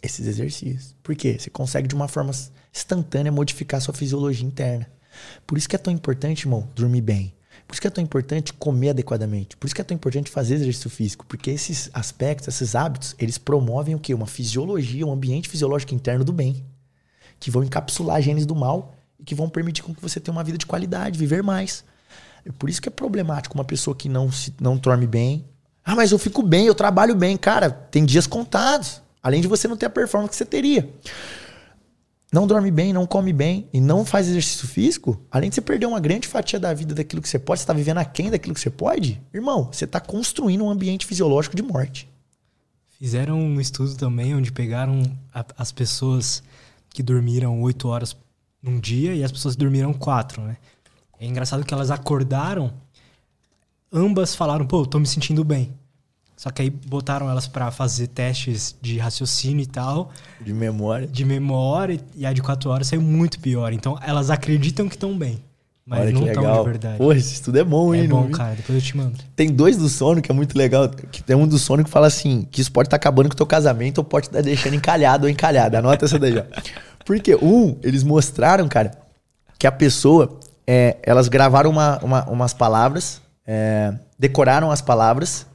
[0.01, 0.95] Esses exercícios.
[1.03, 1.35] Por quê?
[1.37, 2.31] Você consegue de uma forma
[2.73, 4.89] instantânea modificar sua fisiologia interna.
[5.45, 7.33] Por isso que é tão importante, irmão, dormir bem.
[7.73, 9.57] Por isso que é tão importante comer adequadamente.
[9.57, 11.25] Por isso que é tão importante fazer exercício físico.
[11.25, 14.13] Porque esses aspectos, esses hábitos, eles promovem o quê?
[14.13, 16.63] Uma fisiologia, um ambiente fisiológico interno do bem.
[17.39, 20.43] Que vão encapsular genes do mal e que vão permitir com que você tenha uma
[20.43, 21.83] vida de qualidade, viver mais.
[22.45, 25.43] É por isso que é problemático uma pessoa que não se não dorme bem.
[25.83, 27.35] Ah, mas eu fico bem, eu trabalho bem.
[27.35, 29.01] Cara, tem dias contados.
[29.23, 30.87] Além de você não ter a performance que você teria.
[32.33, 35.85] Não dorme bem, não come bem e não faz exercício físico, além de você perder
[35.85, 38.59] uma grande fatia da vida daquilo que você pode, você está vivendo aquém daquilo que
[38.59, 42.09] você pode, irmão, você está construindo um ambiente fisiológico de morte.
[42.89, 46.41] Fizeram um estudo também onde pegaram a, as pessoas
[46.89, 48.17] que dormiram oito horas
[48.59, 50.57] num dia e as pessoas dormiram quatro, né?
[51.19, 52.73] É engraçado que elas acordaram,
[53.91, 55.71] ambas falaram, pô, tô me sentindo bem.
[56.43, 60.11] Só que aí botaram elas para fazer testes de raciocínio e tal.
[60.41, 61.07] De memória.
[61.07, 63.71] De memória, e a de quatro horas saiu muito pior.
[63.71, 65.41] Então elas acreditam que estão bem.
[65.85, 66.97] Mas Olha não estão de verdade.
[66.97, 68.03] Pô, esse estudo é bom, hein?
[68.03, 68.55] É bom, cara.
[68.55, 69.19] Depois eu te mando.
[69.37, 70.89] Tem dois do sono que é muito legal.
[70.89, 73.35] Que tem um do sono que fala assim: que isso pode estar tá acabando com
[73.35, 75.79] o teu casamento ou pode estar tá deixando encalhado ou encalhada.
[75.79, 76.43] Anota essa daí, ó.
[77.05, 78.91] Porque, um, eles mostraram, cara,
[79.57, 85.47] que a pessoa, é, elas gravaram uma, uma, umas palavras, é, decoraram as palavras,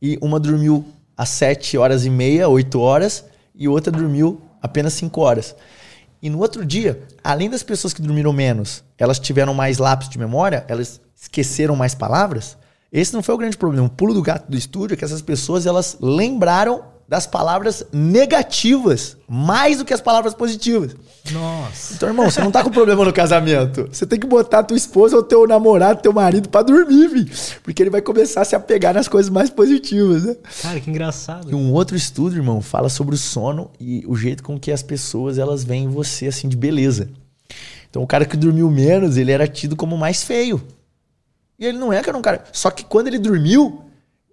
[0.00, 0.84] e uma dormiu
[1.16, 3.24] às 7 horas e meia, 8 horas,
[3.54, 5.54] e outra dormiu apenas 5 horas.
[6.22, 10.18] E no outro dia, além das pessoas que dormiram menos, elas tiveram mais lápis de
[10.18, 12.56] memória, elas esqueceram mais palavras.
[12.92, 13.86] Esse não foi o grande problema.
[13.86, 19.16] O pulo do gato do estúdio é que essas pessoas elas lembraram das palavras negativas
[19.26, 20.94] mais do que as palavras positivas.
[21.32, 21.94] Nossa.
[21.94, 23.88] Então, irmão, você não tá com problema no casamento.
[23.90, 27.32] Você tem que botar tua esposa ou teu namorado, teu marido para dormir, filho.
[27.64, 30.36] Porque ele vai começar a se apegar nas coisas mais positivas, né?
[30.62, 31.50] Cara, que engraçado.
[31.50, 34.84] E um outro estudo, irmão, fala sobre o sono e o jeito com que as
[34.84, 37.10] pessoas elas veem você assim de beleza.
[37.90, 40.62] Então, o cara que dormiu menos, ele era tido como mais feio.
[41.58, 42.44] E ele não é que era um cara.
[42.52, 43.89] Só que quando ele dormiu,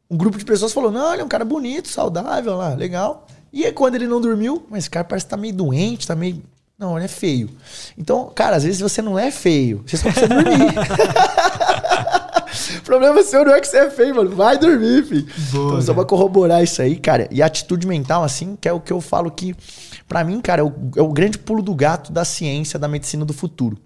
[0.09, 3.27] um grupo de pessoas falou: não, ele é um cara bonito, saudável lá, legal.
[3.51, 6.15] E aí, quando ele não dormiu, mas esse cara parece que tá meio doente, tá
[6.15, 6.41] meio.
[6.77, 7.49] Não, ele é feio.
[7.97, 10.75] Então, cara, às vezes você não é feio, você só precisa dormir.
[12.77, 14.35] o problema seu não é que você é feio, mano.
[14.35, 15.27] Vai dormir, filho.
[15.51, 17.27] Boa, então, só pra corroborar isso aí, cara.
[17.31, 19.55] E atitude mental, assim, que é o que eu falo que,
[20.07, 23.25] para mim, cara, é o, é o grande pulo do gato da ciência, da medicina
[23.25, 23.77] do futuro.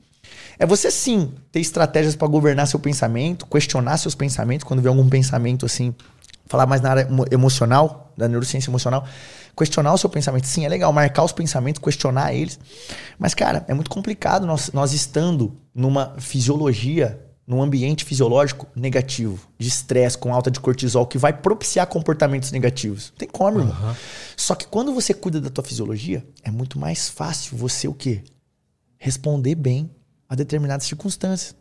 [0.61, 5.09] É você sim ter estratégias para governar seu pensamento, questionar seus pensamentos, quando vê algum
[5.09, 5.91] pensamento assim,
[6.45, 9.03] falar mais na área emocional, da neurociência emocional,
[9.57, 10.45] questionar o seu pensamento.
[10.45, 12.59] Sim, é legal marcar os pensamentos, questionar eles.
[13.17, 19.67] Mas, cara, é muito complicado nós, nós estando numa fisiologia, num ambiente fisiológico negativo, de
[19.67, 23.09] estresse, com alta de cortisol, que vai propiciar comportamentos negativos.
[23.09, 23.75] Não tem como, irmão.
[23.81, 23.95] Uhum.
[24.37, 28.23] Só que quando você cuida da tua fisiologia, é muito mais fácil você o quê?
[28.99, 29.89] Responder bem
[30.31, 31.53] a determinadas circunstâncias.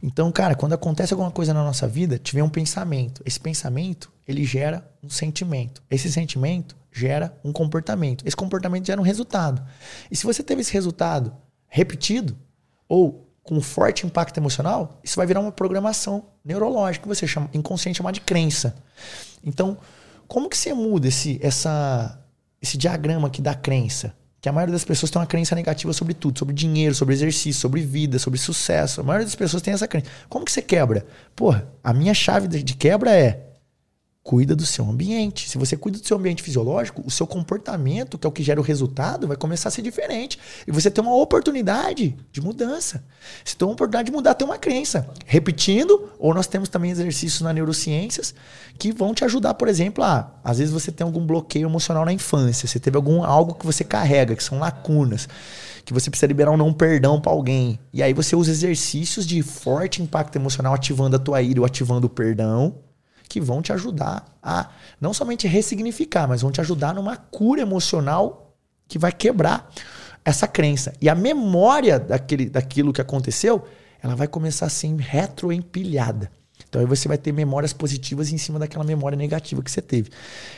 [0.00, 3.20] Então, cara, quando acontece alguma coisa na nossa vida, tiver um pensamento.
[3.26, 5.82] Esse pensamento, ele gera um sentimento.
[5.90, 8.24] Esse sentimento gera um comportamento.
[8.24, 9.60] Esse comportamento gera um resultado.
[10.08, 11.34] E se você teve esse resultado
[11.66, 12.38] repetido
[12.88, 17.96] ou com forte impacto emocional, isso vai virar uma programação neurológica que você chama inconsciente
[17.96, 18.76] chamar de crença.
[19.42, 19.76] Então,
[20.28, 22.24] como que você muda esse essa
[22.62, 24.14] esse diagrama aqui da crença?
[24.44, 27.58] Que a maioria das pessoas tem uma crença negativa sobre tudo, sobre dinheiro, sobre exercício,
[27.62, 29.00] sobre vida, sobre sucesso.
[29.00, 30.04] A maioria das pessoas tem essa crença.
[30.28, 31.06] Como que você quebra?
[31.34, 33.40] Porra, a minha chave de quebra é
[34.24, 35.50] cuida do seu ambiente.
[35.50, 38.58] Se você cuida do seu ambiente fisiológico, o seu comportamento, que é o que gera
[38.58, 40.38] o resultado, vai começar a ser diferente.
[40.66, 43.04] E você tem uma oportunidade de mudança.
[43.44, 45.06] Você tem uma oportunidade de mudar ter uma crença.
[45.26, 48.34] Repetindo, ou nós temos também exercícios na neurociências
[48.78, 52.12] que vão te ajudar, por exemplo, a às vezes você tem algum bloqueio emocional na
[52.12, 55.28] infância, você teve algum algo que você carrega, que são lacunas
[55.84, 57.78] que você precisa liberar um não perdão para alguém.
[57.92, 62.06] E aí você usa exercícios de forte impacto emocional ativando a tua ira ou ativando
[62.06, 62.74] o perdão
[63.28, 64.70] que vão te ajudar a
[65.00, 68.54] não somente ressignificar, mas vão te ajudar numa cura emocional
[68.86, 69.70] que vai quebrar
[70.24, 70.92] essa crença.
[71.00, 73.64] E a memória daquele, daquilo que aconteceu,
[74.02, 76.30] ela vai começar a ser retroempilhada.
[76.68, 80.10] Então aí você vai ter memórias positivas em cima daquela memória negativa que você teve.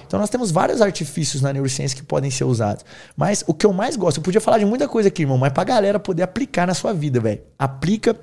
[0.06, 2.84] Então nós temos vários artifícios na neurociência que podem ser usados.
[3.16, 5.52] Mas o que eu mais gosto, eu podia falar de muita coisa aqui, irmão, mas
[5.52, 7.42] pra galera poder aplicar na sua vida, velho.
[7.58, 8.18] Aplica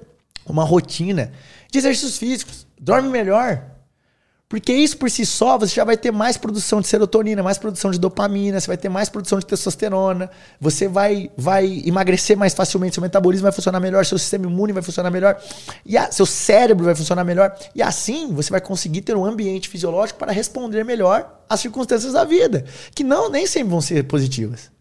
[0.45, 1.31] uma rotina
[1.71, 2.67] de exercícios físicos.
[2.79, 3.63] Dorme melhor,
[4.47, 7.89] porque isso por si só, você já vai ter mais produção de serotonina, mais produção
[7.89, 10.29] de dopamina, você vai ter mais produção de testosterona,
[10.61, 14.83] você vai, vai emagrecer mais facilmente, seu metabolismo vai funcionar melhor, seu sistema imune vai
[14.83, 15.41] funcionar melhor,
[15.83, 17.55] e a, seu cérebro vai funcionar melhor.
[17.73, 22.23] E assim você vai conseguir ter um ambiente fisiológico para responder melhor às circunstâncias da
[22.23, 22.63] vida,
[22.93, 24.71] que não nem sempre vão ser positivas.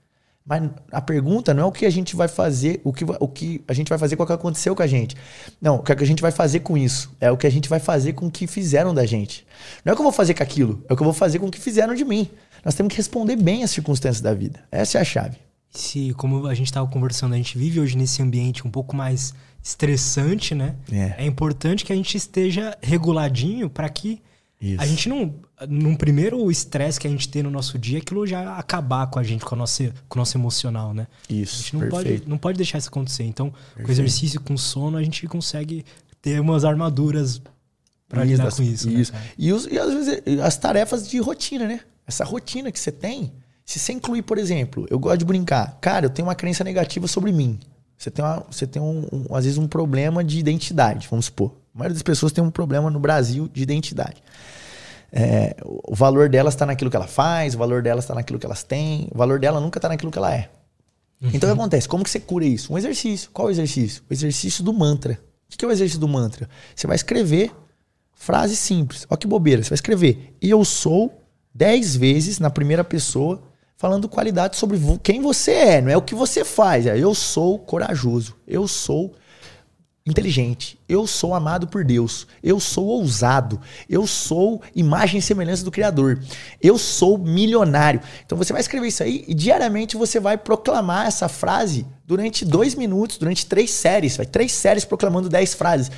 [0.45, 3.63] Mas a pergunta não é o que a gente vai fazer, o que, o que
[3.69, 5.17] a gente vai fazer com o que aconteceu com a gente.
[5.61, 7.15] Não, o que a gente vai fazer com isso.
[7.21, 9.47] É o que a gente vai fazer com o que fizeram da gente.
[9.85, 11.39] Não é o que eu vou fazer com aquilo, é o que eu vou fazer
[11.39, 12.29] com o que fizeram de mim.
[12.65, 14.61] Nós temos que responder bem às circunstâncias da vida.
[14.71, 15.37] Essa é a chave.
[15.71, 19.33] Se, como a gente estava conversando, a gente vive hoje nesse ambiente um pouco mais
[19.63, 20.75] estressante, né?
[20.91, 24.21] É, é importante que a gente esteja reguladinho para que
[24.63, 24.81] isso.
[24.81, 25.35] A gente não.
[25.69, 29.23] Num primeiro estresse que a gente tem no nosso dia, aquilo já acabar com a
[29.23, 31.09] gente, com, a nossa, com o nosso emocional, né?
[31.29, 31.55] Isso.
[31.55, 33.25] A gente não, pode, não pode deixar isso acontecer.
[33.25, 33.87] Então, perfeito.
[33.87, 35.85] com exercício, com sono, a gente consegue
[36.21, 37.43] ter umas armaduras
[38.09, 38.89] para lidar com isso.
[38.89, 39.13] Né, isso.
[39.13, 41.81] Né, e, os, e às vezes as tarefas de rotina, né?
[42.07, 43.33] Essa rotina que você tem.
[43.65, 45.79] Se você incluir, por exemplo, eu gosto de brincar.
[45.81, 47.59] Cara, eu tenho uma crença negativa sobre mim.
[47.97, 51.53] Você tem, uma, você tem um, um, às vezes um problema de identidade, vamos supor.
[51.75, 54.23] A maioria das pessoas tem um problema no Brasil de identidade.
[55.13, 58.47] É, o valor delas está naquilo que ela faz, o valor delas está naquilo que
[58.47, 60.49] elas têm, o valor dela nunca está naquilo que ela é.
[61.21, 61.31] Uhum.
[61.35, 61.89] Então o que acontece?
[61.89, 62.73] Como que você cura isso?
[62.73, 63.31] Um exercício.
[63.33, 64.03] Qual é o exercício?
[64.09, 65.21] O exercício do mantra.
[65.53, 66.49] O que é o exercício do mantra?
[66.75, 67.53] Você vai escrever
[68.15, 69.07] frases simples.
[69.09, 69.63] Olha que bobeira.
[69.63, 71.23] Você vai escrever eu sou
[71.55, 73.43] dez vezes na primeira pessoa
[73.77, 76.87] falando qualidade sobre quem você é, não é o que você faz.
[76.87, 79.13] É eu sou corajoso, eu sou
[80.07, 80.79] inteligente.
[80.89, 82.27] Eu sou amado por Deus.
[82.43, 83.61] Eu sou ousado.
[83.89, 86.21] Eu sou imagem e semelhança do Criador.
[86.61, 88.01] Eu sou milionário.
[88.25, 92.75] Então você vai escrever isso aí e diariamente você vai proclamar essa frase durante dois
[92.75, 94.17] minutos, durante três séries.
[94.17, 95.91] Vai três séries proclamando dez frases.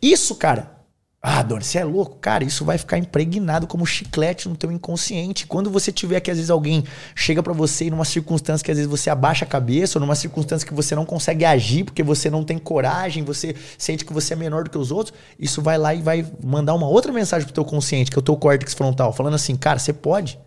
[0.00, 0.81] Isso, cara,
[1.24, 2.16] ah, Dona, você é louco?
[2.16, 5.46] Cara, isso vai ficar impregnado como chiclete no teu inconsciente.
[5.46, 6.82] Quando você tiver que às vezes alguém
[7.14, 10.66] chega para você numa circunstância que às vezes você abaixa a cabeça, ou numa circunstância
[10.66, 14.36] que você não consegue agir porque você não tem coragem, você sente que você é
[14.36, 17.54] menor do que os outros, isso vai lá e vai mandar uma outra mensagem pro
[17.54, 20.40] teu consciente, que é o teu córtex frontal, falando assim, cara, você pode.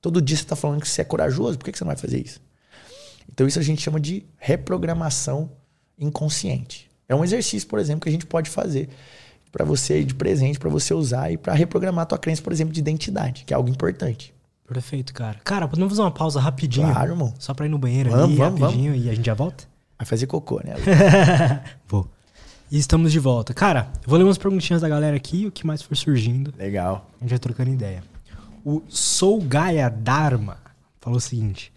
[0.00, 2.24] Todo dia você tá falando que você é corajoso, por que você não vai fazer
[2.24, 2.40] isso?
[3.30, 5.50] Então isso a gente chama de reprogramação
[5.98, 6.90] inconsciente.
[7.06, 8.88] É um exercício, por exemplo, que a gente pode fazer
[9.54, 12.74] para você de presente, para você usar e para reprogramar a tua crença, por exemplo,
[12.74, 14.34] de identidade, que é algo importante.
[14.66, 15.38] Perfeito, cara.
[15.44, 16.90] Cara, podemos fazer uma pausa rapidinho?
[16.90, 17.32] Claro, irmão.
[17.38, 19.06] Só pra ir no banheiro vamos, ali, vamos, rapidinho, vamos.
[19.06, 19.62] e a gente já volta?
[19.96, 20.74] Vai fazer cocô, né?
[21.86, 22.08] Vou.
[22.68, 23.54] E estamos de volta.
[23.54, 26.52] Cara, eu vou ler umas perguntinhas da galera aqui, o que mais for surgindo.
[26.58, 27.08] Legal.
[27.20, 28.02] A gente vai trocando ideia.
[28.64, 30.56] O Sou Gaia Dharma
[31.00, 31.72] falou o seguinte: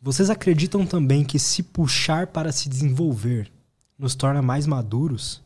[0.00, 3.50] Vocês acreditam também que se puxar para se desenvolver
[3.98, 5.42] nos torna mais maduros?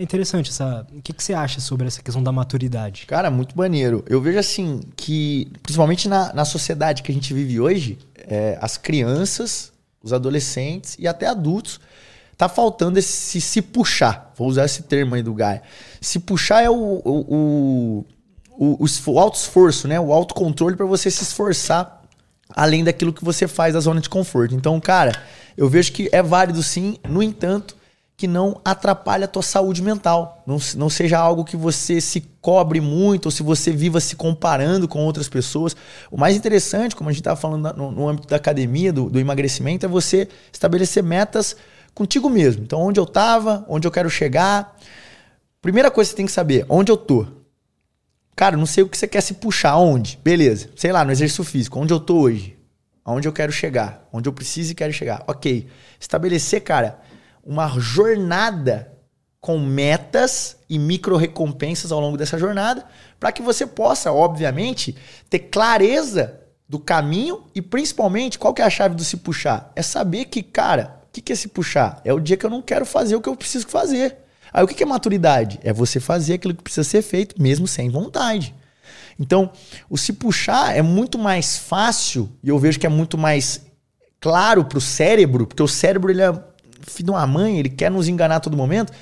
[0.00, 0.86] É interessante essa.
[0.94, 3.04] O que, que você acha sobre essa questão da maturidade?
[3.04, 4.04] Cara, muito maneiro.
[4.08, 8.76] Eu vejo assim que, principalmente na, na sociedade que a gente vive hoje, é, as
[8.76, 11.80] crianças, os adolescentes e até adultos,
[12.36, 14.32] tá faltando esse se puxar.
[14.36, 15.62] Vou usar esse termo aí do Gaia.
[16.00, 18.04] Se puxar é o, o,
[18.56, 19.98] o, o, o auto esforço, né?
[19.98, 22.04] O autocontrole para você se esforçar
[22.50, 24.54] além daquilo que você faz da zona de conforto.
[24.54, 25.20] Então, cara,
[25.56, 27.76] eu vejo que é válido sim, no entanto
[28.18, 30.42] que não atrapalhe a tua saúde mental.
[30.44, 34.88] Não, não seja algo que você se cobre muito ou se você viva se comparando
[34.88, 35.76] com outras pessoas.
[36.10, 39.20] O mais interessante, como a gente estava falando no, no, âmbito da academia, do, do
[39.20, 41.54] emagrecimento, é você estabelecer metas
[41.94, 42.64] contigo mesmo.
[42.64, 44.76] Então, onde eu estava, onde eu quero chegar.
[45.62, 47.24] Primeira coisa que você tem que saber, onde eu tô.
[48.34, 50.18] Cara, não sei o que você quer se puxar, onde?
[50.24, 50.70] Beleza.
[50.74, 52.58] Sei lá, no exercício físico, onde eu tô hoje?
[53.08, 55.24] aonde eu quero chegar, onde eu preciso e quero chegar.
[55.26, 55.66] Ok.
[55.98, 57.00] Estabelecer, cara,
[57.48, 58.92] uma jornada
[59.40, 62.84] com metas e micro recompensas ao longo dessa jornada,
[63.18, 64.94] para que você possa, obviamente,
[65.30, 69.72] ter clareza do caminho e principalmente qual que é a chave do se puxar?
[69.74, 72.02] É saber que, cara, o que, que é se puxar?
[72.04, 74.18] É o dia que eu não quero fazer o que eu preciso fazer.
[74.52, 75.58] Aí o que, que é maturidade?
[75.62, 78.54] É você fazer aquilo que precisa ser feito, mesmo sem vontade.
[79.18, 79.50] Então,
[79.88, 83.66] o se puxar é muito mais fácil e eu vejo que é muito mais
[84.20, 86.47] claro para o cérebro, porque o cérebro ele é
[86.90, 88.92] filho de uma mãe, ele quer nos enganar a todo momento.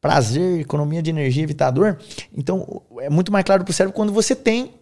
[0.00, 1.96] Prazer, economia de energia, evitador.
[2.36, 4.74] Então, é muito mais claro para o cérebro quando você tem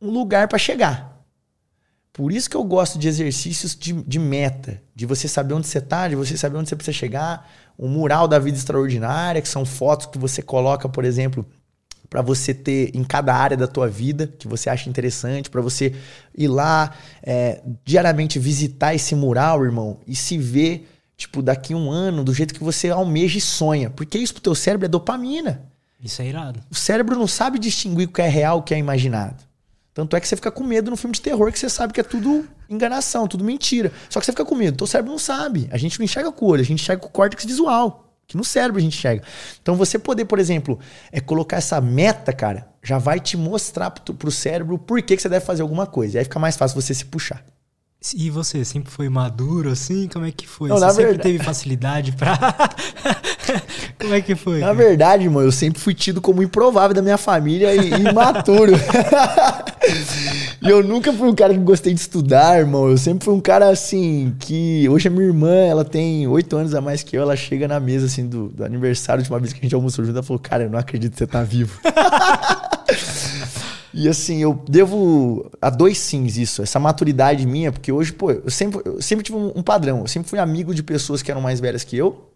[0.00, 1.18] um lugar para chegar.
[2.12, 5.78] Por isso que eu gosto de exercícios de, de meta, de você saber onde você
[5.78, 7.48] está, de você saber onde você precisa chegar.
[7.76, 11.46] O mural da vida extraordinária, que são fotos que você coloca, por exemplo,
[12.10, 15.94] para você ter em cada área da tua vida que você acha interessante, para você
[16.36, 22.22] ir lá é, diariamente visitar esse mural, irmão, e se ver, tipo, daqui um ano,
[22.22, 23.90] do jeito que você almeja e sonha.
[23.90, 25.60] Porque isso pro teu cérebro é dopamina.
[26.02, 26.60] Isso é irado.
[26.70, 29.42] O cérebro não sabe distinguir o que é real e o que é imaginado.
[29.92, 31.98] Tanto é que você fica com medo no filme de terror, que você sabe que
[32.00, 33.90] é tudo enganação, tudo mentira.
[34.08, 34.74] Só que você fica com medo.
[34.74, 35.68] Então o cérebro não sabe.
[35.72, 38.14] A gente não enxerga com o olho, a gente enxerga com o córtex visual.
[38.24, 39.24] Que no cérebro a gente enxerga.
[39.60, 40.78] Então você poder, por exemplo,
[41.10, 45.22] é colocar essa meta, cara, já vai te mostrar pro, pro cérebro por que, que
[45.22, 46.16] você deve fazer alguma coisa.
[46.16, 47.44] E aí fica mais fácil você se puxar.
[48.14, 50.06] E você sempre foi maduro assim?
[50.06, 50.68] Como é que foi?
[50.68, 52.38] Não, você sempre verdade- teve facilidade pra.
[53.98, 54.60] Como é que foi?
[54.60, 58.72] Na verdade, irmão, eu sempre fui tido como improvável da minha família e e imaturo.
[60.62, 62.88] e eu nunca fui um cara que gostei de estudar, irmão.
[62.88, 64.88] Eu sempre fui um cara assim que.
[64.88, 67.80] Hoje a minha irmã, ela tem oito anos a mais que eu, ela chega na
[67.80, 70.38] mesa assim do, do aniversário, de uma vez que a gente almoçou junto, ela falou:
[70.38, 71.80] Cara, eu não acredito que você tá vivo.
[73.92, 78.50] E assim, eu devo a dois sims isso, essa maturidade minha, porque hoje, pô, eu
[78.50, 80.00] sempre, eu sempre tive um, padrão.
[80.00, 82.30] Eu sempre fui amigo de pessoas que eram mais velhas que eu.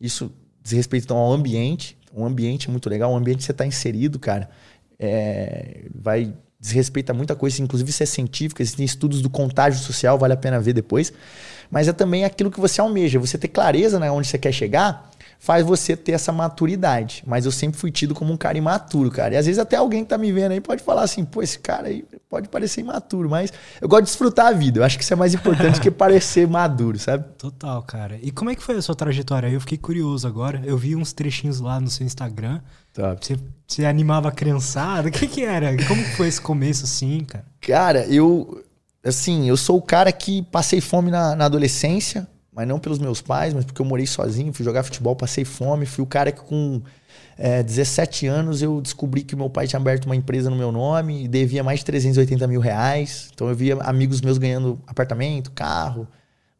[0.00, 0.30] Isso
[0.62, 1.96] diz respeito então, ao ambiente.
[2.14, 4.50] Um ambiente muito legal, um ambiente que você está inserido, cara.
[4.98, 10.34] É, vai desrespeita muita coisa, inclusive isso é científico, existem estudos do contágio social, vale
[10.34, 11.10] a pena ver depois.
[11.70, 15.10] Mas é também aquilo que você almeja, você ter clareza né, onde você quer chegar,
[15.40, 17.24] faz você ter essa maturidade.
[17.26, 19.34] Mas eu sempre fui tido como um cara imaturo, cara.
[19.34, 21.58] E às vezes até alguém que tá me vendo aí pode falar assim, pô, esse
[21.58, 23.50] cara aí pode parecer imaturo, mas
[23.80, 24.80] eu gosto de desfrutar a vida.
[24.80, 27.24] Eu acho que isso é mais importante do que parecer maduro, sabe?
[27.38, 28.18] Total, cara.
[28.22, 29.48] E como é que foi a sua trajetória?
[29.48, 30.60] Eu fiquei curioso agora.
[30.62, 32.60] Eu vi uns trechinhos lá no seu Instagram.
[32.92, 33.24] Top.
[33.24, 33.36] Você,
[33.66, 35.08] você animava a criançada?
[35.08, 35.74] O que que era?
[35.88, 37.46] Como foi esse começo assim, cara?
[37.62, 38.62] Cara, eu.
[39.02, 43.20] Assim, eu sou o cara que passei fome na, na adolescência, mas não pelos meus
[43.20, 45.86] pais, mas porque eu morei sozinho, fui jogar futebol, passei fome.
[45.86, 46.82] Fui o cara que com
[47.38, 51.24] é, 17 anos eu descobri que meu pai tinha aberto uma empresa no meu nome
[51.24, 53.30] e devia mais de 380 mil reais.
[53.32, 56.08] Então eu via amigos meus ganhando apartamento, carro,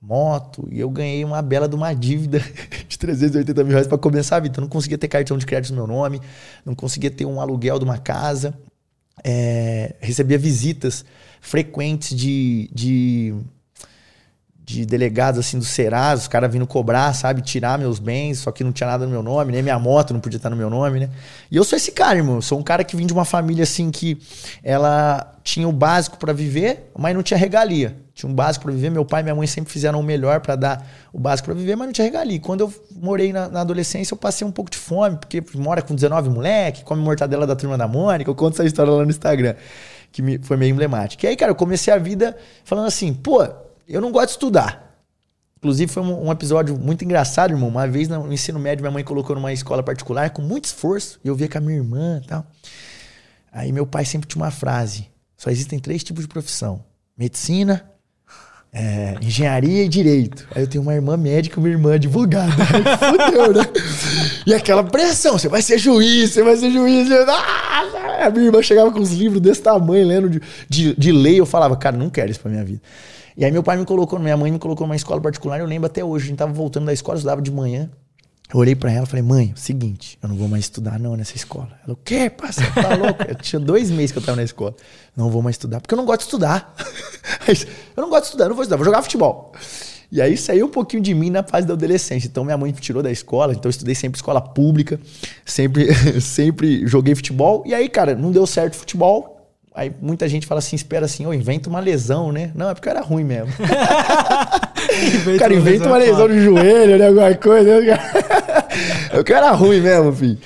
[0.00, 2.38] moto, e eu ganhei uma bela de uma dívida
[2.88, 4.58] de 380 mil reais para começar a vida.
[4.58, 6.20] Eu não conseguia ter cartão de crédito no meu nome,
[6.64, 8.54] não conseguia ter um aluguel de uma casa.
[9.22, 11.04] É, recebia visitas
[11.40, 13.34] frequentes de, de,
[14.70, 18.62] de delegados assim do Serasa, os caras vindo cobrar, sabe, tirar meus bens, só que
[18.62, 21.00] não tinha nada no meu nome, nem minha moto não podia estar no meu nome,
[21.00, 21.10] né?
[21.50, 22.36] E eu sou esse cara, irmão.
[22.36, 24.18] Eu sou um cara que vim de uma família assim que
[24.62, 27.96] ela tinha o básico para viver, mas não tinha regalia.
[28.14, 28.90] Tinha um básico para viver.
[28.90, 31.74] Meu pai e minha mãe sempre fizeram o melhor para dar o básico para viver,
[31.74, 32.38] mas não tinha regalia.
[32.38, 35.94] Quando eu morei na, na, adolescência, eu passei um pouco de fome, porque mora com
[35.94, 38.30] 19 moleque, come mortadela da turma da Mônica.
[38.30, 39.54] Eu conto essa história lá no Instagram,
[40.12, 41.26] que me, foi meio emblemática.
[41.26, 43.44] E aí, cara, eu comecei a vida falando assim, pô,
[43.94, 44.90] eu não gosto de estudar.
[45.58, 47.68] Inclusive, foi um, episódio muito engraçado, irmão.
[47.68, 51.20] Uma vez no ensino médio, minha mãe colocou numa escola particular com muito esforço.
[51.22, 52.46] E eu via com a minha irmã e tal.
[53.52, 56.82] Aí meu pai sempre tinha uma frase: só existem três tipos de profissão:
[57.16, 57.84] medicina,
[58.72, 60.48] é, engenharia e direito.
[60.54, 62.52] Aí eu tenho uma irmã médica e uma irmã advogada.
[62.96, 63.66] Fudeu, né?
[64.46, 67.06] E aquela pressão: você vai ser juiz, você vai ser juiz.
[67.28, 68.26] Ah!
[68.26, 71.38] A minha irmã chegava com uns livros desse tamanho, lendo de, de, de lei.
[71.38, 72.80] Eu falava, cara, não quero isso pra minha vida.
[73.40, 75.86] E aí meu pai me colocou, minha mãe me colocou numa escola particular, eu lembro
[75.86, 77.90] até hoje, a gente tava voltando da escola, eu estudava de manhã.
[78.52, 81.34] Eu olhei para ela e falei, mãe, seguinte, eu não vou mais estudar não nessa
[81.36, 81.70] escola.
[81.82, 82.70] Ela, o quê, parceiro?
[82.74, 83.22] Tá louco?
[83.26, 84.76] Eu tinha dois meses que eu tava na escola.
[85.16, 86.74] Não vou mais estudar, porque eu não gosto de estudar.
[87.96, 89.52] eu não gosto de estudar, não vou estudar, vou jogar futebol.
[90.12, 92.28] E aí saiu um pouquinho de mim na fase da adolescência.
[92.28, 95.00] Então minha mãe me tirou da escola, então eu estudei sempre escola pública,
[95.46, 95.88] sempre,
[96.20, 97.62] sempre joguei futebol.
[97.64, 99.39] E aí, cara, não deu certo futebol,
[99.80, 102.50] Aí muita gente fala assim, espera assim, ou inventa uma lesão, né?
[102.54, 103.48] Não, é porque era ruim mesmo.
[105.34, 107.08] o cara inventa uma lesão no joelho, né?
[107.08, 107.80] Alguma coisa.
[107.80, 107.98] Né?
[109.10, 110.38] Eu era ruim mesmo, filho.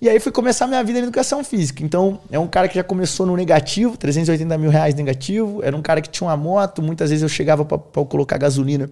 [0.00, 1.80] E aí fui começar minha vida em educação física.
[1.84, 5.62] Então, é um cara que já começou no negativo, 380 mil reais negativo.
[5.62, 6.82] Era um cara que tinha uma moto.
[6.82, 8.90] Muitas vezes eu chegava para colocar gasolina.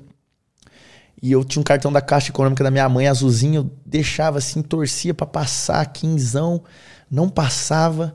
[1.21, 3.62] E eu tinha um cartão da Caixa Econômica da minha mãe, azulzinho.
[3.62, 6.62] Eu deixava assim, torcia para passar, quinzão.
[7.11, 8.15] Não passava.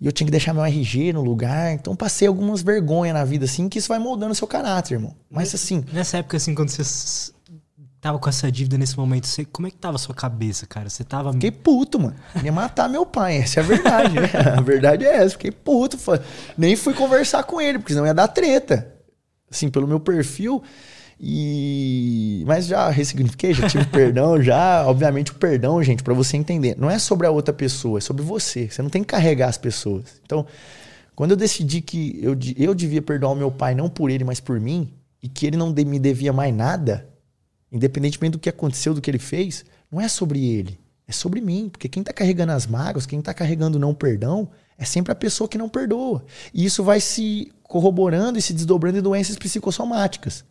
[0.00, 1.72] E eu tinha que deixar meu RG no lugar.
[1.72, 5.14] Então, passei algumas vergonhas na vida, assim, que isso vai moldando o seu caráter, irmão.
[5.30, 5.84] Mas, assim...
[5.92, 7.32] Nessa época, assim, quando você
[8.04, 10.90] tava com essa dívida nesse momento, você, como é que tava a sua cabeça, cara?
[10.90, 11.32] Você tava.
[11.32, 12.14] Fiquei puto, mano.
[12.44, 13.38] Ia matar meu pai.
[13.38, 14.30] Essa é a verdade, né?
[14.58, 15.30] A verdade é essa.
[15.30, 15.96] Fiquei puto.
[16.58, 18.92] Nem fui conversar com ele, porque senão ia dar treta.
[19.50, 20.62] Assim, pelo meu perfil.
[21.20, 22.42] E.
[22.46, 24.86] Mas já ressignifiquei, já tive perdão, já.
[24.86, 28.22] Obviamente, o perdão, gente, para você entender, não é sobre a outra pessoa, é sobre
[28.22, 28.68] você.
[28.68, 30.20] Você não tem que carregar as pessoas.
[30.24, 30.46] Então,
[31.14, 34.40] quando eu decidi que eu, eu devia perdoar o meu pai, não por ele, mas
[34.40, 34.92] por mim,
[35.22, 37.08] e que ele não me devia mais nada,
[37.70, 41.68] independentemente do que aconteceu, do que ele fez, não é sobre ele, é sobre mim.
[41.70, 45.48] Porque quem está carregando as mágoas, quem está carregando não perdão, é sempre a pessoa
[45.48, 46.24] que não perdoa.
[46.52, 50.44] E isso vai se corroborando e se desdobrando em doenças psicossomáticas.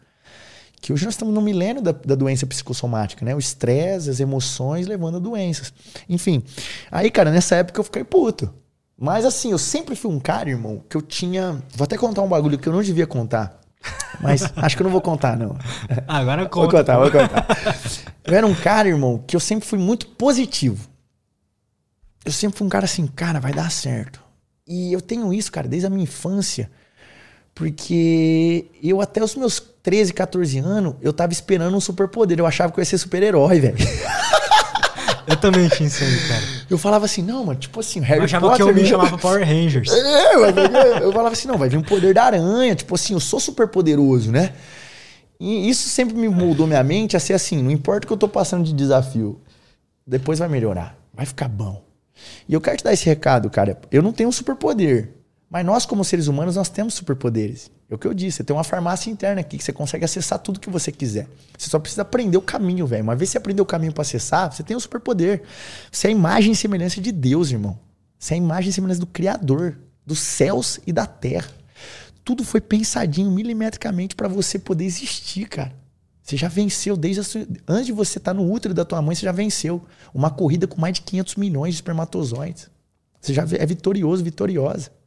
[0.84, 3.34] Que hoje nós estamos no milênio da, da doença psicossomática, né?
[3.34, 5.74] O estresse, as emoções levando a doenças.
[6.10, 6.44] Enfim.
[6.92, 8.54] Aí, cara, nessa época eu fiquei puto.
[9.00, 11.64] Mas assim, eu sempre fui um cara, irmão, que eu tinha.
[11.74, 13.62] Vou até contar um bagulho que eu não devia contar.
[14.20, 15.58] Mas acho que eu não vou contar, não.
[16.06, 16.60] Agora conta.
[16.60, 17.48] Vou contar, vou contar.
[18.26, 20.86] Eu era um cara, irmão, que eu sempre fui muito positivo.
[22.26, 24.22] Eu sempre fui um cara assim, cara, vai dar certo.
[24.68, 26.70] E eu tenho isso, cara, desde a minha infância.
[27.56, 32.40] Porque eu até os meus 13, 14 anos, eu tava esperando um superpoder.
[32.40, 33.78] Eu achava que eu ia ser super-herói, velho.
[35.26, 36.42] Eu também tinha isso aí, cara.
[36.70, 38.66] Eu falava assim, não, mano, tipo assim, Harry eu achava Potter...
[38.66, 39.90] que eu me chamava Power Rangers.
[39.96, 42.76] É, eu falava assim, não, vai vir um poder da aranha.
[42.76, 44.54] Tipo assim, eu sou super poderoso, né?
[45.40, 48.18] E isso sempre me moldou minha mente a ser assim, não importa o que eu
[48.18, 49.42] tô passando de desafio,
[50.06, 51.84] depois vai melhorar, vai ficar bom.
[52.48, 53.78] E eu quero te dar esse recado, cara.
[53.92, 55.10] Eu não tenho um superpoder,
[55.54, 57.70] mas nós como seres humanos nós temos superpoderes.
[57.88, 60.40] É o que eu disse, você tem uma farmácia interna aqui que você consegue acessar
[60.40, 61.28] tudo que você quiser.
[61.56, 63.04] Você só precisa aprender o caminho, velho.
[63.04, 65.44] Uma vez que você aprender o caminho para acessar, você tem um superpoder.
[65.92, 67.78] Você é a imagem e semelhança de Deus, irmão.
[68.18, 71.52] Você é a imagem e semelhança do Criador, dos céus e da terra.
[72.26, 75.76] Tudo foi pensadinho milimetricamente para você poder existir, cara.
[76.24, 77.46] Você já venceu desde sua...
[77.68, 79.86] antes de você estar tá no útero da tua mãe, você já venceu
[80.16, 82.72] uma corrida com mais de 500 milhões de espermatozoides.
[83.22, 85.03] Você já é vitorioso, vitoriosa.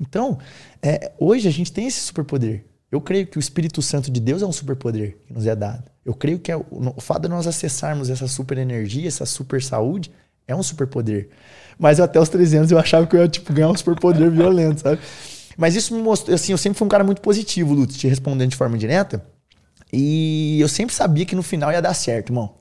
[0.00, 0.38] Então,
[0.82, 2.64] é, hoje a gente tem esse superpoder.
[2.90, 5.84] Eu creio que o Espírito Santo de Deus é um superpoder que nos é dado.
[6.04, 6.64] Eu creio que é o,
[6.96, 10.10] o fato de nós acessarmos essa super energia, essa super saúde,
[10.46, 11.28] é um superpoder.
[11.78, 14.28] Mas eu, até os 13 anos eu achava que eu ia tipo, ganhar um superpoder
[14.32, 15.00] violento, sabe?
[15.56, 18.50] Mas isso me mostrou, assim, eu sempre fui um cara muito positivo, Lutz, te respondendo
[18.50, 19.24] de forma direta.
[19.92, 22.54] E eu sempre sabia que no final ia dar certo, irmão.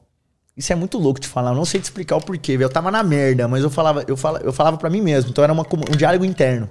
[0.55, 2.57] Isso é muito louco de falar, eu não sei te explicar o porquê.
[2.59, 5.31] Eu tava na merda, mas eu falava, eu falava, eu falava para mim mesmo.
[5.31, 6.69] Então era uma, um diálogo interno.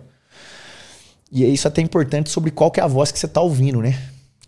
[1.30, 3.82] E isso é até importante sobre qual que é a voz que você tá ouvindo,
[3.82, 3.98] né?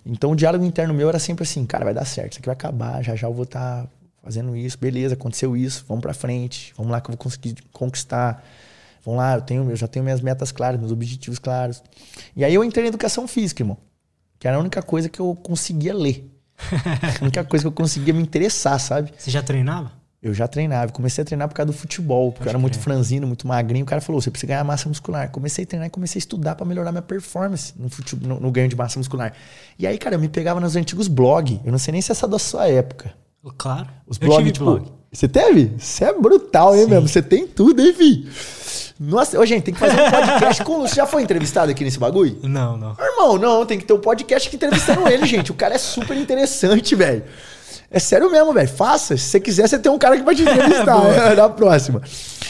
[0.04, 2.54] Então o diálogo interno meu era sempre assim, cara, vai dar certo, isso aqui vai
[2.54, 3.88] acabar, já já eu vou estar tá
[4.22, 8.42] fazendo isso, beleza, aconteceu isso, vamos para frente, vamos lá que eu vou conseguir conquistar.
[9.04, 11.82] Vamos lá, eu, tenho, eu já tenho minhas metas claras, meus objetivos claros.
[12.36, 13.78] E aí eu entrei em educação física, irmão.
[14.38, 16.30] Que era a única coisa que eu conseguia ler.
[17.18, 19.12] a única coisa que eu conseguia me interessar, sabe?
[19.16, 19.92] Você já treinava?
[20.22, 20.92] Eu já treinava.
[20.92, 23.84] Comecei a treinar por causa do futebol, porque Pode eu era muito franzino, muito magrinho.
[23.84, 25.30] O cara falou: você precisa ganhar massa muscular.
[25.30, 28.50] Comecei a treinar e comecei a estudar para melhorar minha performance no, futebol, no, no,
[28.50, 29.32] ganho de massa muscular.
[29.78, 31.58] E aí, cara, eu me pegava nos antigos blogs.
[31.64, 33.14] Eu não sei nem se essa é da sua época.
[33.56, 33.88] Claro.
[34.06, 34.64] Os blogs, tipo.
[34.66, 34.92] Blog.
[35.10, 35.72] Você teve?
[35.78, 36.90] Você é brutal, hein, Sim.
[36.90, 37.08] mesmo?
[37.08, 38.30] Você tem tudo, hein, filho?
[39.00, 40.80] Nossa, ô, gente, tem que fazer um podcast com.
[40.80, 42.38] Você já foi entrevistado aqui nesse bagulho?
[42.42, 42.94] Não, não.
[43.00, 45.50] Irmão, não, tem que ter um podcast aqui entrevistando ele, gente.
[45.50, 47.24] O cara é super interessante, velho.
[47.90, 48.68] É sério mesmo, velho.
[48.68, 49.16] Faça.
[49.16, 52.00] Se você quiser, você tem um cara que vai te entrevistar é, na próxima.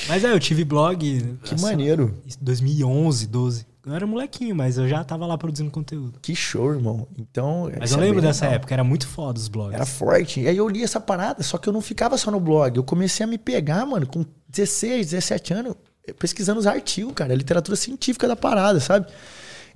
[0.07, 1.39] Mas é, eu tive blog.
[1.43, 2.15] Que assim, maneiro.
[2.41, 3.67] 2011, 12.
[3.87, 6.19] Eu era molequinho, mas eu já tava lá produzindo conteúdo.
[6.21, 7.09] Que show, irmão.
[7.19, 7.71] Então.
[7.79, 8.57] Mas eu é lembro dessa legal.
[8.57, 9.75] época, era muito foda os blogs.
[9.75, 10.41] Era forte.
[10.41, 12.77] E aí eu li essa parada, só que eu não ficava só no blog.
[12.77, 15.75] Eu comecei a me pegar, mano, com 16, 17 anos,
[16.19, 19.07] pesquisando os artigos, cara, a literatura científica da parada, sabe?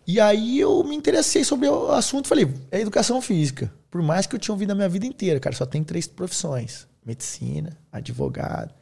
[0.06, 3.72] E aí eu me interessei sobre o assunto, falei, é educação física.
[3.90, 6.86] Por mais que eu tinha ouvido a minha vida inteira, cara, só tem três profissões:
[7.05, 8.74] medicina, advogado,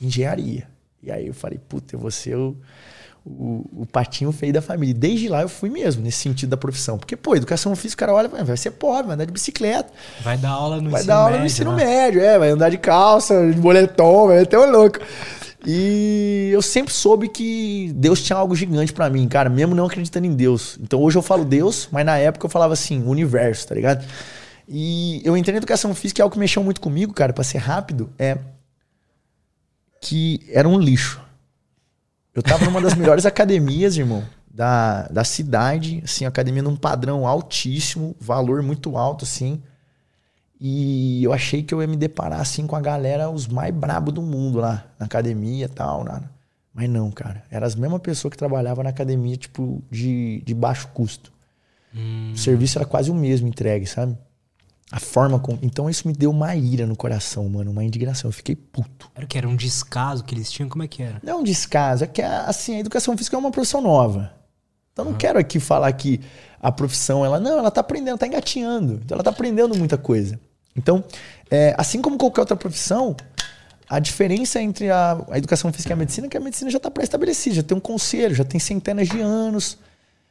[0.00, 0.68] engenharia.
[1.02, 2.56] E aí eu falei, puta, eu vou ser o,
[3.24, 4.90] o, o, patinho feio da família.
[4.90, 6.98] E desde lá eu fui mesmo, nesse sentido da profissão.
[6.98, 9.92] Porque, pô, educação física, cara, olha, vai ser pobre, vai andar de bicicleta.
[10.22, 11.06] Vai dar aula no vai ensino médio.
[11.06, 11.84] Vai dar aula no ensino né?
[11.84, 14.98] médio, é, vai andar de calça, de boletom, vai ter um louco.
[15.66, 20.26] E eu sempre soube que Deus tinha algo gigante para mim, cara, mesmo não acreditando
[20.26, 20.78] em Deus.
[20.80, 24.06] Então hoje eu falo Deus, mas na época eu falava assim, universo, tá ligado?
[24.68, 27.58] E eu entrei na educação física, é algo que mexeu muito comigo, cara, pra ser
[27.58, 28.10] rápido.
[28.18, 28.38] É.
[30.00, 31.20] que era um lixo.
[32.34, 38.14] Eu tava numa das melhores academias, irmão, da, da cidade, assim, academia num padrão altíssimo,
[38.20, 39.60] valor muito alto, assim.
[40.60, 44.12] E eu achei que eu ia me deparar, assim, com a galera, os mais brabos
[44.12, 46.28] do mundo lá, na academia e tal, nada.
[46.74, 47.44] Mas não, cara.
[47.50, 51.32] Era as mesmas pessoas que trabalhavam na academia, tipo, de, de baixo custo.
[51.94, 52.32] Hum.
[52.34, 54.16] O serviço era quase o mesmo entregue, sabe?
[54.90, 55.58] A forma como.
[55.60, 58.28] Então isso me deu uma ira no coração, mano, uma indignação.
[58.28, 59.10] Eu fiquei puto.
[59.14, 60.68] Era que era um descaso que eles tinham?
[60.68, 61.20] Como é que era?
[61.22, 64.32] Não é um descaso, é que assim, a educação física é uma profissão nova.
[64.92, 66.20] Então não quero aqui falar que
[66.60, 68.94] a profissão, ela não, ela tá aprendendo, tá engatinhando.
[69.04, 70.40] Então ela tá aprendendo muita coisa.
[70.76, 71.04] Então,
[71.50, 73.16] é, assim como qualquer outra profissão,
[73.88, 76.76] a diferença entre a, a educação física e a medicina é que a medicina já
[76.76, 79.78] está pré-estabelecida, já tem um conselho, já tem centenas de anos.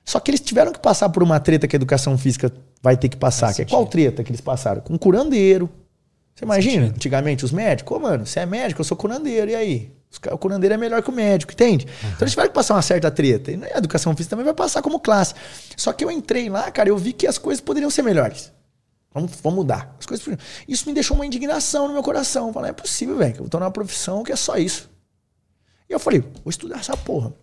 [0.05, 3.09] Só que eles tiveram que passar por uma treta que a educação física vai ter
[3.09, 3.53] que passar.
[3.53, 4.81] que é qual treta que eles passaram?
[4.81, 5.69] Com um curandeiro.
[6.33, 6.87] Você imagina?
[6.87, 9.91] Antigamente, os médicos, ô, mano, você é médico, eu sou curandeiro, e aí?
[10.31, 11.85] O curandeiro é melhor que o médico, entende?
[11.85, 12.09] Uhum.
[12.09, 13.51] Então eles tiveram que passar uma certa treta.
[13.51, 15.33] E a educação física também vai passar como classe.
[15.75, 18.51] Só que eu entrei lá, cara, eu vi que as coisas poderiam ser melhores.
[19.17, 19.95] Vamos, vamos mudar.
[19.99, 20.37] As coisas,
[20.67, 22.47] isso me deixou uma indignação no meu coração.
[22.47, 24.89] Eu falei, é possível, velho, que eu tô numa profissão que é só isso.
[25.89, 27.33] E eu falei, vou estudar essa porra.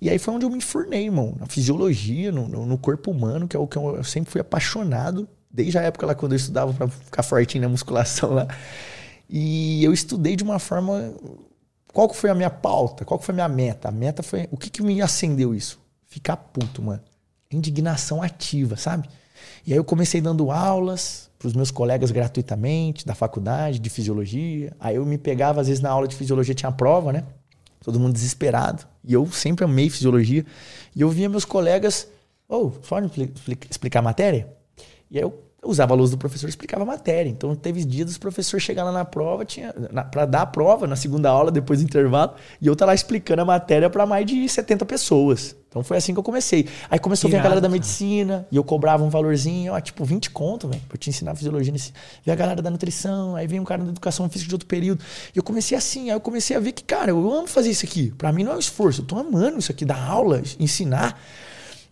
[0.00, 1.36] E aí foi onde eu me enfurnei, irmão.
[1.38, 4.40] Na fisiologia, no, no, no corpo humano, que é o que eu, eu, sempre fui
[4.40, 5.28] apaixonado.
[5.50, 8.48] Desde a época lá quando eu estudava para ficar fortinho na musculação lá.
[9.28, 11.12] E eu estudei de uma forma.
[11.92, 13.04] Qual que foi a minha pauta?
[13.04, 13.88] Qual que foi a minha meta?
[13.88, 14.48] A meta foi.
[14.50, 15.78] O que, que me acendeu isso?
[16.06, 17.02] Ficar puto, mano.
[17.50, 19.08] Indignação ativa, sabe?
[19.66, 24.72] E aí eu comecei dando aulas para os meus colegas gratuitamente, da faculdade, de fisiologia.
[24.78, 27.24] Aí eu me pegava, às vezes na aula de fisiologia tinha prova, né?
[27.82, 28.86] todo mundo desesperado.
[29.04, 30.44] E eu sempre amei fisiologia.
[30.94, 32.08] E eu via meus colegas,
[32.48, 33.10] oh, pode
[33.68, 34.48] explicar a matéria?
[35.10, 37.28] E aí eu usava a luz do professor e explicava a matéria.
[37.28, 39.72] Então teve dias dos professores chegar lá na prova, tinha
[40.10, 43.42] para dar a prova na segunda aula, depois do intervalo, e eu tá lá explicando
[43.42, 45.56] a matéria para mais de 70 pessoas.
[45.72, 46.68] Então foi assim que eu comecei.
[46.90, 49.80] Aí começou Irado, a vir a galera da medicina, e eu cobrava um valorzinho, ó,
[49.80, 51.72] tipo 20 conto, velho, pra te ensinar fisiologia.
[51.72, 51.94] Nesse...
[52.22, 55.02] Vem a galera da nutrição, aí vem um cara da educação física de outro período.
[55.34, 57.86] E eu comecei assim, aí eu comecei a ver que, cara, eu amo fazer isso
[57.86, 58.12] aqui.
[58.18, 61.18] Para mim não é um esforço, eu tô amando isso aqui, dar aula, ensinar.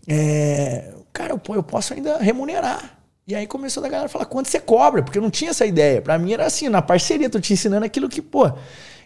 [0.06, 0.92] É...
[1.10, 2.98] Cara, eu, eu posso ainda remunerar.
[3.26, 6.02] E aí começou a galera falar quanto você cobra, porque eu não tinha essa ideia.
[6.02, 8.52] Para mim era assim, na parceria, tô te ensinando aquilo que, pô.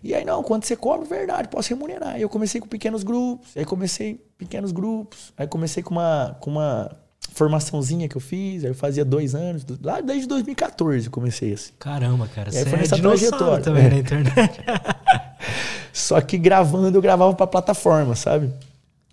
[0.05, 2.19] E aí, não, quanto você cobra, verdade, posso remunerar.
[2.19, 6.51] E eu comecei com pequenos grupos, aí comecei pequenos grupos, aí comecei com uma, com
[6.51, 6.95] uma
[7.33, 11.73] formaçãozinha que eu fiz, aí eu fazia dois anos, lá desde 2014 eu comecei assim.
[11.79, 14.61] Caramba, cara, e aí foi é nessa trajetória também na internet.
[15.91, 18.53] Só que gravando, eu gravava pra plataforma, sabe?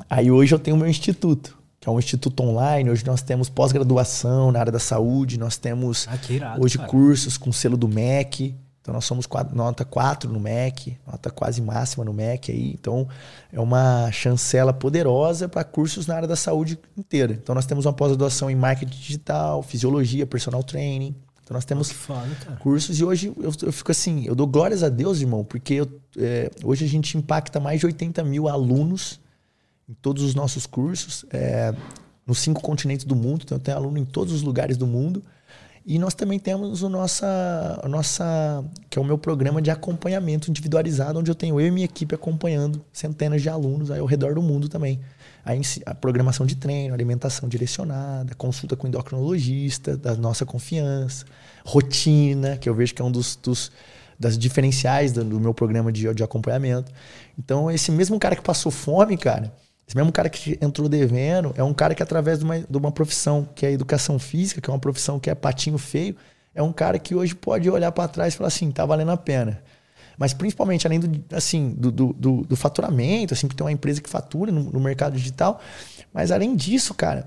[0.09, 2.91] Aí hoje eu tenho o meu instituto que é um instituto online.
[2.91, 6.87] Hoje nós temos pós-graduação na área da saúde, nós temos ah, irado, hoje cara.
[6.87, 8.53] cursos com selo do MEC.
[8.81, 12.71] Então nós somos quatro, nota 4 no MEC, nota quase máxima no MEC aí.
[12.71, 13.07] Então
[13.53, 17.33] é uma chancela poderosa para cursos na área da saúde inteira.
[17.33, 21.15] Então nós temos uma pós-graduação em marketing digital, fisiologia, personal training.
[21.43, 22.29] Então nós temos foda,
[22.59, 26.01] cursos e hoje eu, eu, fico assim, eu dou glórias a Deus, irmão, porque eu,
[26.17, 29.19] é, hoje a gente impacta mais de 80 mil alunos
[29.87, 31.75] em todos os nossos cursos, é,
[32.25, 35.21] nos cinco continentes do mundo, então eu tenho aluno em todos os lugares do mundo.
[35.85, 41.19] E nós também temos o nossa, nossa, que é o meu programa de acompanhamento individualizado,
[41.19, 44.41] onde eu tenho eu e minha equipe acompanhando centenas de alunos aí ao redor do
[44.41, 44.99] mundo também.
[45.43, 45.53] A,
[45.89, 51.25] a programação de treino, alimentação direcionada, consulta com endocrinologista, da nossa confiança,
[51.65, 53.71] rotina, que eu vejo que é um dos, dos
[54.19, 56.91] das diferenciais do, do meu programa de, de acompanhamento.
[57.39, 59.51] Então, esse mesmo cara que passou fome, cara,
[59.87, 62.91] esse mesmo cara que entrou devendo é um cara que, através de uma, de uma
[62.91, 66.15] profissão que é educação física, que é uma profissão que é patinho feio,
[66.53, 69.17] é um cara que hoje pode olhar para trás e falar assim, tá valendo a
[69.17, 69.61] pena.
[70.17, 74.01] Mas principalmente, além do, assim, do, do, do, do faturamento, assim, porque tem uma empresa
[74.01, 75.59] que fatura no, no, mercado digital,
[76.13, 77.25] mas além disso, cara,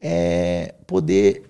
[0.00, 1.42] é poder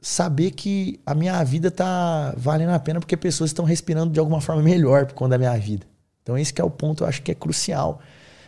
[0.00, 4.40] saber que a minha vida tá valendo a pena porque pessoas estão respirando de alguma
[4.40, 5.86] forma melhor por conta da minha vida.
[6.22, 8.00] Então esse é o ponto, eu acho que é crucial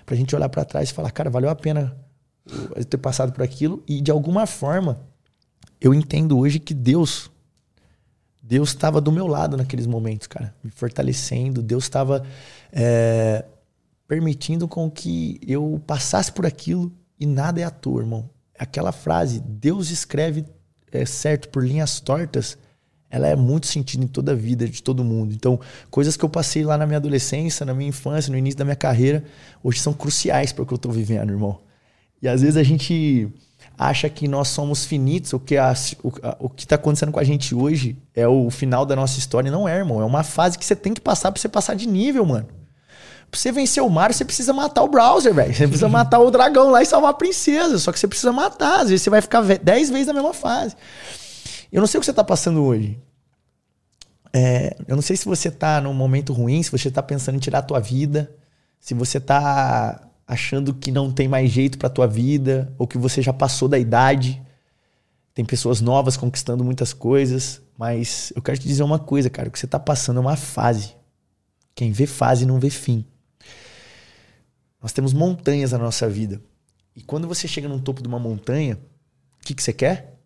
[0.08, 1.94] pra gente olhar para trás e falar, cara, valeu a pena
[2.74, 4.98] eu ter passado por aquilo e de alguma forma
[5.78, 7.30] eu entendo hoje que Deus
[8.42, 11.62] Deus estava do meu lado naqueles momentos, cara, me fortalecendo.
[11.62, 12.24] Deus estava
[12.72, 13.44] é,
[14.06, 16.90] permitindo com que eu passasse por aquilo
[17.20, 18.30] e nada é à toa, irmão.
[18.58, 20.46] Aquela frase, Deus escreve
[20.90, 22.56] é, certo por linhas tortas,
[23.10, 25.32] ela é muito sentido em toda a vida de todo mundo.
[25.34, 25.58] Então,
[25.90, 28.76] coisas que eu passei lá na minha adolescência, na minha infância, no início da minha
[28.76, 29.24] carreira,
[29.62, 31.58] hoje são cruciais para o que eu estou vivendo, irmão.
[32.20, 33.28] E às vezes a gente
[33.78, 35.72] acha que nós somos finitos, ou que a,
[36.02, 39.18] o, a, o que está acontecendo com a gente hoje é o final da nossa
[39.18, 39.50] história.
[39.50, 40.00] Não é, irmão.
[40.02, 42.46] É uma fase que você tem que passar para você passar de nível, mano.
[43.30, 45.54] Pra você vencer o Mario, você precisa matar o browser, velho.
[45.54, 47.78] Você precisa matar o dragão lá e salvar a princesa.
[47.78, 48.80] Só que você precisa matar.
[48.80, 50.74] Às vezes você vai ficar 10 vezes na mesma fase.
[51.70, 52.98] Eu não sei o que você tá passando hoje.
[54.32, 57.40] É, eu não sei se você tá num momento ruim, se você tá pensando em
[57.40, 58.30] tirar a tua vida,
[58.78, 63.22] se você tá achando que não tem mais jeito pra tua vida, ou que você
[63.22, 64.42] já passou da idade.
[65.32, 69.48] Tem pessoas novas conquistando muitas coisas, mas eu quero te dizer uma coisa, cara.
[69.48, 70.94] O que você tá passando é uma fase.
[71.74, 73.06] Quem vê fase não vê fim.
[74.82, 76.40] Nós temos montanhas na nossa vida.
[76.94, 78.78] E quando você chega no topo de uma montanha,
[79.40, 80.17] o que, que você quer?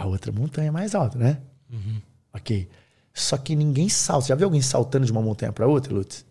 [0.00, 1.38] A outra montanha mais alta, né?
[1.70, 2.00] Uhum.
[2.32, 2.66] Ok.
[3.12, 4.28] Só que ninguém salta.
[4.28, 6.20] Já viu alguém saltando de uma montanha para outra, Lutz?
[6.20, 6.24] O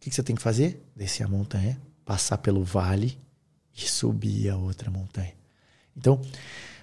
[0.00, 0.82] que, que você tem que fazer?
[0.96, 3.18] Descer a montanha, passar pelo vale
[3.76, 5.34] e subir a outra montanha.
[5.94, 6.18] Então,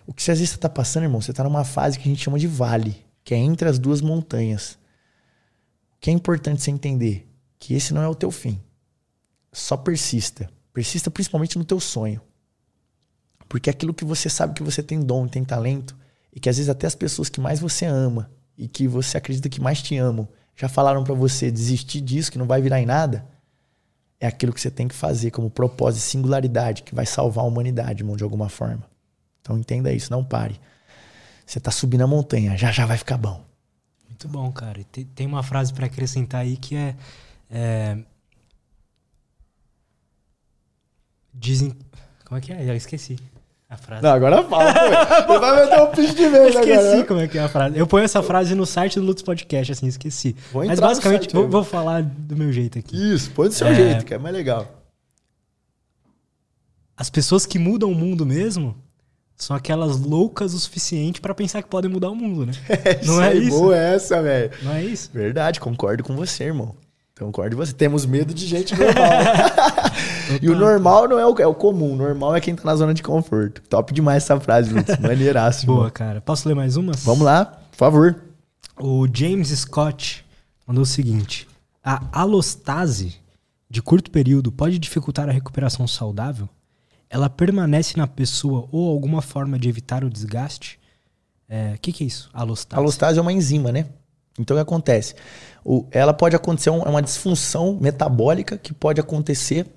[0.06, 2.24] o que você às vezes está passando, irmão, você está numa fase que a gente
[2.24, 4.78] chama de vale, que é entre as duas montanhas.
[5.96, 7.28] O que é importante você entender?
[7.58, 8.62] Que esse não é o teu fim.
[9.52, 10.48] Só persista.
[10.72, 12.22] Persista principalmente no teu sonho.
[13.54, 15.96] Porque é aquilo que você sabe que você tem dom, tem talento,
[16.34, 19.48] e que às vezes até as pessoas que mais você ama e que você acredita
[19.48, 22.88] que mais te amam já falaram para você desistir disso, que não vai virar em
[22.88, 23.28] nada,
[24.20, 27.48] é aquilo que você tem que fazer como propósito de singularidade que vai salvar a
[27.48, 28.90] humanidade, irmão, de alguma forma.
[29.40, 30.60] Então entenda isso, não pare.
[31.46, 33.46] Você tá subindo a montanha, já já vai ficar bom.
[34.10, 34.82] Muito bom, cara.
[34.82, 36.96] E tem uma frase para acrescentar aí que é,
[37.52, 38.00] é
[41.32, 41.78] Dizem.
[42.26, 42.66] Como é que é?
[42.66, 43.20] Já esqueci
[43.74, 44.04] a frase.
[44.04, 44.72] Não, agora fala,
[45.40, 46.74] vai meter um pitch de vez agora.
[46.74, 47.78] Esqueci como é que é a frase.
[47.78, 50.36] Eu ponho essa frase no site do Lutz Podcast, assim, esqueci.
[50.52, 52.96] Vou Mas basicamente, vou, vou, falar do meu jeito aqui.
[52.96, 53.76] Isso, põe do seu é...
[53.76, 54.68] jeito, que é mais legal.
[56.96, 58.76] As pessoas que mudam o mundo mesmo
[59.36, 62.54] são aquelas loucas o suficiente para pensar que podem mudar o mundo, né?
[62.70, 63.58] É, Não é isso?
[63.58, 64.52] Boa essa, velho.
[64.62, 65.10] Não é isso?
[65.14, 66.76] Verdade, concordo com você, irmão.
[67.18, 67.74] Concordo com você.
[67.74, 68.94] Temos medo de gente normal.
[70.42, 71.94] e o normal não é o, é o comum.
[71.94, 73.62] O normal é quem tá na zona de conforto.
[73.70, 74.98] Top demais essa frase, Lutz.
[75.00, 75.66] Maneiraço.
[75.66, 76.22] Boa, cara.
[76.22, 77.04] Posso ler mais umas?
[77.04, 78.24] Vamos lá, por favor.
[78.80, 80.26] O James Scott
[80.66, 81.48] mandou o seguinte:
[81.84, 83.16] A alostase
[83.70, 86.48] de curto período pode dificultar a recuperação saudável?
[87.10, 90.80] Ela permanece na pessoa ou alguma forma de evitar o desgaste?
[91.48, 92.30] O é, que, que é isso?
[92.34, 92.80] Alostase?
[92.80, 93.86] Alostase é uma enzima, né?
[94.40, 95.16] Então o que acontece?
[95.64, 99.68] O, ela pode acontecer é uma disfunção metabólica que pode acontecer,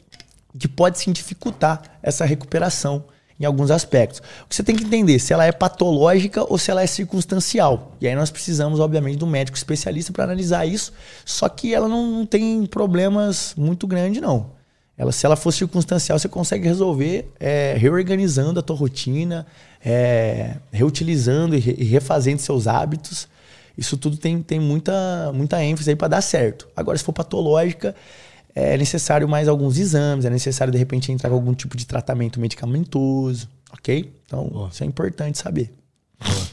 [0.57, 3.05] que pode sim dificultar essa recuperação
[3.39, 4.21] em alguns aspectos.
[4.45, 7.95] O que você tem que entender se ela é patológica ou se ela é circunstancial.
[8.01, 10.93] E aí nós precisamos, obviamente, do médico especialista para analisar isso.
[11.25, 14.57] Só que ela não, não tem problemas muito grandes, não.
[14.97, 19.47] Ela, se ela for circunstancial, você consegue resolver é, reorganizando a tua rotina,
[19.85, 23.29] é, reutilizando e, re, e refazendo seus hábitos
[23.77, 26.67] isso tudo tem, tem muita, muita ênfase aí para dar certo.
[26.75, 27.95] Agora, se for patológica,
[28.57, 32.41] é necessário mais alguns exames, é necessário, de repente, entrar com algum tipo de tratamento
[32.41, 34.11] medicamentoso, ok?
[34.25, 34.71] Então, Boa.
[34.73, 35.71] isso é importante saber.
[36.19, 36.47] Boa.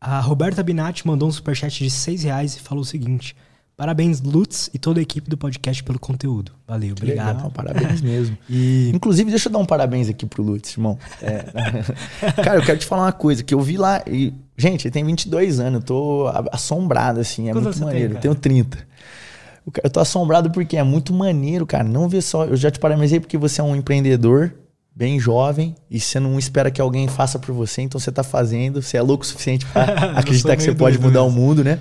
[0.00, 3.36] A Roberta Binatti mandou um superchat de 6 reais e falou o seguinte:
[3.76, 6.52] Parabéns, Lutz e toda a equipe do podcast pelo conteúdo.
[6.66, 7.36] Valeu, que obrigado.
[7.36, 8.38] Legal, parabéns mesmo.
[8.48, 8.90] e...
[8.94, 10.98] Inclusive, deixa eu dar um parabéns aqui pro Lutz, irmão.
[11.20, 11.44] É...
[12.42, 14.02] Cara, eu quero te falar uma coisa que eu vi lá.
[14.06, 14.32] E...
[14.56, 18.14] Gente, ele tem 22 anos, eu tô assombrado, assim, é Quanto muito maneiro.
[18.14, 18.78] Tem, eu tenho 30.
[19.82, 21.84] Eu tô assombrado porque é muito maneiro, cara.
[21.84, 22.44] Não vê só.
[22.44, 24.54] Eu já te parabenizei porque você é um empreendedor
[24.94, 28.80] bem jovem e você não espera que alguém faça por você, então você tá fazendo.
[28.80, 31.80] Você é louco o suficiente para acreditar que você pode mudar o mundo, né?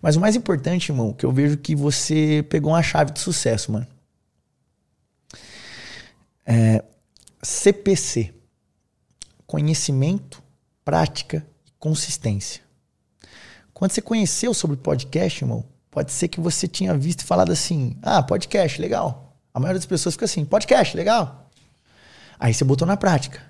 [0.00, 3.72] Mas o mais importante, irmão, que eu vejo que você pegou uma chave de sucesso,
[3.72, 3.86] mano.
[6.44, 6.84] É,
[7.42, 8.32] CPC.
[9.46, 10.42] Conhecimento,
[10.84, 12.62] prática e consistência.
[13.72, 15.64] Quando você conheceu sobre podcast, irmão,
[15.94, 19.38] pode ser que você tinha visto e falado assim: ah, podcast, legal.
[19.54, 21.48] A maioria das pessoas fica assim: podcast, legal.
[22.38, 23.40] Aí você botou na prática.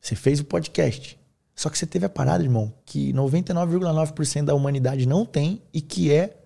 [0.00, 1.18] Você fez o podcast.
[1.56, 6.12] Só que você teve a parada, irmão, que 99,9% da humanidade não tem e que
[6.12, 6.36] é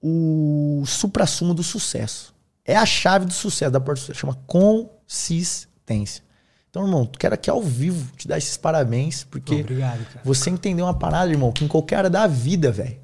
[0.00, 2.34] o suprassumo do sucesso.
[2.64, 6.22] É a chave do sucesso da porta chama consistência.
[6.70, 10.94] Então, irmão, quero aqui ao vivo te dar esses parabéns, porque Obrigado, você entendeu uma
[10.94, 12.98] parada, irmão, que em qualquer área da vida, velho,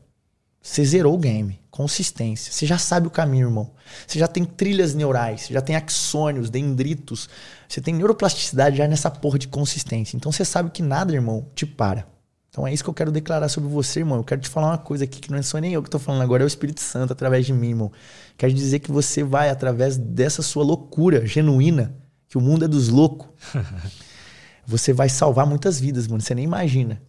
[0.64, 1.60] você zerou o game.
[1.70, 2.50] Consistência.
[2.50, 3.70] Você já sabe o caminho, irmão.
[4.06, 7.28] Você já tem trilhas neurais, você já tem axônios, dendritos.
[7.68, 10.16] Você tem neuroplasticidade já nessa porra de consistência.
[10.16, 12.06] Então você sabe que nada, irmão, te para.
[12.48, 14.18] Então é isso que eu quero declarar sobre você, irmão.
[14.18, 15.98] Eu quero te falar uma coisa aqui que não é só nem eu que tô
[15.98, 17.92] falando agora, é o Espírito Santo através de mim, irmão.
[18.38, 21.94] Quero dizer que você vai, através dessa sua loucura genuína,
[22.26, 23.28] que o mundo é dos loucos,
[24.66, 26.22] você vai salvar muitas vidas, mano.
[26.22, 27.02] Você nem imagina.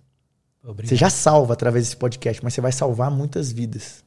[0.65, 0.89] Obrigado.
[0.89, 4.03] Você já salva através desse podcast, mas você vai salvar muitas vidas.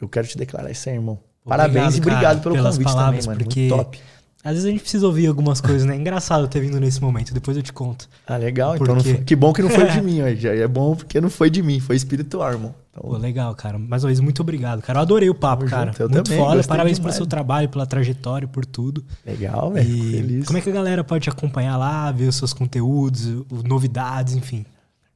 [0.00, 1.18] Eu quero te declarar isso aí, irmão.
[1.44, 3.44] Parabéns Obrigado, e obrigado cara, pelo pelas convite palavras, também, mano.
[3.48, 4.00] porque- Muito top.
[4.44, 5.94] Às vezes a gente precisa ouvir algumas coisas, né?
[5.94, 8.08] Engraçado ter vindo nesse momento, depois eu te conto.
[8.26, 8.76] Ah, legal.
[8.76, 10.18] Por Então foi- que bom que não foi de mim.
[10.36, 12.74] Já é bom porque não foi de mim, foi espiritual, irmão.
[12.90, 13.78] Então, Pô, legal, cara.
[13.78, 14.98] Mais uma vez, muito obrigado, cara.
[14.98, 15.86] Eu adorei o papo, Tamo cara.
[15.92, 16.62] junto, eu muito também, foda.
[16.64, 17.14] Parabéns demais.
[17.14, 19.04] pelo seu trabalho, pela trajetória, por tudo.
[19.24, 19.88] legal, velho.
[19.88, 20.46] E Feliz.
[20.46, 23.24] como é que a galera pode te acompanhar lá, ver os seus conteúdos,
[23.64, 24.66] novidades, enfim?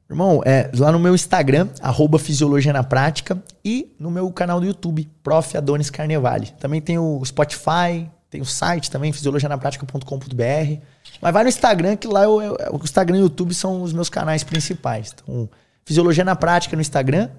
[0.09, 4.65] Irmão, é lá no meu Instagram, arroba Fisiologia na Prática, e no meu canal do
[4.65, 5.57] YouTube, Prof.
[5.57, 6.51] Adonis Carnevale.
[6.59, 10.81] Também tem o Spotify, tem o site também, fisiologianapratica.com.br.
[11.21, 13.91] Mas vai no Instagram, que lá eu, eu- o Instagram e o YouTube são os
[13.93, 15.13] meus canais principais.
[15.23, 15.49] Então,
[15.85, 17.29] Fisiologia na Prática no Instagram,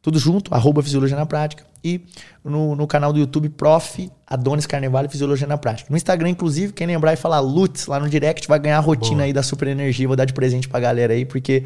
[0.00, 1.64] tudo junto, arroba Fisiologia na Prática.
[1.82, 2.00] E
[2.44, 4.10] no, no canal do YouTube, Prof.
[4.26, 5.88] Adonis Carnevale Fisiologia na Prática.
[5.90, 9.16] No Instagram, inclusive, quem lembrar e falar Lutz lá no direct, vai ganhar a rotina
[9.16, 9.24] Boa.
[9.24, 10.06] aí da Super Energia.
[10.06, 11.64] Vou dar de presente pra galera aí, porque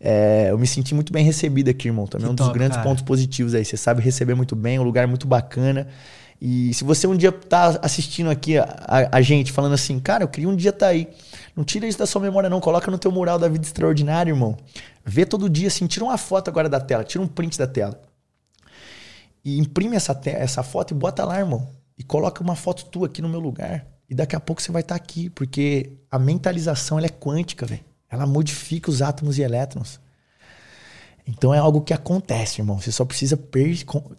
[0.00, 2.06] é, eu me senti muito bem recebido aqui, irmão.
[2.06, 2.88] Também Que é um dos top, grandes cara.
[2.88, 3.64] pontos positivos aí.
[3.64, 5.86] Você sabe receber muito bem, um lugar muito bacana.
[6.40, 10.24] E se você um dia tá assistindo aqui a, a- a gente falando assim, cara,
[10.24, 11.06] eu queria um dia estar aí.
[11.54, 12.60] Não tira isso da sua memória, não.
[12.60, 14.56] Coloca no teu mural da vida extraordinária, irmão.
[15.04, 18.00] Vê todo dia, assim, tira uma foto agora da tela, tira um print da tela.
[19.44, 21.68] E imprime essa, essa foto e bota lá, irmão.
[21.98, 23.86] E coloca uma foto tua aqui no meu lugar.
[24.08, 27.82] E daqui a pouco você vai estar aqui, porque a mentalização ela é quântica, velho.
[28.10, 30.00] Ela modifica os átomos e elétrons.
[31.26, 32.80] Então é algo que acontece, irmão.
[32.80, 33.38] Você só precisa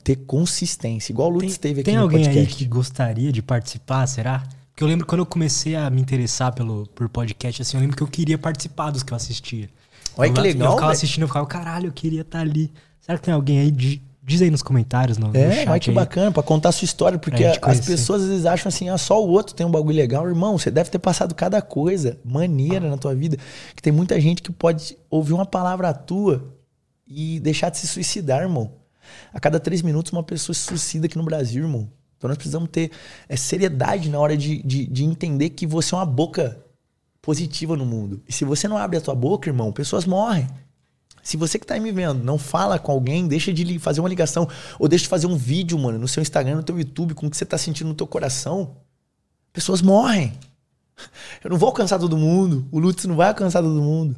[0.03, 1.11] ter consistência.
[1.11, 4.43] Igual o Lutz teve aqui Tem no alguém aí que gostaria de participar, será?
[4.69, 7.97] Porque eu lembro quando eu comecei a me interessar pelo, por podcast, assim, eu lembro
[7.97, 9.69] que eu queria participar dos que eu assistia.
[10.15, 10.91] Olha eu, que legal, Eu ficava velho.
[10.97, 12.71] assistindo, eu ficava, caralho, eu queria estar ali.
[13.01, 13.71] Será que tem alguém aí?
[13.71, 14.01] Di-
[14.31, 15.95] Diz aí nos comentários, no, no É, chat olha que aí.
[15.95, 18.97] bacana, pra contar a sua história, porque gente as pessoas às vezes acham assim, ah,
[18.97, 20.25] só o outro tem um bagulho legal.
[20.25, 23.35] Irmão, você deve ter passado cada coisa maneira na tua vida,
[23.75, 26.55] que tem muita gente que pode ouvir uma palavra tua
[27.05, 28.71] e deixar de se suicidar, irmão.
[29.33, 31.89] A cada três minutos uma pessoa se suicida aqui no Brasil, irmão.
[32.17, 32.89] Então nós precisamos ter
[33.27, 36.57] é, seriedade na hora de, de, de entender que você é uma boca
[37.21, 38.21] positiva no mundo.
[38.29, 40.47] E se você não abre a tua boca, irmão, pessoas morrem.
[41.23, 44.09] Se você que tá aí me vendo não fala com alguém, deixa de fazer uma
[44.09, 44.47] ligação.
[44.79, 47.29] Ou deixa de fazer um vídeo, mano, no seu Instagram, no teu YouTube, com o
[47.29, 48.75] que você tá sentindo no teu coração.
[49.53, 50.33] Pessoas morrem.
[51.43, 52.65] Eu não vou alcançar todo mundo.
[52.71, 54.15] O Lutz não vai alcançar todo mundo.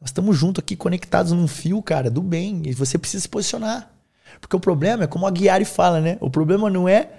[0.00, 2.62] Nós estamos juntos aqui, conectados num fio, cara, do bem.
[2.64, 3.90] E você precisa se posicionar.
[4.40, 6.18] Porque o problema é como a Guiari fala, né?
[6.20, 7.10] O problema não é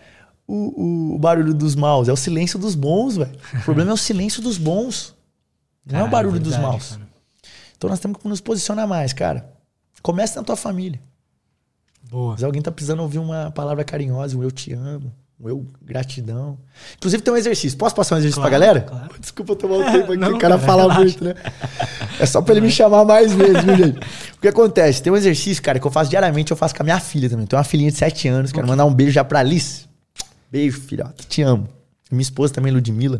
[0.47, 3.38] o, o barulho dos maus, é o silêncio dos bons, velho.
[3.53, 5.14] O problema é o silêncio dos bons.
[5.85, 6.89] Não é o Cara, barulho dos verdade, maus.
[6.91, 7.06] cara.
[7.77, 9.49] Então nós temos que nos posicionar mais, cara.
[10.01, 10.99] Comece na tua família.
[12.09, 12.37] Boa.
[12.37, 16.57] Se alguém tá precisando ouvir uma palavra carinhosa, um eu te amo, um eu gratidão.
[16.95, 17.77] Inclusive tem um exercício.
[17.77, 18.81] Posso passar um exercício Claro, pra galera?
[18.81, 19.09] claro.
[19.19, 21.35] Desculpa tomar o tempo aqui, Não, o cara fala muito, né?
[22.19, 23.99] É só pra ele me chamar mais vezes, viu, gente?
[24.37, 25.03] O que acontece?
[25.03, 27.45] Tem um exercício, cara, que eu faço diariamente, eu faço com a minha filha também.
[27.45, 29.85] Tenho uma filhinha de 7 anos, quero mandar um beijo já pra Alice.
[30.49, 31.23] Beijo, filhota.
[31.27, 31.67] Te amo.
[32.09, 33.19] Minha esposa também, Ludmilla.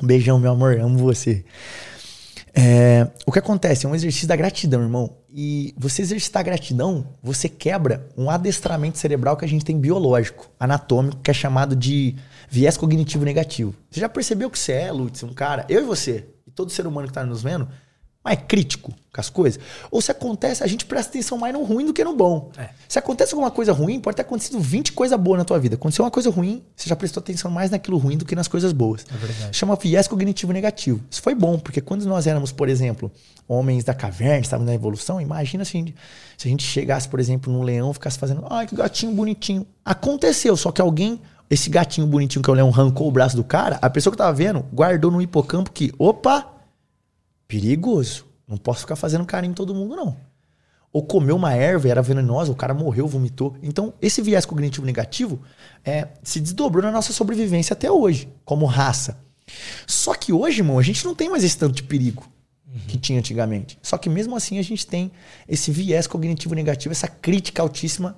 [0.00, 0.78] Um beijão, meu amor.
[0.78, 1.44] Amo você.
[2.54, 3.86] É, o que acontece?
[3.86, 5.16] É um exercício da gratidão, irmão.
[5.30, 10.50] E você exercitar a gratidão, você quebra um adestramento cerebral que a gente tem biológico,
[10.60, 12.14] anatômico, que é chamado de
[12.50, 13.74] viés cognitivo negativo.
[13.90, 16.86] Você já percebeu que você é, Lutz, um cara, eu e você, e todo ser
[16.86, 17.68] humano que tá nos vendo,
[18.24, 19.60] mas é crítico com as coisas?
[19.90, 22.52] Ou se acontece, a gente presta atenção mais no ruim do que no bom.
[22.56, 22.68] É.
[22.88, 25.74] Se acontece alguma coisa ruim, pode ter acontecido 20 coisas boas na tua vida.
[25.74, 28.72] Aconteceu uma coisa ruim, você já prestou atenção mais naquilo ruim do que nas coisas
[28.72, 29.04] boas.
[29.12, 29.56] É verdade.
[29.56, 31.00] Chama viés cognitivo negativo.
[31.10, 33.10] Isso foi bom, porque quando nós éramos, por exemplo,
[33.48, 35.94] homens da caverna, estávamos na evolução, imagina se a, gente,
[36.38, 39.66] se a gente chegasse, por exemplo, num leão e ficasse fazendo, ai, que gatinho bonitinho.
[39.84, 41.20] Aconteceu, só que alguém,
[41.50, 44.16] esse gatinho bonitinho que é o leão arrancou o braço do cara, a pessoa que
[44.16, 46.52] tava vendo guardou no hipocampo que, opa,
[47.52, 48.24] perigoso.
[48.48, 50.16] Não posso ficar fazendo carinho em todo mundo, não.
[50.90, 53.54] Ou comeu uma erva e era venenosa, o cara morreu, vomitou.
[53.62, 55.38] Então, esse viés cognitivo negativo
[55.84, 59.18] é, se desdobrou na nossa sobrevivência até hoje, como raça.
[59.86, 62.26] Só que hoje, irmão, a gente não tem mais esse tanto de perigo
[62.88, 63.78] que tinha antigamente.
[63.82, 65.12] Só que mesmo assim a gente tem
[65.46, 68.16] esse viés cognitivo negativo, essa crítica altíssima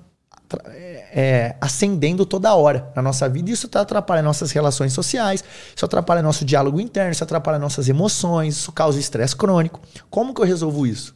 [0.67, 3.49] é, é, acendendo toda hora na nossa vida.
[3.49, 5.43] E isso tá atrapalhando nossas relações sociais,
[5.75, 9.81] isso atrapalha nosso diálogo interno, isso atrapalha nossas emoções, isso causa estresse crônico.
[10.09, 11.15] Como que eu resolvo isso?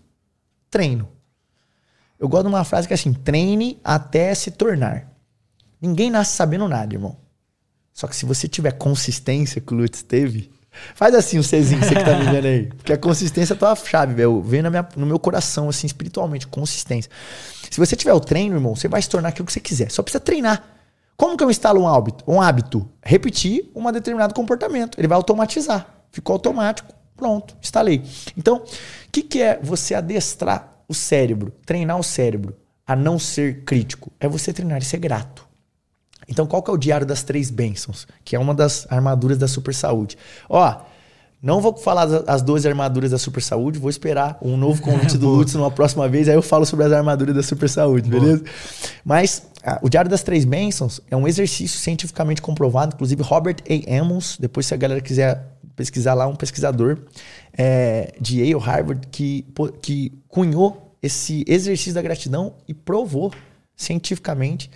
[0.70, 1.08] Treino.
[2.20, 5.08] Eu gosto de uma frase que é assim: treine até se tornar.
[5.82, 7.18] Ninguém nasce sabendo nada, irmão.
[7.94, 10.52] Só que se você tiver consistência que o Lutz teve,
[10.96, 12.66] faz assim o um Czinho, você que tá me vendo aí.
[12.68, 14.42] Porque a consistência é a tua chave, velho.
[14.42, 17.10] Vem na minha- no meu coração, assim, espiritualmente, consistência.
[17.70, 19.92] Se você tiver o treino, irmão, você vai se tornar aquilo que você quiser.
[19.92, 20.64] Só precisa treinar.
[21.16, 22.24] Como que eu instalo um hábito?
[22.26, 22.90] Um hábito?
[23.04, 24.98] Repetir um determinado comportamento.
[24.98, 25.86] Ele vai automatizar.
[26.12, 26.94] Ficou automático.
[27.18, 28.02] Pronto, instalei.
[28.38, 28.64] Então, o
[29.12, 32.56] que, que é você adestrar o cérebro, treinar o cérebro
[32.88, 34.10] a não ser crítico?
[34.18, 35.46] É você treinar e ser grato.
[36.30, 38.08] Então, qual que é o Diário das Três Bênçãos?
[38.24, 40.18] Que é uma das armaduras da Super Saúde.
[40.48, 40.76] Ó,
[41.42, 45.28] não vou falar as 12 armaduras da Super Saúde, vou esperar um novo convite do
[45.32, 48.44] Lutz numa próxima vez, aí eu falo sobre as armaduras da Super Saúde, beleza?
[49.06, 53.92] Mas ah, o Diário das Três Bênçãos é um exercício cientificamente comprovado, inclusive Robert A.
[53.96, 55.46] Emmons, depois se a galera quiser
[55.78, 56.98] pesquisar lá, um pesquisador
[57.58, 59.46] é, de Yale, Harvard, que,
[59.82, 63.32] que cunhou esse exercício da gratidão e provou
[63.78, 64.70] cientificamente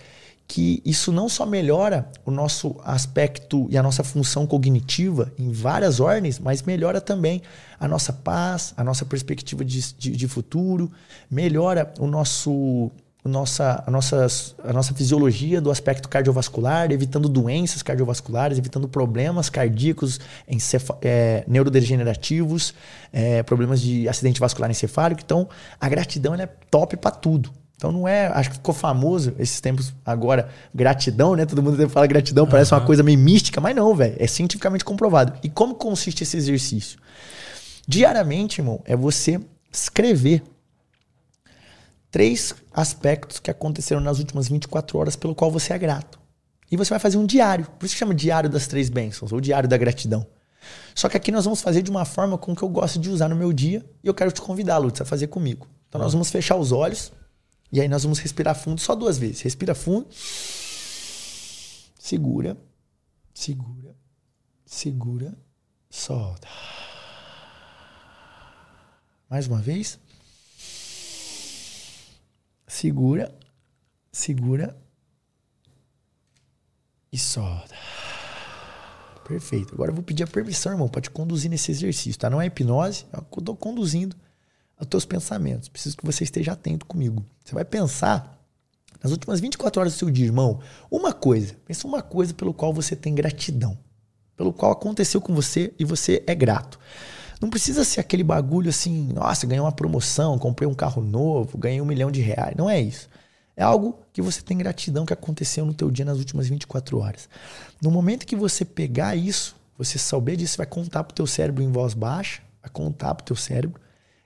[0.46, 6.00] que isso não só melhora o nosso aspecto e a nossa função cognitiva em várias
[6.00, 7.42] ordens, mas melhora também
[7.80, 10.92] a nossa paz, a nossa perspectiva de, de, de futuro,
[11.30, 12.90] melhora o nosso,
[13.24, 14.26] nossa, a, nossa,
[14.62, 20.20] a nossa fisiologia do aspecto cardiovascular, evitando doenças cardiovasculares, evitando problemas cardíacos,
[21.00, 22.74] é, neurodegenerativos,
[23.10, 25.22] é, problemas de acidente vascular encefálico.
[25.24, 25.48] Então,
[25.80, 27.63] a gratidão é top para tudo.
[27.76, 31.44] Então não é, acho que ficou famoso esses tempos agora, gratidão, né?
[31.44, 32.80] Todo mundo fala gratidão, parece uhum.
[32.80, 35.38] uma coisa meio mística, mas não, velho, é cientificamente comprovado.
[35.42, 36.98] E como consiste esse exercício?
[37.86, 39.40] Diariamente, irmão, é você
[39.72, 40.42] escrever
[42.10, 46.18] três aspectos que aconteceram nas últimas 24 horas pelo qual você é grato.
[46.70, 47.66] E você vai fazer um diário.
[47.78, 50.26] Por isso que chama diário das três bênçãos, ou diário da gratidão.
[50.94, 53.28] Só que aqui nós vamos fazer de uma forma com que eu gosto de usar
[53.28, 55.66] no meu dia e eu quero te convidar, Lutz, a fazer comigo.
[55.88, 57.12] Então nós vamos fechar os olhos
[57.74, 59.40] e aí nós vamos respirar fundo só duas vezes.
[59.40, 60.06] Respira fundo.
[61.98, 62.56] Segura.
[63.34, 63.96] Segura.
[64.64, 65.36] Segura.
[65.90, 66.46] Solta.
[69.28, 69.98] Mais uma vez.
[72.68, 73.36] Segura.
[74.12, 74.80] Segura.
[77.10, 77.74] E solta.
[79.26, 79.74] Perfeito.
[79.74, 82.30] Agora eu vou pedir a permissão, irmão, para te conduzir nesse exercício, tá?
[82.30, 84.14] Não é hipnose, eu tô conduzindo
[84.78, 85.68] os teus pensamentos.
[85.68, 87.24] Preciso que você esteja atento comigo.
[87.44, 88.38] Você vai pensar
[89.02, 90.60] nas últimas 24 horas do seu dia, irmão,
[90.90, 91.54] uma coisa.
[91.66, 93.76] Pensa uma coisa pelo qual você tem gratidão.
[94.36, 96.78] Pelo qual aconteceu com você e você é grato.
[97.40, 101.80] Não precisa ser aquele bagulho assim, nossa, ganhei uma promoção, comprei um carro novo, ganhei
[101.80, 102.54] um milhão de reais.
[102.56, 103.08] Não é isso.
[103.56, 107.28] É algo que você tem gratidão que aconteceu no teu dia nas últimas 24 horas.
[107.80, 111.70] No momento que você pegar isso, você souber disso, vai contar pro teu cérebro em
[111.70, 113.80] voz baixa, vai contar pro teu cérebro,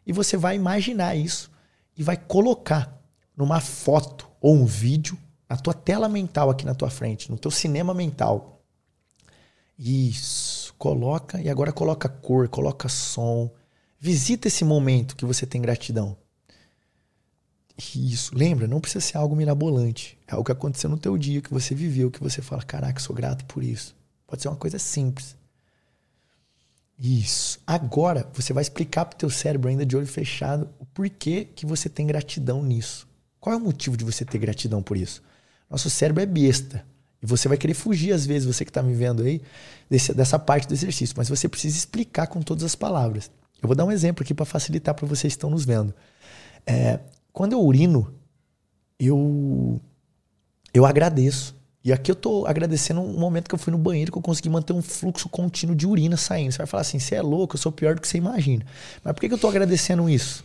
[0.09, 1.51] e você vai imaginar isso
[1.95, 2.99] e vai colocar
[3.37, 7.51] numa foto ou um vídeo na tua tela mental aqui na tua frente, no teu
[7.51, 8.63] cinema mental.
[9.79, 13.51] Isso, coloca e agora coloca cor, coloca som.
[14.01, 16.17] Visita esse momento que você tem gratidão.
[17.95, 20.19] Isso, lembra, não precisa ser algo mirabolante.
[20.27, 23.15] É algo que aconteceu no teu dia, que você viveu, que você fala, caraca, sou
[23.15, 23.95] grato por isso.
[24.27, 25.37] Pode ser uma coisa simples.
[26.99, 27.61] Isso.
[27.67, 31.65] Agora você vai explicar para o teu cérebro ainda de olho fechado o porquê que
[31.65, 33.07] você tem gratidão nisso.
[33.39, 35.23] Qual é o motivo de você ter gratidão por isso?
[35.71, 36.85] Nosso cérebro é besta.
[37.23, 39.43] E você vai querer fugir, às vezes, você que está me vendo aí,
[39.91, 41.15] desse, dessa parte do exercício.
[41.17, 43.31] Mas você precisa explicar com todas as palavras.
[43.61, 45.93] Eu vou dar um exemplo aqui para facilitar para vocês que estão nos vendo.
[46.65, 47.01] É,
[47.33, 48.13] quando eu urino,
[48.99, 49.81] eu,
[50.73, 51.57] eu agradeço.
[51.85, 54.51] E aqui eu tô agradecendo um momento que eu fui no banheiro que eu consegui
[54.51, 56.53] manter um fluxo contínuo de urina saindo.
[56.53, 58.67] Você vai falar assim, você é louco, eu sou pior do que você imagina.
[59.03, 60.45] Mas por que, que eu tô agradecendo isso?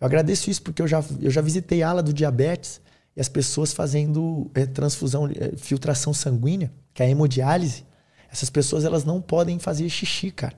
[0.00, 2.80] Eu agradeço isso porque eu já, eu já visitei a ala do diabetes
[3.16, 7.84] e as pessoas fazendo é, transfusão, é, filtração sanguínea, que é a hemodiálise.
[8.30, 10.54] Essas pessoas elas não podem fazer xixi, cara.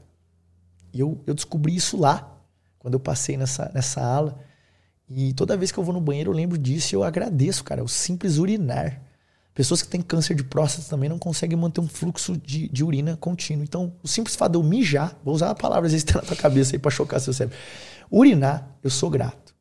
[0.92, 2.36] E eu, eu descobri isso lá,
[2.78, 4.38] quando eu passei nessa, nessa ala.
[5.08, 7.84] E toda vez que eu vou no banheiro eu lembro disso e eu agradeço, cara.
[7.84, 9.05] O simples urinar.
[9.56, 13.16] Pessoas que têm câncer de próstata também não conseguem manter um fluxo de, de urina
[13.16, 13.64] contínuo.
[13.64, 16.26] Então, o simples fato de eu mijar, vou usar a palavra às vezes tá na
[16.26, 17.56] tua cabeça aí para chocar seu cérebro.
[18.12, 19.54] Urinar, eu sou grato.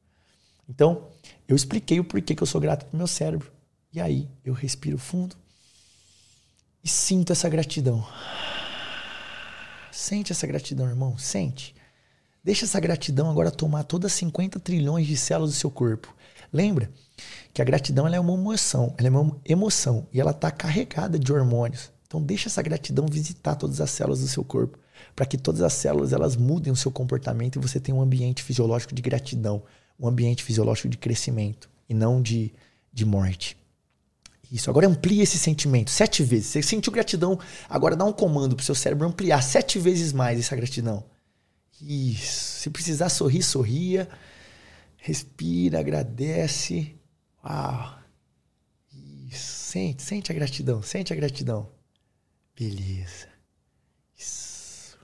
[0.67, 1.07] Então,
[1.47, 3.49] eu expliquei o porquê que eu sou grato pro meu cérebro.
[3.93, 5.34] E aí, eu respiro fundo
[6.84, 8.05] e sinto essa gratidão.
[9.93, 11.73] Sente essa gratidão, irmão, sente.
[12.43, 16.13] Deixa essa gratidão agora tomar todas as 50 trilhões de células do seu corpo.
[16.51, 16.89] Lembra?
[17.53, 21.31] que a gratidão é uma emoção, ela é uma emoção e ela está carregada de
[21.31, 21.89] hormônios.
[22.05, 24.77] Então deixa essa gratidão visitar todas as células do seu corpo,
[25.15, 28.43] para que todas as células elas mudem o seu comportamento e você tenha um ambiente
[28.43, 29.63] fisiológico de gratidão,
[29.97, 32.53] um ambiente fisiológico de crescimento e não de,
[32.91, 33.57] de morte.
[34.51, 34.69] Isso.
[34.69, 36.47] Agora amplie esse sentimento sete vezes.
[36.47, 37.39] Você sentiu gratidão,
[37.69, 41.05] agora dá um comando para o seu cérebro ampliar sete vezes mais essa gratidão.
[41.81, 42.59] Isso.
[42.59, 44.09] Se precisar sorrir, sorria.
[45.06, 46.95] Respira, agradece.
[47.44, 47.99] Uau!
[49.30, 49.69] Isso.
[49.72, 51.72] Sente, sente a gratidão, sente a gratidão.
[52.60, 53.27] Beleza.
[54.18, 54.98] Isso.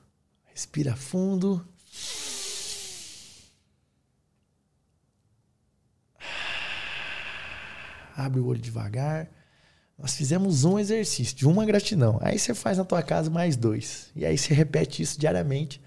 [0.46, 1.64] Respira fundo.
[8.16, 9.30] Abre o olho devagar.
[10.00, 12.18] Nós fizemos um exercício de uma gratidão.
[12.24, 14.10] Aí você faz na tua casa mais dois.
[14.16, 15.80] E aí você repete isso diariamente.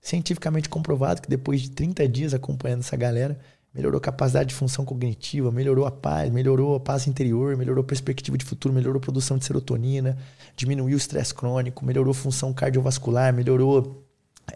[0.00, 3.38] Cientificamente comprovado que depois de 30 dias acompanhando essa galera,
[3.74, 7.86] melhorou a capacidade de função cognitiva, melhorou a paz, melhorou a paz interior, melhorou a
[7.86, 10.18] perspectiva de futuro, melhorou a produção de serotonina,
[10.56, 14.04] diminuiu o estresse crônico, melhorou a função cardiovascular, melhorou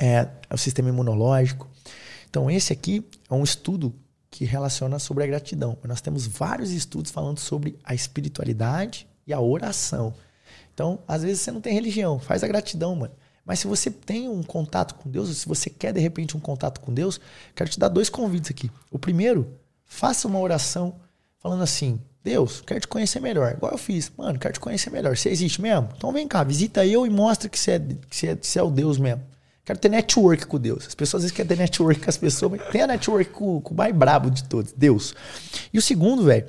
[0.01, 1.69] é, o sistema imunológico.
[2.29, 3.95] Então, esse aqui é um estudo
[4.31, 5.77] que relaciona sobre a gratidão.
[5.85, 10.15] Nós temos vários estudos falando sobre a espiritualidade e a oração.
[10.73, 13.13] Então, às vezes você não tem religião, faz a gratidão, mano.
[13.45, 16.41] Mas se você tem um contato com Deus, ou se você quer de repente um
[16.41, 17.21] contato com Deus,
[17.55, 18.71] quero te dar dois convites aqui.
[18.91, 19.53] O primeiro,
[19.85, 20.95] faça uma oração
[21.39, 23.53] falando assim: Deus, quero te conhecer melhor.
[23.53, 24.13] Igual eu fiz.
[24.17, 25.17] Mano, quero te conhecer melhor.
[25.17, 25.89] Você existe mesmo?
[25.97, 28.59] Então vem cá, visita eu e mostra que você é, que você é, que você
[28.59, 29.23] é o Deus mesmo.
[29.65, 30.87] Quero ter network com Deus.
[30.89, 33.61] As pessoas às vezes querem ter network com as pessoas, mas tem a network com,
[33.61, 35.15] com o mais brabo de todos, Deus.
[35.73, 36.47] E o segundo, velho,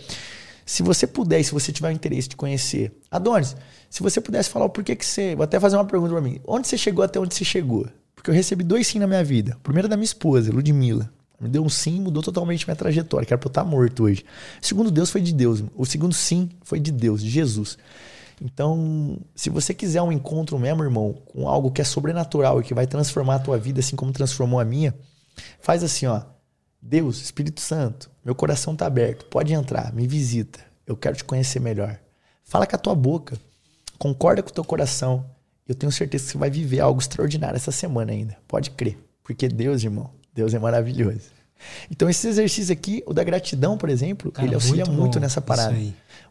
[0.65, 3.55] se você puder, se você tiver interesse de conhecer, Adonis,
[3.89, 5.35] se você pudesse falar o porquê que você.
[5.35, 6.39] Vou até fazer uma pergunta pra mim.
[6.47, 7.87] Onde você chegou até onde você chegou?
[8.15, 9.55] Porque eu recebi dois sim na minha vida.
[9.57, 11.11] O primeiro é da minha esposa, Ludmilla.
[11.39, 14.23] Me deu um sim, mudou totalmente minha trajetória, que era pra eu estar morto hoje.
[14.61, 15.61] O segundo Deus foi de Deus.
[15.75, 17.77] O segundo sim foi de Deus, de Jesus.
[18.41, 22.73] Então, se você quiser um encontro mesmo, irmão, com algo que é sobrenatural e que
[22.73, 24.95] vai transformar a tua vida assim como transformou a minha,
[25.59, 26.21] faz assim, ó.
[26.85, 30.59] Deus, Espírito Santo, meu coração tá aberto, pode entrar, me visita.
[30.85, 31.97] Eu quero te conhecer melhor.
[32.43, 33.37] Fala com a tua boca.
[33.97, 35.25] Concorda com o teu coração.
[35.65, 38.37] Eu tenho certeza que você vai viver algo extraordinário essa semana ainda.
[38.45, 38.97] Pode crer.
[39.23, 41.31] Porque Deus, irmão, Deus é maravilhoso.
[41.89, 45.39] Então, esse exercício aqui, o da gratidão, por exemplo, Cara, ele auxilia muito, muito nessa
[45.39, 45.73] parada.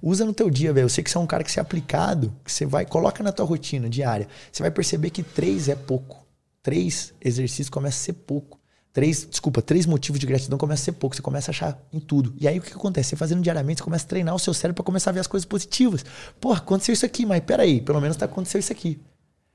[0.02, 0.84] Usa no teu dia, velho.
[0.84, 3.22] Eu sei que você é um cara que se é aplicado, que você vai, coloca
[3.22, 4.28] na tua rotina diária.
[4.52, 6.26] Você vai perceber que três é pouco.
[6.62, 8.60] Três exercícios começa a ser pouco.
[8.92, 11.16] Três, desculpa, três motivos de gratidão começa a ser pouco.
[11.16, 12.34] Você começa a achar em tudo.
[12.38, 13.10] E aí o que, acontece?
[13.10, 15.26] Você fazendo diariamente, você começa a treinar o seu cérebro para começar a ver as
[15.26, 16.04] coisas positivas.
[16.38, 19.00] Porra, aconteceu isso aqui, mas peraí, pelo menos tá acontecendo isso aqui.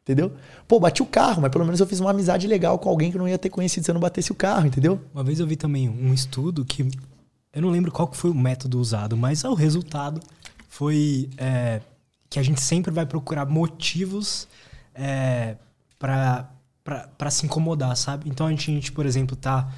[0.01, 0.31] Entendeu?
[0.67, 3.17] Pô, bati o carro, mas pelo menos eu fiz uma amizade legal com alguém que
[3.17, 4.99] não ia ter conhecido se eu não batesse o carro, entendeu?
[5.13, 6.89] Uma vez eu vi também um estudo que.
[7.53, 10.21] Eu não lembro qual foi o método usado, mas o resultado
[10.69, 11.81] foi é,
[12.29, 14.47] que a gente sempre vai procurar motivos
[14.95, 15.57] é,
[15.99, 16.49] para
[17.29, 18.29] se incomodar, sabe?
[18.29, 19.71] Então a gente, a gente, por exemplo, tá.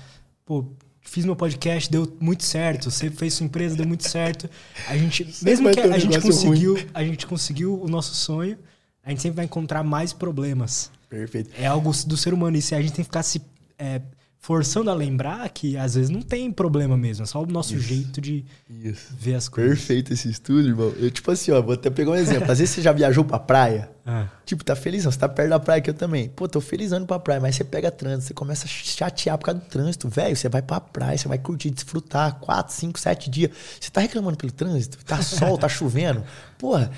[0.46, 0.66] Pô,
[1.02, 2.92] fiz meu podcast, deu muito certo.
[2.92, 4.50] Você fez sua empresa, deu muito certo.
[4.88, 6.88] A gente, mesmo que a, a gente conseguiu, ruim.
[6.94, 8.58] a gente conseguiu o nosso sonho,
[9.04, 10.92] a gente sempre vai encontrar mais problemas.
[11.10, 11.50] Perfeito.
[11.58, 12.58] É algo do ser humano.
[12.58, 13.42] E se a gente tem que ficar se
[13.78, 14.02] é,
[14.42, 17.88] forçando a lembrar que às vezes não tem problema mesmo, é só o nosso Isso.
[17.88, 19.14] jeito de Isso.
[19.20, 19.78] ver as coisas.
[19.78, 20.94] Perfeito esse estudo, irmão.
[20.98, 22.50] Eu, tipo assim, ó, vou até pegar um exemplo.
[22.50, 24.28] Às vezes você já viajou pra praia, ah.
[24.46, 26.30] tipo, tá felizão, você tá perto da praia que eu também.
[26.30, 29.60] Pô, tô felizando pra praia, mas você pega trânsito, você começa a chatear por causa
[29.60, 30.08] do trânsito.
[30.08, 33.52] Velho, você vai pra praia, você vai curtir, desfrutar, quatro, cinco, sete dias.
[33.80, 35.04] Você tá reclamando pelo trânsito?
[35.04, 36.24] Tá sol, tá chovendo?
[36.58, 36.90] Porra,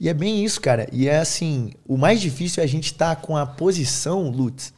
[0.00, 0.88] e é bem isso, cara.
[0.92, 4.72] E é assim, o mais difícil é a gente estar tá com a posição, Lutz,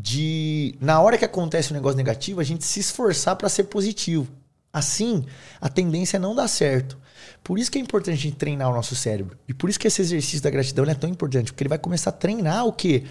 [0.00, 4.28] de na hora que acontece um negócio negativo, a gente se esforçar para ser positivo.
[4.72, 5.24] Assim,
[5.60, 6.96] a tendência é não dar certo.
[7.42, 9.36] Por isso que é importante a gente treinar o nosso cérebro.
[9.48, 12.10] E por isso que esse exercício da gratidão é tão importante, porque ele vai começar
[12.10, 13.04] a treinar o quê?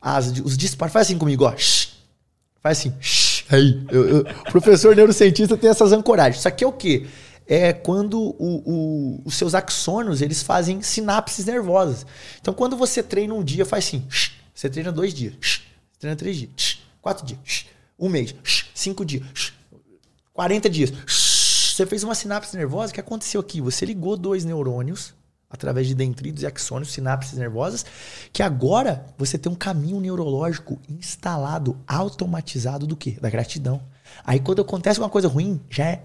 [0.00, 0.92] As, os disparos.
[0.92, 1.56] Faz assim comigo, ó.
[1.56, 1.88] Shh.
[2.62, 2.94] Faz assim.
[3.00, 3.44] Shh.
[3.50, 3.84] Aí.
[3.90, 6.38] Eu, eu, professor neurocientista tem essas ancoragens.
[6.38, 7.06] Isso aqui é o quê?
[7.48, 12.06] É quando o, o, os seus axônios eles fazem sinapses nervosas.
[12.40, 14.04] Então, quando você treina um dia, faz assim.
[14.54, 15.34] Você treina dois dias.
[15.98, 16.80] Treina três dias.
[17.00, 17.66] Quatro dias.
[17.98, 18.34] Um mês.
[18.74, 19.52] Cinco dias.
[20.32, 20.92] 40 dias.
[21.06, 22.90] Você fez uma sinapse nervosa.
[22.90, 23.60] O que aconteceu aqui?
[23.60, 25.14] Você ligou dois neurônios
[25.50, 27.84] através de dendritos e axônios, sinapses nervosas,
[28.32, 33.16] que agora você tem um caminho neurológico instalado, automatizado do quê?
[33.20, 33.80] Da gratidão.
[34.24, 36.04] Aí quando acontece uma coisa ruim, já é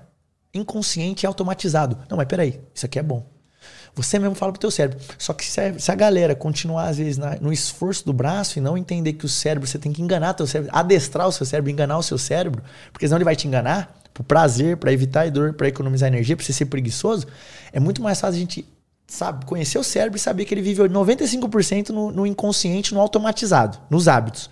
[0.53, 1.97] inconsciente e automatizado.
[2.09, 3.32] Não, mas peraí, isso aqui é bom.
[3.95, 4.99] Você mesmo fala pro teu cérebro.
[5.17, 8.57] Só que se a, se a galera continuar, às vezes, na, no esforço do braço
[8.57, 11.45] e não entender que o cérebro, você tem que enganar teu cérebro, adestrar o seu
[11.45, 15.29] cérebro, enganar o seu cérebro, porque senão ele vai te enganar, por prazer, para evitar
[15.31, 17.27] dor, para economizar energia, para você ser preguiçoso,
[17.71, 18.65] é muito mais fácil a gente
[19.07, 23.77] sabe, conhecer o cérebro e saber que ele vive 95% no, no inconsciente, no automatizado,
[23.89, 24.49] nos hábitos.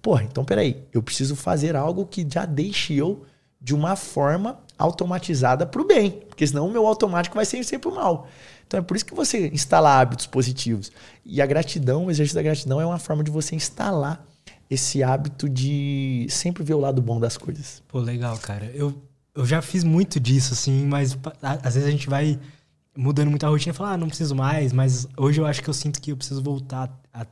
[0.00, 3.24] Porra, então peraí, eu preciso fazer algo que já deixe eu
[3.60, 7.88] de uma forma automatizada para o bem, porque senão o meu automático vai ser sempre
[7.88, 8.28] o mal.
[8.66, 10.92] Então é por isso que você instala hábitos positivos.
[11.24, 14.24] E a gratidão, o exercício da gratidão é uma forma de você instalar
[14.70, 17.82] esse hábito de sempre ver o lado bom das coisas.
[17.88, 18.66] Pô, legal, cara.
[18.74, 18.94] Eu,
[19.34, 22.38] eu já fiz muito disso, assim, mas às vezes a gente vai
[22.96, 25.70] mudando muito a rotina e fala, ah, não preciso mais, mas hoje eu acho que
[25.70, 27.24] eu sinto que eu preciso voltar a,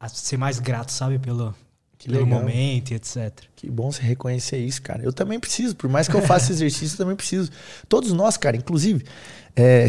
[0.00, 1.54] a ser mais grato, sabe, pelo,
[2.00, 2.40] que pelo legal.
[2.40, 3.30] momento e etc.
[3.54, 5.02] Que bom você reconhecer isso, cara.
[5.02, 7.50] Eu também preciso, por mais que eu faça exercício, eu também preciso.
[7.90, 9.04] Todos nós, cara, inclusive.
[9.54, 9.88] É...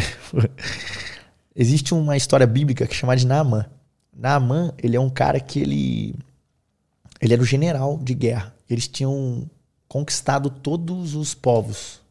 [1.55, 3.65] Existe uma história bíblica que chama de Naamã.
[4.13, 6.15] Naamã, ele é um cara que ele
[7.21, 8.53] ele era o general de guerra.
[8.69, 9.49] Eles tinham
[9.88, 12.01] conquistado todos os povos.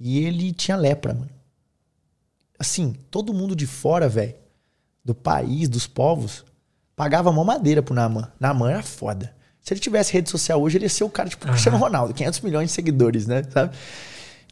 [0.00, 1.30] E ele tinha lepra, mano.
[2.58, 4.34] Assim, todo mundo de fora, velho,
[5.04, 6.44] do país, dos povos,
[6.96, 8.32] pagava mão madeira pro Naamã.
[8.40, 9.35] Naamã era foda.
[9.66, 11.50] Se ele tivesse rede social hoje, ele ia ser o cara tipo uhum.
[11.50, 13.42] Cristiano Ronaldo, 500 milhões de seguidores, né?
[13.50, 13.76] Sabe?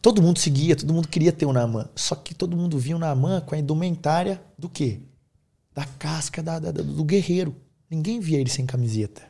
[0.03, 1.89] Todo mundo seguia, todo mundo queria ter o Naamã.
[1.95, 4.99] Só que todo mundo via o Naamã com a indumentária do quê?
[5.73, 7.55] Da casca da, da, do guerreiro.
[7.89, 9.23] Ninguém via ele sem camiseta.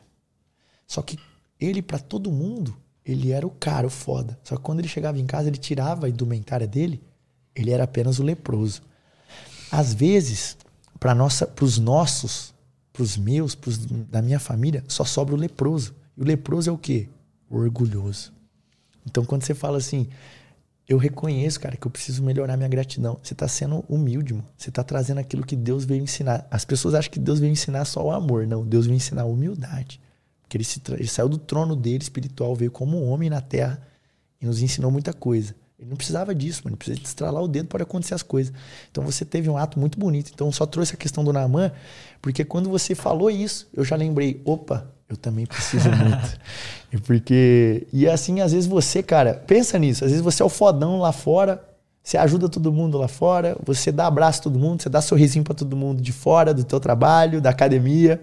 [0.87, 1.19] Só que
[1.59, 2.75] ele, para todo mundo,
[3.05, 4.39] ele era o cara, o foda.
[4.43, 6.99] Só que quando ele chegava em casa, ele tirava a indumentária dele,
[7.55, 8.81] ele era apenas o leproso.
[9.71, 10.57] Às vezes,
[10.99, 11.15] para
[11.61, 12.54] os nossos,
[12.95, 15.93] para os meus, pros, da minha família, só sobra o leproso.
[16.15, 17.09] E o leproso é o quê?
[17.49, 18.31] O orgulhoso.
[19.05, 20.07] Então, quando você fala assim,
[20.87, 23.19] eu reconheço, cara, que eu preciso melhorar minha gratidão.
[23.21, 24.47] Você está sendo humilde, mano.
[24.57, 26.47] Você está trazendo aquilo que Deus veio ensinar.
[26.49, 28.47] As pessoas acham que Deus veio ensinar só o amor.
[28.47, 29.99] Não, Deus veio ensinar a humildade.
[30.41, 33.81] Porque ele, ele saiu do trono dele espiritual, veio como homem na terra
[34.39, 35.53] e nos ensinou muita coisa.
[35.77, 36.73] Ele não precisava disso, mano.
[36.73, 38.53] Ele precisa estralar o dedo para acontecer as coisas.
[38.91, 40.31] Então você teve um ato muito bonito.
[40.33, 41.71] Então só trouxe a questão do Naaman,
[42.21, 46.39] porque quando você falou isso, eu já lembrei, opa, eu também preciso muito.
[46.91, 47.87] e porque.
[47.91, 50.05] E assim, às vezes você, cara, pensa nisso.
[50.05, 51.63] Às vezes você é o fodão lá fora,
[52.01, 55.43] você ajuda todo mundo lá fora, você dá abraço a todo mundo, você dá sorrisinho
[55.43, 58.21] para todo mundo de fora, do teu trabalho, da academia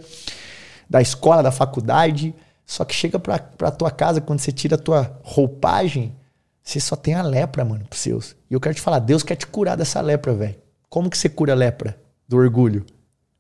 [0.93, 2.35] da escola, da faculdade.
[2.67, 6.15] Só que chega pra, pra tua casa, quando você tira a tua roupagem,
[6.63, 8.37] você só tem a lepra, mano, pros seus.
[8.49, 10.57] E eu quero te falar, Deus quer te curar dessa lepra, velho.
[10.89, 11.99] Como que você cura a lepra?
[12.29, 12.85] Do orgulho?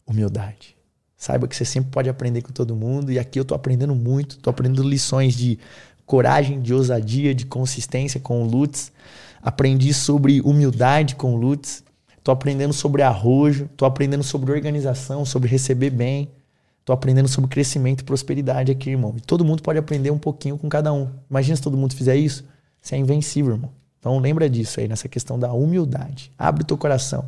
[0.06, 0.76] Humildade.
[1.16, 3.12] Saiba que você sempre pode aprender com todo mundo.
[3.12, 4.38] E aqui eu tô aprendendo muito.
[4.38, 5.58] Tô aprendendo lições de
[6.04, 8.90] coragem, de ousadia, de consistência com o Lutz.
[9.40, 11.84] Aprendi sobre humildade com o Lutz.
[12.24, 13.68] Tô aprendendo sobre arrojo.
[13.76, 16.28] Tô aprendendo sobre organização, sobre receber bem.
[16.84, 19.14] Tô aprendendo sobre crescimento e prosperidade aqui, irmão.
[19.16, 21.08] E todo mundo pode aprender um pouquinho com cada um.
[21.30, 22.44] Imagina se todo mundo fizer isso.
[22.82, 23.70] Você é invencível, irmão.
[24.00, 26.32] Então lembra disso aí, nessa questão da humildade.
[26.36, 27.24] Abre o teu coração.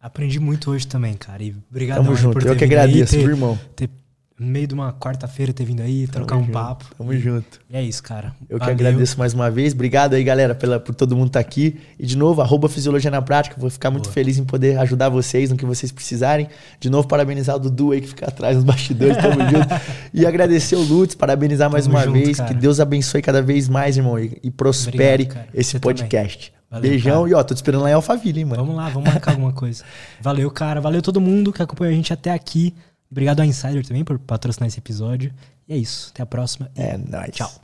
[0.00, 1.42] Aprendi muito hoje também, cara.
[1.42, 2.46] E obrigado Tamo junto.
[2.46, 3.58] Eu que agradeço, ter, irmão.
[3.76, 3.90] Ter
[4.38, 6.52] no meio de uma quarta-feira ter vindo aí, Tamo trocar um junto.
[6.52, 6.86] papo.
[6.98, 7.60] Tamo junto.
[7.70, 8.34] E é isso, cara.
[8.48, 8.74] Eu Valeu.
[8.74, 9.72] que agradeço mais uma vez.
[9.72, 11.78] Obrigado aí, galera, pela, por todo mundo estar tá aqui.
[11.98, 13.54] E de novo, arroba Fisiologia na Prática.
[13.58, 14.12] Vou ficar muito Boa.
[14.12, 16.48] feliz em poder ajudar vocês no que vocês precisarem.
[16.80, 19.16] De novo, parabenizar o Dudu aí que fica atrás nos bastidores.
[19.16, 19.68] Tamo junto.
[20.12, 22.36] E agradecer o Lutz, parabenizar mais Tamo uma junto, vez.
[22.36, 22.52] Cara.
[22.52, 24.18] Que Deus abençoe cada vez mais, irmão.
[24.18, 26.52] E, e prospere Obrigado, esse Você podcast.
[26.68, 27.30] Valeu, Beijão cara.
[27.30, 28.64] e ó, tô te esperando lá em Alphaville, hein, mano.
[28.64, 29.84] Vamos lá, vamos marcar alguma coisa.
[30.20, 30.80] Valeu, cara.
[30.80, 32.74] Valeu todo mundo que acompanhou a gente até aqui.
[33.10, 35.32] Obrigado ao Insider também por patrocinar esse episódio.
[35.68, 36.10] E é isso.
[36.12, 36.70] Até a próxima.
[36.74, 37.30] É nóis.
[37.30, 37.63] Tchau.